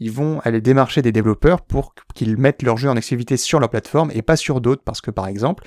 [0.00, 3.68] Ils vont aller démarcher des développeurs pour qu'ils mettent leurs jeux en exclusivité sur leur
[3.68, 5.64] plateforme et pas sur d'autres, parce que par exemple,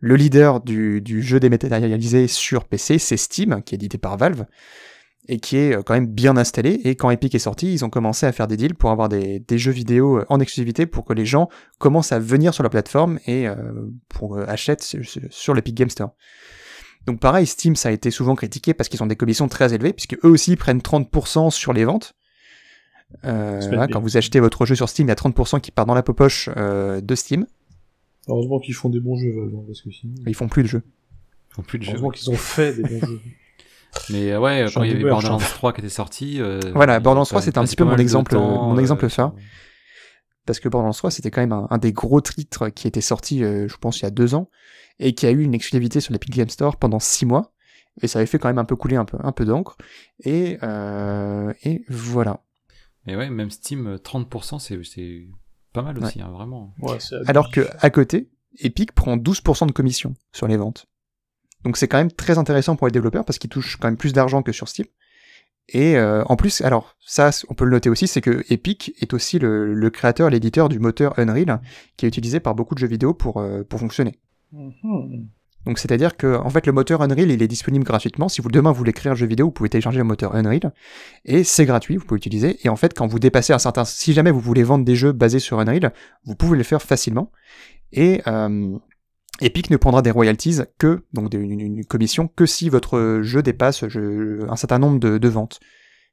[0.00, 4.46] le leader du jeu dématérialisé sur PC, c'est Steam, qui est édité par Valve,
[5.28, 6.80] et qui est euh, quand même bien installé.
[6.84, 9.40] Et quand Epic est sorti, ils ont commencé à faire des deals pour avoir des,
[9.40, 11.48] des jeux vidéo euh, en exclusivité pour que les gens
[11.78, 13.54] commencent à venir sur la plateforme et euh,
[14.08, 16.10] pour euh, achètent sur, l'Epic Game Store.
[17.06, 19.92] Donc pareil, Steam, ça a été souvent critiqué parce qu'ils ont des commissions très élevées,
[19.92, 22.14] puisque eux aussi prennent 30% sur les ventes.
[23.24, 23.86] Euh, bien.
[23.86, 26.02] quand vous achetez votre jeu sur Steam, il y a 30% qui part dans la
[26.02, 27.46] poche euh, de Steam.
[28.28, 30.14] Heureusement qu'ils font des bons jeux, hein, parce que sinon.
[30.26, 30.82] Ils font plus de jeux.
[31.50, 31.90] Ils font plus de jeux.
[31.90, 33.20] Heureusement qu'ils ont fait des bons jeux.
[34.10, 36.40] Mais euh, ouais, quand il y avait Borderlands je suis 3 qui était sorti.
[36.40, 38.78] euh, Voilà, il- Borderlands ça 3, a c'était un petit peu mon exemple, temps, mon
[38.78, 39.32] exemple phare.
[40.46, 43.42] Parce que Borderlands 3, c'était quand même un, un des gros titres qui était sorti,
[43.42, 44.50] euh, je pense, il y a deux ans,
[44.98, 47.52] et qui a eu une exclusivité sur l'Epic Game Store pendant six mois.
[48.02, 49.76] Et ça avait fait quand même un peu couler un peu, un peu d'encre.
[50.24, 52.40] Et, euh, et voilà.
[53.06, 55.26] Mais ouais, même Steam, euh, 30%, c'est c'est
[55.72, 56.74] pas mal aussi, hein, vraiment.
[56.80, 60.86] Ouais, Alors que à côté, Epic prend 12% de commission sur les ventes.
[61.64, 64.12] Donc c'est quand même très intéressant pour les développeurs parce qu'ils touchent quand même plus
[64.12, 64.86] d'argent que sur Steam.
[65.70, 69.14] Et euh, en plus, alors ça, on peut le noter aussi, c'est que Epic est
[69.14, 71.60] aussi le, le créateur, l'éditeur du moteur Unreal,
[71.96, 74.18] qui est utilisé par beaucoup de jeux vidéo pour, euh, pour fonctionner.
[74.52, 75.28] Mhm.
[75.66, 78.28] Donc c'est-à-dire que en fait le moteur Unreal il est disponible gratuitement.
[78.28, 80.74] Si vous demain vous voulez créer un jeu vidéo, vous pouvez télécharger le moteur Unreal
[81.24, 82.58] et c'est gratuit, vous pouvez l'utiliser.
[82.64, 85.12] Et en fait quand vous dépassez un certain, si jamais vous voulez vendre des jeux
[85.12, 85.94] basés sur Unreal,
[86.26, 87.32] vous pouvez le faire facilement.
[87.92, 88.76] Et euh,
[89.40, 93.42] Epic ne prendra des royalties que donc des- une, une commission que si votre jeu
[93.42, 95.60] dépasse je- un certain nombre de, de ventes.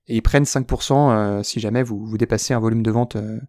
[0.07, 3.15] Et ils prennent 5% euh, si jamais vous, vous dépassez un volume de vente.
[3.15, 3.39] euh,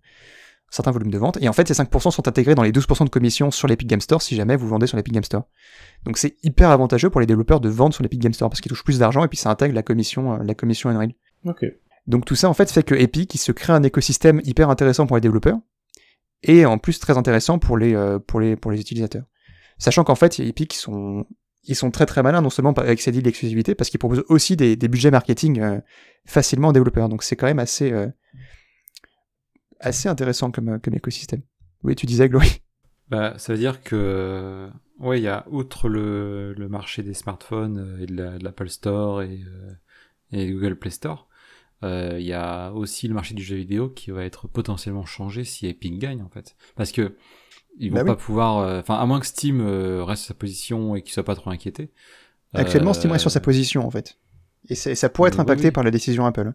[0.69, 1.37] certains volumes de vente.
[1.43, 4.01] Et en fait, ces 5% sont intégrés dans les 12% de commission sur l'Epic Game
[4.01, 5.45] Store si jamais vous vendez sur l'Epic Game Store.
[6.05, 8.71] Donc c'est hyper avantageux pour les développeurs de vendre sur l'Epic Game Store parce qu'ils
[8.71, 11.13] touchent plus d'argent et puis ça intègre la commission, euh, la commission Unreal.
[11.45, 11.65] Ok.
[12.07, 15.07] Donc tout ça en fait fait que Epic il se crée un écosystème hyper intéressant
[15.07, 15.59] pour les développeurs
[16.43, 17.95] et en plus très intéressant pour les
[18.27, 19.25] pour les pour les utilisateurs.
[19.79, 21.27] Sachant qu'en fait Epic ils sont
[21.65, 24.57] ils sont très très malins non seulement avec ces deals d'exclusivité parce qu'ils proposent aussi
[24.57, 25.81] des, des budgets marketing euh,
[26.25, 27.09] facilement aux développeurs.
[27.09, 28.09] Donc c'est quand même assez euh,
[29.81, 31.43] assez intéressant comme euh, comme écosystème.
[31.83, 32.63] Oui, tu disais Glory.
[33.09, 37.99] Bah, ça veut dire que, ouais, il y a, outre le, le marché des smartphones
[38.01, 39.41] et de la- l'Apple Store et,
[40.33, 41.29] Google Play Store,
[41.83, 45.67] il y a aussi le marché du jeu vidéo qui va être potentiellement changé si
[45.67, 46.57] Epic gagne, en fait.
[46.75, 47.17] Parce que,
[47.79, 48.07] ils vont Bah oui.
[48.07, 51.13] pas pouvoir, euh, enfin, à moins que Steam euh, reste sur sa position et qu'il
[51.13, 51.91] soit pas trop inquiété.
[52.55, 54.19] Actuellement, Steam reste sur sa Euh, position en fait.
[54.69, 55.71] Et ça pourrait être impacté oui.
[55.73, 56.53] par la décision Apple.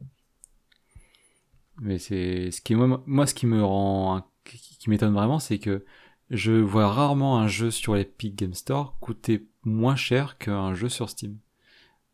[1.81, 5.85] Mais c'est ce qui moi, moi ce qui me rend qui, m'étonne vraiment c'est que
[6.29, 11.09] je vois rarement un jeu sur l'Epic Game Store coûter moins cher qu'un jeu sur
[11.09, 11.37] Steam.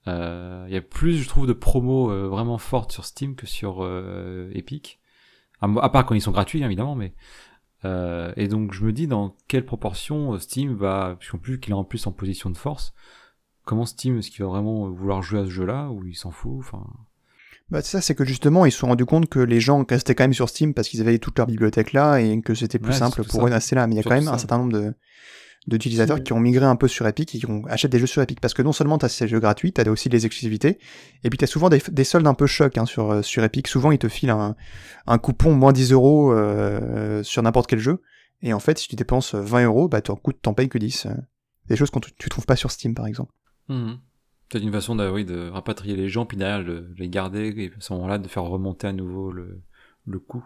[0.07, 3.47] Euh, Il y a plus je trouve de promos euh, vraiment fortes sur Steam que
[3.47, 4.99] sur euh, Epic.
[5.61, 7.13] À part quand ils sont gratuits évidemment mais
[7.85, 11.71] euh, et donc je me dis dans quelle proportion euh, Steam va puisqu'en plus qu'il
[11.71, 12.93] est en plus en position de force
[13.65, 16.55] comment Steam est-ce qu'il va vraiment vouloir jouer à ce jeu-là ou il s'en fout
[16.59, 16.85] enfin?
[17.69, 20.25] Bah, ça, c'est que justement, ils se sont rendus compte que les gens restaient quand
[20.25, 22.97] même sur Steam parce qu'ils avaient toute leur bibliothèque là et que c'était plus Ouais,
[22.97, 23.39] simple pour ça.
[23.47, 23.87] eux rester là.
[23.87, 24.93] Mais il y a quand même un certain nombre de,
[25.67, 28.21] d'utilisateurs qui ont migré un peu sur Epic et qui ont, achètent des jeux sur
[28.21, 28.39] Epic.
[28.39, 30.79] Parce que non seulement tu as ces jeux gratuits, tu as aussi des exclusivités,
[31.23, 33.43] et puis tu as souvent des, des, soldes un peu chocs hein, sur, euh, sur
[33.43, 33.67] Epic.
[33.67, 34.55] Souvent, ils te filent un,
[35.07, 38.01] un coupon moins 10 euros euh, sur n'importe quel jeu.
[38.41, 41.07] Et en fait, si tu dépenses 20 euros, bah, t'en payes que 10.
[41.67, 43.31] Des choses que tu trouves pas sur Steam, par exemple.
[43.69, 43.93] Mmh.
[44.51, 47.67] C'est une façon de, oui, de rapatrier les gens, puis derrière de les garder, et
[47.67, 49.63] à ce moment-là, de faire remonter à nouveau le,
[50.05, 50.45] le coût.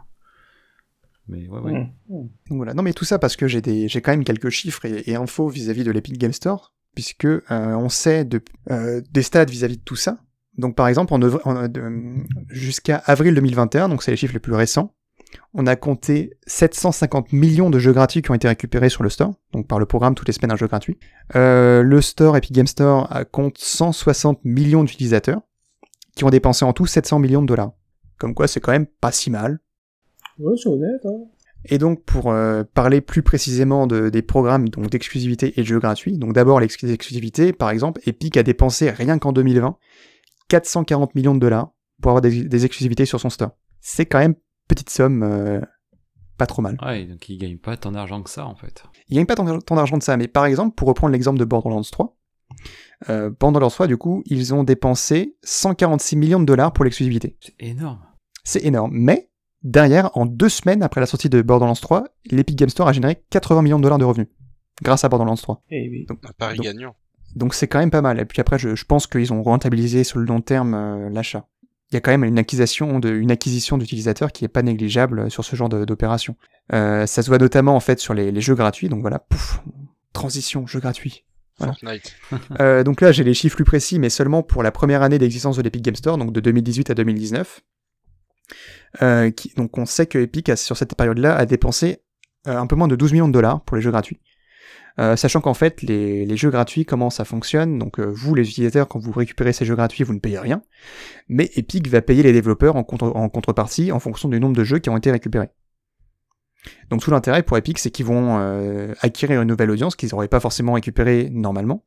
[1.27, 1.73] Mais ouais, ouais.
[1.73, 1.89] Mmh.
[2.09, 2.73] Donc voilà.
[2.73, 5.49] Non, mais tout ça parce que j'ai des, j'ai quand même quelques chiffres et, infos
[5.49, 8.27] vis-à-vis de l'Epic Game Store, puisque euh, on sait
[8.71, 10.17] euh, des stats vis-à-vis de tout ça.
[10.57, 11.67] Donc par exemple, en, en
[12.49, 14.93] jusqu'à avril 2021, donc c'est les chiffres les plus récents,
[15.53, 19.33] on a compté 750 millions de jeux gratuits qui ont été récupérés sur le store,
[19.51, 20.97] donc par le programme toutes les semaines un jeu gratuit.
[21.35, 25.41] Euh, le store Epic Game Store compte 160 millions d'utilisateurs
[26.15, 27.71] qui ont dépensé en tout 700 millions de dollars.
[28.17, 29.59] Comme quoi, c'est quand même pas si mal.
[30.39, 31.05] Ouais, c'est honnête.
[31.05, 31.25] Hein.
[31.65, 35.79] Et donc, pour euh, parler plus précisément de, des programmes donc d'exclusivité et de jeux
[35.79, 39.77] gratuits, donc d'abord l'exclusivité, par exemple, Epic a dépensé rien qu'en 2020
[40.49, 43.51] 440 millions de dollars pour avoir des, des exclusivités sur son store.
[43.81, 44.35] C'est quand même
[44.67, 45.59] petite somme, euh,
[46.37, 46.77] pas trop mal.
[46.85, 48.83] Ouais, donc il gagne pas tant d'argent que ça en fait.
[49.09, 51.45] Il gagne pas tant, tant d'argent que ça, mais par exemple, pour reprendre l'exemple de
[51.45, 52.17] Borderlands 3,
[53.09, 57.37] euh, Borderlands 3, du coup, ils ont dépensé 146 millions de dollars pour l'exclusivité.
[57.41, 57.99] C'est énorme.
[58.43, 59.29] C'est énorme, mais
[59.71, 63.23] derrière, en deux semaines après la sortie de Borderlands 3, l'Epic Game Store a généré
[63.29, 64.27] 80 millions de dollars de revenus
[64.81, 65.63] grâce à Borderlands 3.
[65.69, 66.05] Eh oui.
[66.07, 66.95] Donc, un pari gagnant.
[67.35, 68.19] Donc c'est quand même pas mal.
[68.19, 71.47] Et puis après, je, je pense qu'ils ont rentabilisé sur le long terme euh, l'achat
[71.91, 75.31] il y a quand même une acquisition de, une acquisition d'utilisateurs qui est pas négligeable
[75.31, 76.35] sur ce genre d'opération.
[76.73, 78.89] Euh, ça se voit notamment en fait sur les, les, jeux gratuits.
[78.89, 79.61] Donc voilà, pouf,
[80.11, 81.23] transition, jeu gratuit.
[81.57, 81.73] Voilà.
[81.73, 82.13] Fortnite.
[82.59, 85.55] euh, donc là, j'ai les chiffres plus précis, mais seulement pour la première année d'existence
[85.55, 87.61] de l'Epic Game Store, donc de 2018 à 2019.
[89.01, 92.01] Euh, qui, donc on sait que Epic, sur cette période-là, a dépensé
[92.47, 94.19] euh, un peu moins de 12 millions de dollars pour les jeux gratuits.
[94.99, 98.87] Euh, sachant qu'en fait, les, jeux gratuits, comment ça fonctionne Donc, euh, vous, les utilisateurs,
[98.87, 100.63] quand vous récupérez ces jeux gratuits, vous ne payez rien.
[101.27, 104.63] Mais Epic va payer les développeurs en, contre, en contrepartie en fonction du nombre de
[104.63, 105.49] jeux qui ont été récupérés.
[106.89, 108.37] Donc, tout l'intérêt pour Epic, c'est qu'ils vont
[109.01, 111.85] acquérir une nouvelle audience qu'ils n'auraient pas forcément récupérée normalement,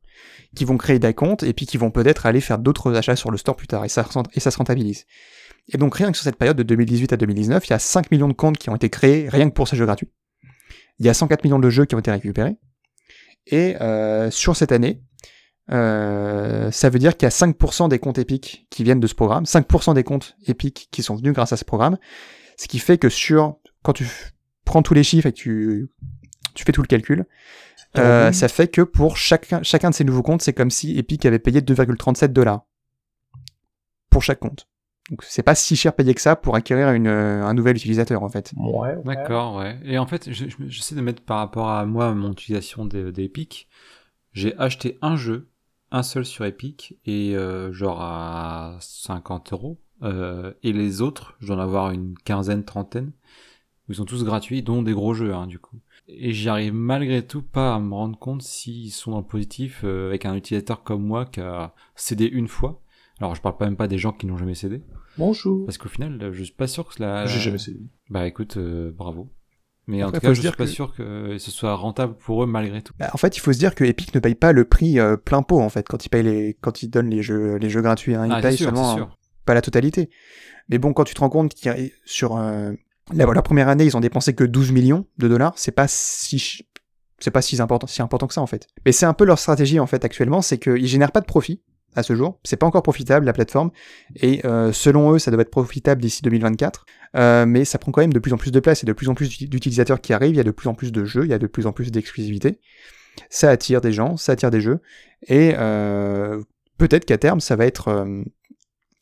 [0.55, 3.29] qui vont créer des comptes, et puis qui vont peut-être aller faire d'autres achats sur
[3.29, 5.05] le store plus tard, et ça, et ça se rentabilise.
[5.69, 8.11] Et donc, rien que sur cette période de 2018 à 2019, il y a 5
[8.11, 10.09] millions de comptes qui ont été créés rien que pour ces jeux gratuits.
[10.99, 12.57] Il y a 104 millions de jeux qui ont été récupérés.
[13.47, 15.01] Et euh, sur cette année,
[15.71, 19.15] euh, ça veut dire qu'il y a 5% des comptes Epic qui viennent de ce
[19.15, 21.97] programme, 5% des comptes Epic qui sont venus grâce à ce programme,
[22.57, 24.05] ce qui fait que sur quand tu
[24.65, 25.89] prends tous les chiffres et que tu,
[26.53, 27.25] tu fais tout le calcul,
[27.97, 28.33] euh, oui.
[28.33, 31.39] ça fait que pour chacun, chacun de ces nouveaux comptes, c'est comme si Epic avait
[31.39, 32.65] payé 2,37 dollars
[34.09, 34.67] pour chaque compte.
[35.11, 38.29] Donc c'est pas si cher payé que ça pour acquérir une, un nouvel utilisateur en
[38.29, 38.53] fait.
[38.55, 39.15] Ouais, ouais.
[39.15, 39.77] D'accord, ouais.
[39.83, 43.67] Et en fait, j'essaie de mettre par rapport à moi mon utilisation d'Epic.
[44.31, 45.49] J'ai acheté un jeu,
[45.91, 49.81] un seul sur Epic, et euh, genre à 50 euros.
[50.03, 53.11] Euh, et les autres, je dois en avoir une quinzaine, trentaine.
[53.89, 55.81] Ils sont tous gratuits, dont des gros jeux, hein, du coup.
[56.07, 59.81] Et j'y arrive malgré tout pas à me rendre compte s'ils sont dans le positif
[59.83, 62.81] euh, avec un utilisateur comme moi qui a cédé une fois.
[63.19, 64.81] Alors je parle pas même pas des gens qui n'ont jamais cédé.
[65.17, 65.65] Bonjour.
[65.65, 67.25] Parce qu'au final, je suis pas sûr que la.
[67.25, 67.79] J'ai jamais cédé.
[68.09, 69.29] Bah écoute, euh, bravo.
[69.87, 70.69] Mais Après, en tout cas, je suis pas que...
[70.69, 72.93] sûr que ce soit rentable pour eux malgré tout.
[72.99, 75.17] Bah, en fait, il faut se dire que Epic ne paye pas le prix euh,
[75.17, 77.81] plein pot en fait quand il paye les quand il donne les jeux les jeux
[77.81, 78.15] gratuits.
[78.15, 78.25] Hein.
[78.27, 79.17] Il ah, paye sûr, seulement sûr.
[79.45, 80.09] pas la totalité.
[80.69, 81.75] Mais bon, quand tu te rends compte qu'il a
[82.05, 82.71] sur euh,
[83.11, 86.65] la, la, première année, ils ont dépensé que 12 millions de dollars, c'est pas si
[87.19, 88.67] c'est pas si important si important que ça en fait.
[88.85, 91.61] Mais c'est un peu leur stratégie en fait actuellement, c'est qu'ils génèrent pas de profit
[91.95, 92.39] à ce jour.
[92.43, 93.71] C'est pas encore profitable la plateforme
[94.15, 96.85] et euh, selon eux ça doit être profitable d'ici 2024.
[97.15, 99.09] Euh, mais ça prend quand même de plus en plus de place et de plus
[99.09, 100.35] en plus d'utilisateurs qui arrivent.
[100.35, 101.73] Il y a de plus en plus de jeux, il y a de plus en
[101.73, 102.59] plus d'exclusivité.
[103.29, 104.79] Ça attire des gens, ça attire des jeux
[105.27, 106.41] et euh,
[106.77, 108.07] peut-être qu'à terme ça va être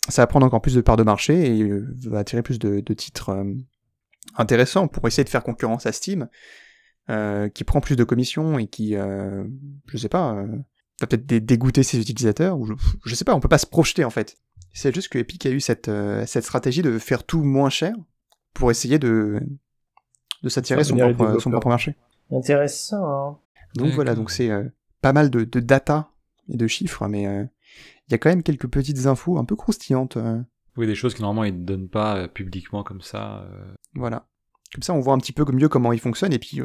[0.08, 1.70] ça va prendre encore plus de parts de marché et
[2.08, 3.46] va attirer plus de, de titres
[4.36, 6.28] intéressants pour essayer de faire concurrence à Steam.
[7.54, 10.44] qui prend plus de commissions et qui, je sais pas,
[11.02, 12.74] va peut-être dégoûter ses utilisateurs, ou je,
[13.06, 14.38] je, sais pas, on peut pas se projeter en fait.
[14.74, 17.96] C'est juste que Epic a eu cette, euh, cette stratégie de faire tout moins cher
[18.54, 19.42] pour essayer de,
[20.44, 21.96] de s'attirer son, propre, son propre marché.
[22.32, 23.06] Intéressant.
[23.06, 23.38] Hein.
[23.76, 24.64] Donc voilà, donc c'est euh,
[25.02, 26.12] pas mal de, de, data
[26.50, 27.46] et de chiffres, mais il euh,
[28.10, 30.18] y a quand même quelques petites infos un peu croustillantes.
[30.78, 33.48] Oui, des choses que normalement ils ne donnent pas publiquement comme ça.
[33.96, 34.28] Voilà.
[34.74, 36.62] Comme ça, on voit un petit peu mieux comment ils fonctionnent, et puis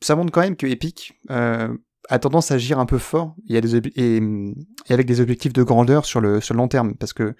[0.00, 1.18] ça montre quand même que Epic
[2.08, 4.20] a tendance à agir un peu fort et, des et,
[4.88, 7.34] avec des objectifs de grandeur sur le, long terme parce que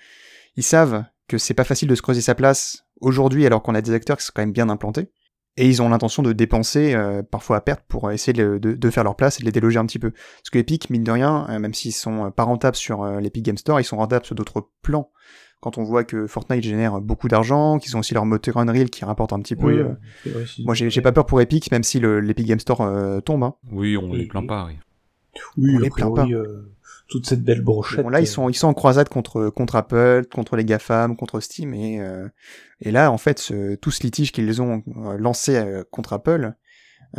[0.56, 3.82] ils savent que c'est pas facile de se creuser sa place aujourd'hui alors qu'on a
[3.82, 5.10] des acteurs qui sont quand même bien implantés
[5.56, 9.16] et ils ont l'intention de dépenser euh, parfois à perte pour essayer de, faire leur
[9.16, 10.10] place et de les déloger un petit peu.
[10.10, 13.44] Parce que Epic, mine de rien, euh, même s'ils sont euh, pas rentables sur l'Epic
[13.44, 15.10] Game Store, ils sont rentables sur d'autres plans.
[15.62, 19.04] Quand on voit que Fortnite génère beaucoup d'argent, qu'ils ont aussi leur moteur Unreal qui
[19.04, 19.66] rapporte un petit peu.
[19.68, 19.88] Oui, euh,
[20.24, 20.64] c'est vrai, si.
[20.64, 23.44] moi, j'ai pas peur pour Epic, même si le- l'Epic Game Store euh, tombe.
[23.44, 23.54] Hein.
[23.70, 24.74] Oui, on les plaint pas, oui.
[25.56, 26.26] Oui, on les plaint pas.
[26.26, 26.68] euh,
[27.08, 28.02] toute cette belle brochette.
[28.02, 31.40] Bon, là, ils sont, ils sont en croisade contre, contre Apple, contre les GAFAM, contre
[31.40, 32.26] Steam, et, euh,
[32.80, 36.54] et là, en fait, ce, tout ce litige qu'ils ont euh, lancé euh, contre Apple,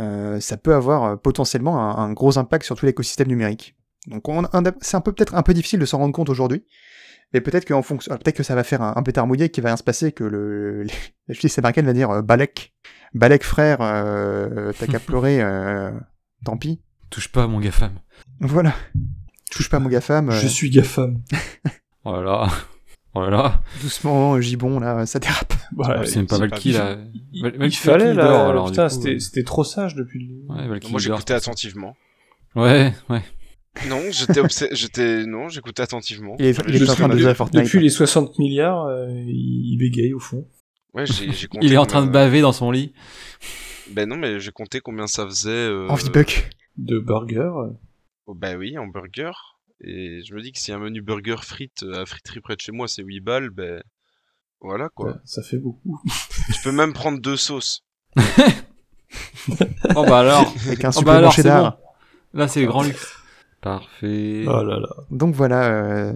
[0.00, 3.74] euh, ça peut avoir euh, potentiellement un, un gros impact sur tout l'écosystème numérique.
[4.08, 4.24] Donc,
[4.82, 6.64] c'est un peu peut-être un peu difficile de s'en rendre compte aujourd'hui,
[7.34, 9.62] mais peut-être qu'en fonction, alors, peut-être que ça va faire un, un pétard mouillé, qu'il
[9.62, 10.84] va rien se passer, que le,
[11.28, 12.72] la justice américaine va dire euh, Balek,
[13.12, 15.90] Balek frère, euh, t'as qu'à pleurer, euh,
[16.44, 16.80] tant pis.
[17.10, 17.92] Touche pas à mon GAFAM.
[18.40, 18.74] Voilà.
[19.50, 20.30] Touche pas à mon GAFAM.
[20.30, 21.20] euh, Je suis GAFAM.
[22.06, 22.48] Oh là là.
[23.14, 23.62] Oh là là.
[23.80, 25.54] Doucement, Gibon, là, ça dérape.
[25.72, 26.98] Bah, c'est même pas Valky, là.
[27.32, 28.48] Il, Val- il Valky- fallait là.
[28.48, 30.52] alors, putain, c'était c'était trop sage depuis le.
[30.54, 31.96] Ouais, Moi, j'écoutais attentivement.
[32.56, 33.22] Ouais, ouais.
[33.88, 34.68] Non, j'étais obsé...
[34.72, 36.36] j'étais non, j'écoutais attentivement.
[36.38, 37.64] Il est- il en train de jouer à Fortnite.
[37.64, 40.46] Depuis les 60 milliards, euh, il, bégaye au fond.
[40.94, 42.92] Ouais, j'ai j'ai compté Il est en train de baver dans son lit.
[43.90, 45.50] Ben non, mais j'ai compté combien ça faisait.
[45.50, 45.88] Euh...
[45.88, 46.50] En V-Buck.
[46.76, 47.38] De burger.
[47.40, 47.70] euh,
[48.26, 49.32] Oh, bah oui, en burger.
[49.82, 52.60] Et je me dis que si un menu burger frites euh, à friterie près de
[52.60, 53.82] chez moi c'est 8 balles, ben
[54.60, 55.18] voilà quoi.
[55.24, 56.00] Ça fait beaucoup.
[56.54, 57.84] Tu peux même prendre deux sauces.
[59.94, 60.52] Oh bah alors.
[60.66, 61.72] Avec un oh bah alors, bon.
[62.32, 63.14] Là, c'est le grand luxe.
[63.64, 64.44] Parfait.
[64.46, 64.88] Oh là là.
[65.10, 66.12] Donc voilà, euh,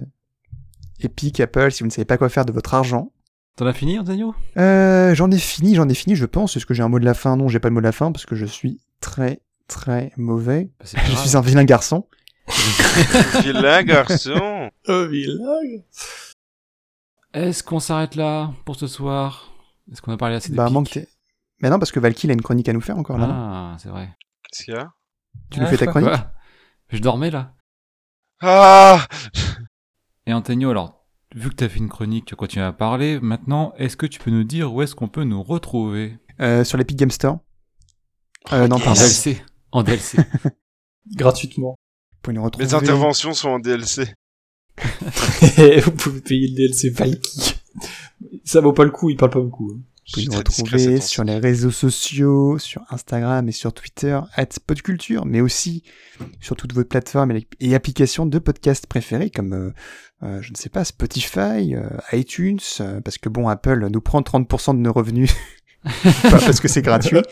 [0.99, 3.11] Epic, Apple, si vous ne savez pas quoi faire de votre argent.
[3.55, 4.35] T'en as fini, Antonio?
[4.57, 6.55] Euh, j'en ai fini, j'en ai fini, je pense.
[6.55, 7.35] Est-ce que j'ai un mot de la fin?
[7.37, 10.69] Non, j'ai pas le mot de la fin parce que je suis très très mauvais.
[10.79, 11.27] Bah, je grave.
[11.27, 12.07] suis un vilain garçon.
[13.43, 14.69] Vilain garçon.
[14.87, 15.81] Oh, vilain.
[17.33, 19.51] Est-ce qu'on s'arrête là pour ce soir?
[19.91, 20.73] Est-ce qu'on a parlé assez Bah, d'Epic?
[20.73, 20.99] manque.
[21.61, 23.27] Mais non, parce que Valky il a une chronique à nous faire encore là.
[23.29, 24.09] Ah, c'est vrai.
[24.51, 24.91] Qu'est-ce qu'il y a?
[25.51, 26.09] Tu nous fais ta chronique?
[26.09, 26.31] Quoi?
[26.89, 27.55] Je dormais là.
[28.41, 29.07] Ah
[30.25, 31.05] Et Antonio, alors,
[31.35, 34.31] vu que t'as fait une chronique, tu continues à parler, maintenant, est-ce que tu peux
[34.31, 36.17] nous dire où est-ce qu'on peut nous retrouver?
[36.39, 37.39] Euh, Sur l'Epic Game Store.
[38.53, 38.99] Euh, non, En pardon.
[38.99, 39.41] DLC.
[39.71, 40.17] En DLC.
[41.15, 41.75] Gratuitement.
[42.11, 42.65] Vous pouvez nous retrouver.
[42.65, 44.13] Les interventions sont en DLC.
[45.83, 47.55] Vous pouvez payer le DLC Valky.
[48.45, 49.71] Ça vaut pas le coup, il parle pas beaucoup.
[49.75, 49.81] hein.
[50.09, 55.25] Vous pouvez nous retrouver sur les réseaux sociaux, sur Instagram et sur Twitter, at podculture,
[55.25, 55.83] mais aussi
[56.41, 59.73] sur toutes vos plateformes et, applications de podcasts préférés, comme, euh,
[60.23, 64.21] euh, je ne sais pas, Spotify, euh, iTunes, euh, parce que bon, Apple nous prend
[64.21, 65.31] 30% de nos revenus,
[65.83, 67.21] pas parce que c'est gratuit.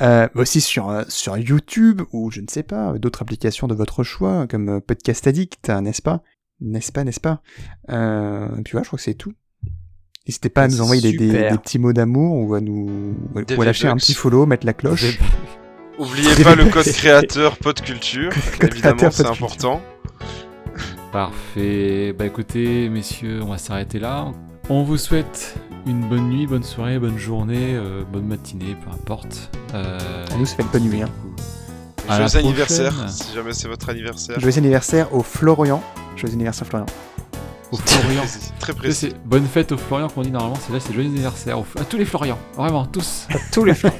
[0.00, 4.04] Euh, aussi sur, euh, sur YouTube, ou je ne sais pas, d'autres applications de votre
[4.04, 6.22] choix, comme Podcast Addict, n'est-ce pas?
[6.60, 7.42] N'est-ce pas, n'est-ce pas?
[7.90, 9.34] Euh, et Puis voilà, je crois que c'est tout.
[10.28, 11.52] N'hésitez pas à nous envoyer des, des- Super.
[11.52, 13.14] des petits mots d'amour ou à nous
[13.56, 15.18] ou à- lâcher un petit follow, mettre la cloche.
[15.98, 18.30] Oubliez pas le code créateur Podculture.
[18.60, 19.80] Code Évidemment, créateur c'est important.
[21.12, 22.12] Parfait.
[22.16, 24.26] Bah écoutez, messieurs, on va s'arrêter là.
[24.68, 25.54] On vous souhaite
[25.86, 29.50] une bonne nuit, bonne soirée, bonne journée, euh, bonne matinée, peu importe.
[29.74, 29.98] Euh,
[30.34, 31.02] On nous fait une bonne nuit.
[31.02, 31.08] Hein.
[32.06, 34.38] Joyeux anniversaire, si jamais c'est votre anniversaire.
[34.38, 35.82] Joyeux anniversaire au Florian.
[36.16, 36.86] Joyeux anniversaire Florian.
[37.72, 38.22] Au Florian.
[38.60, 39.12] Très précis.
[39.24, 41.58] bonne fête aux Florian qu'on dit normalement, c'est là, c'est joyeux anniversaire.
[41.58, 43.26] Au- À tous les Florian, vraiment, tous.
[43.30, 43.98] À tous les Florian.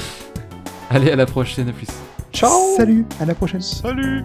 [0.90, 1.86] Allez, à la prochaine, à plus.
[2.32, 3.60] Ciao Salut, à la prochaine.
[3.60, 4.24] Salut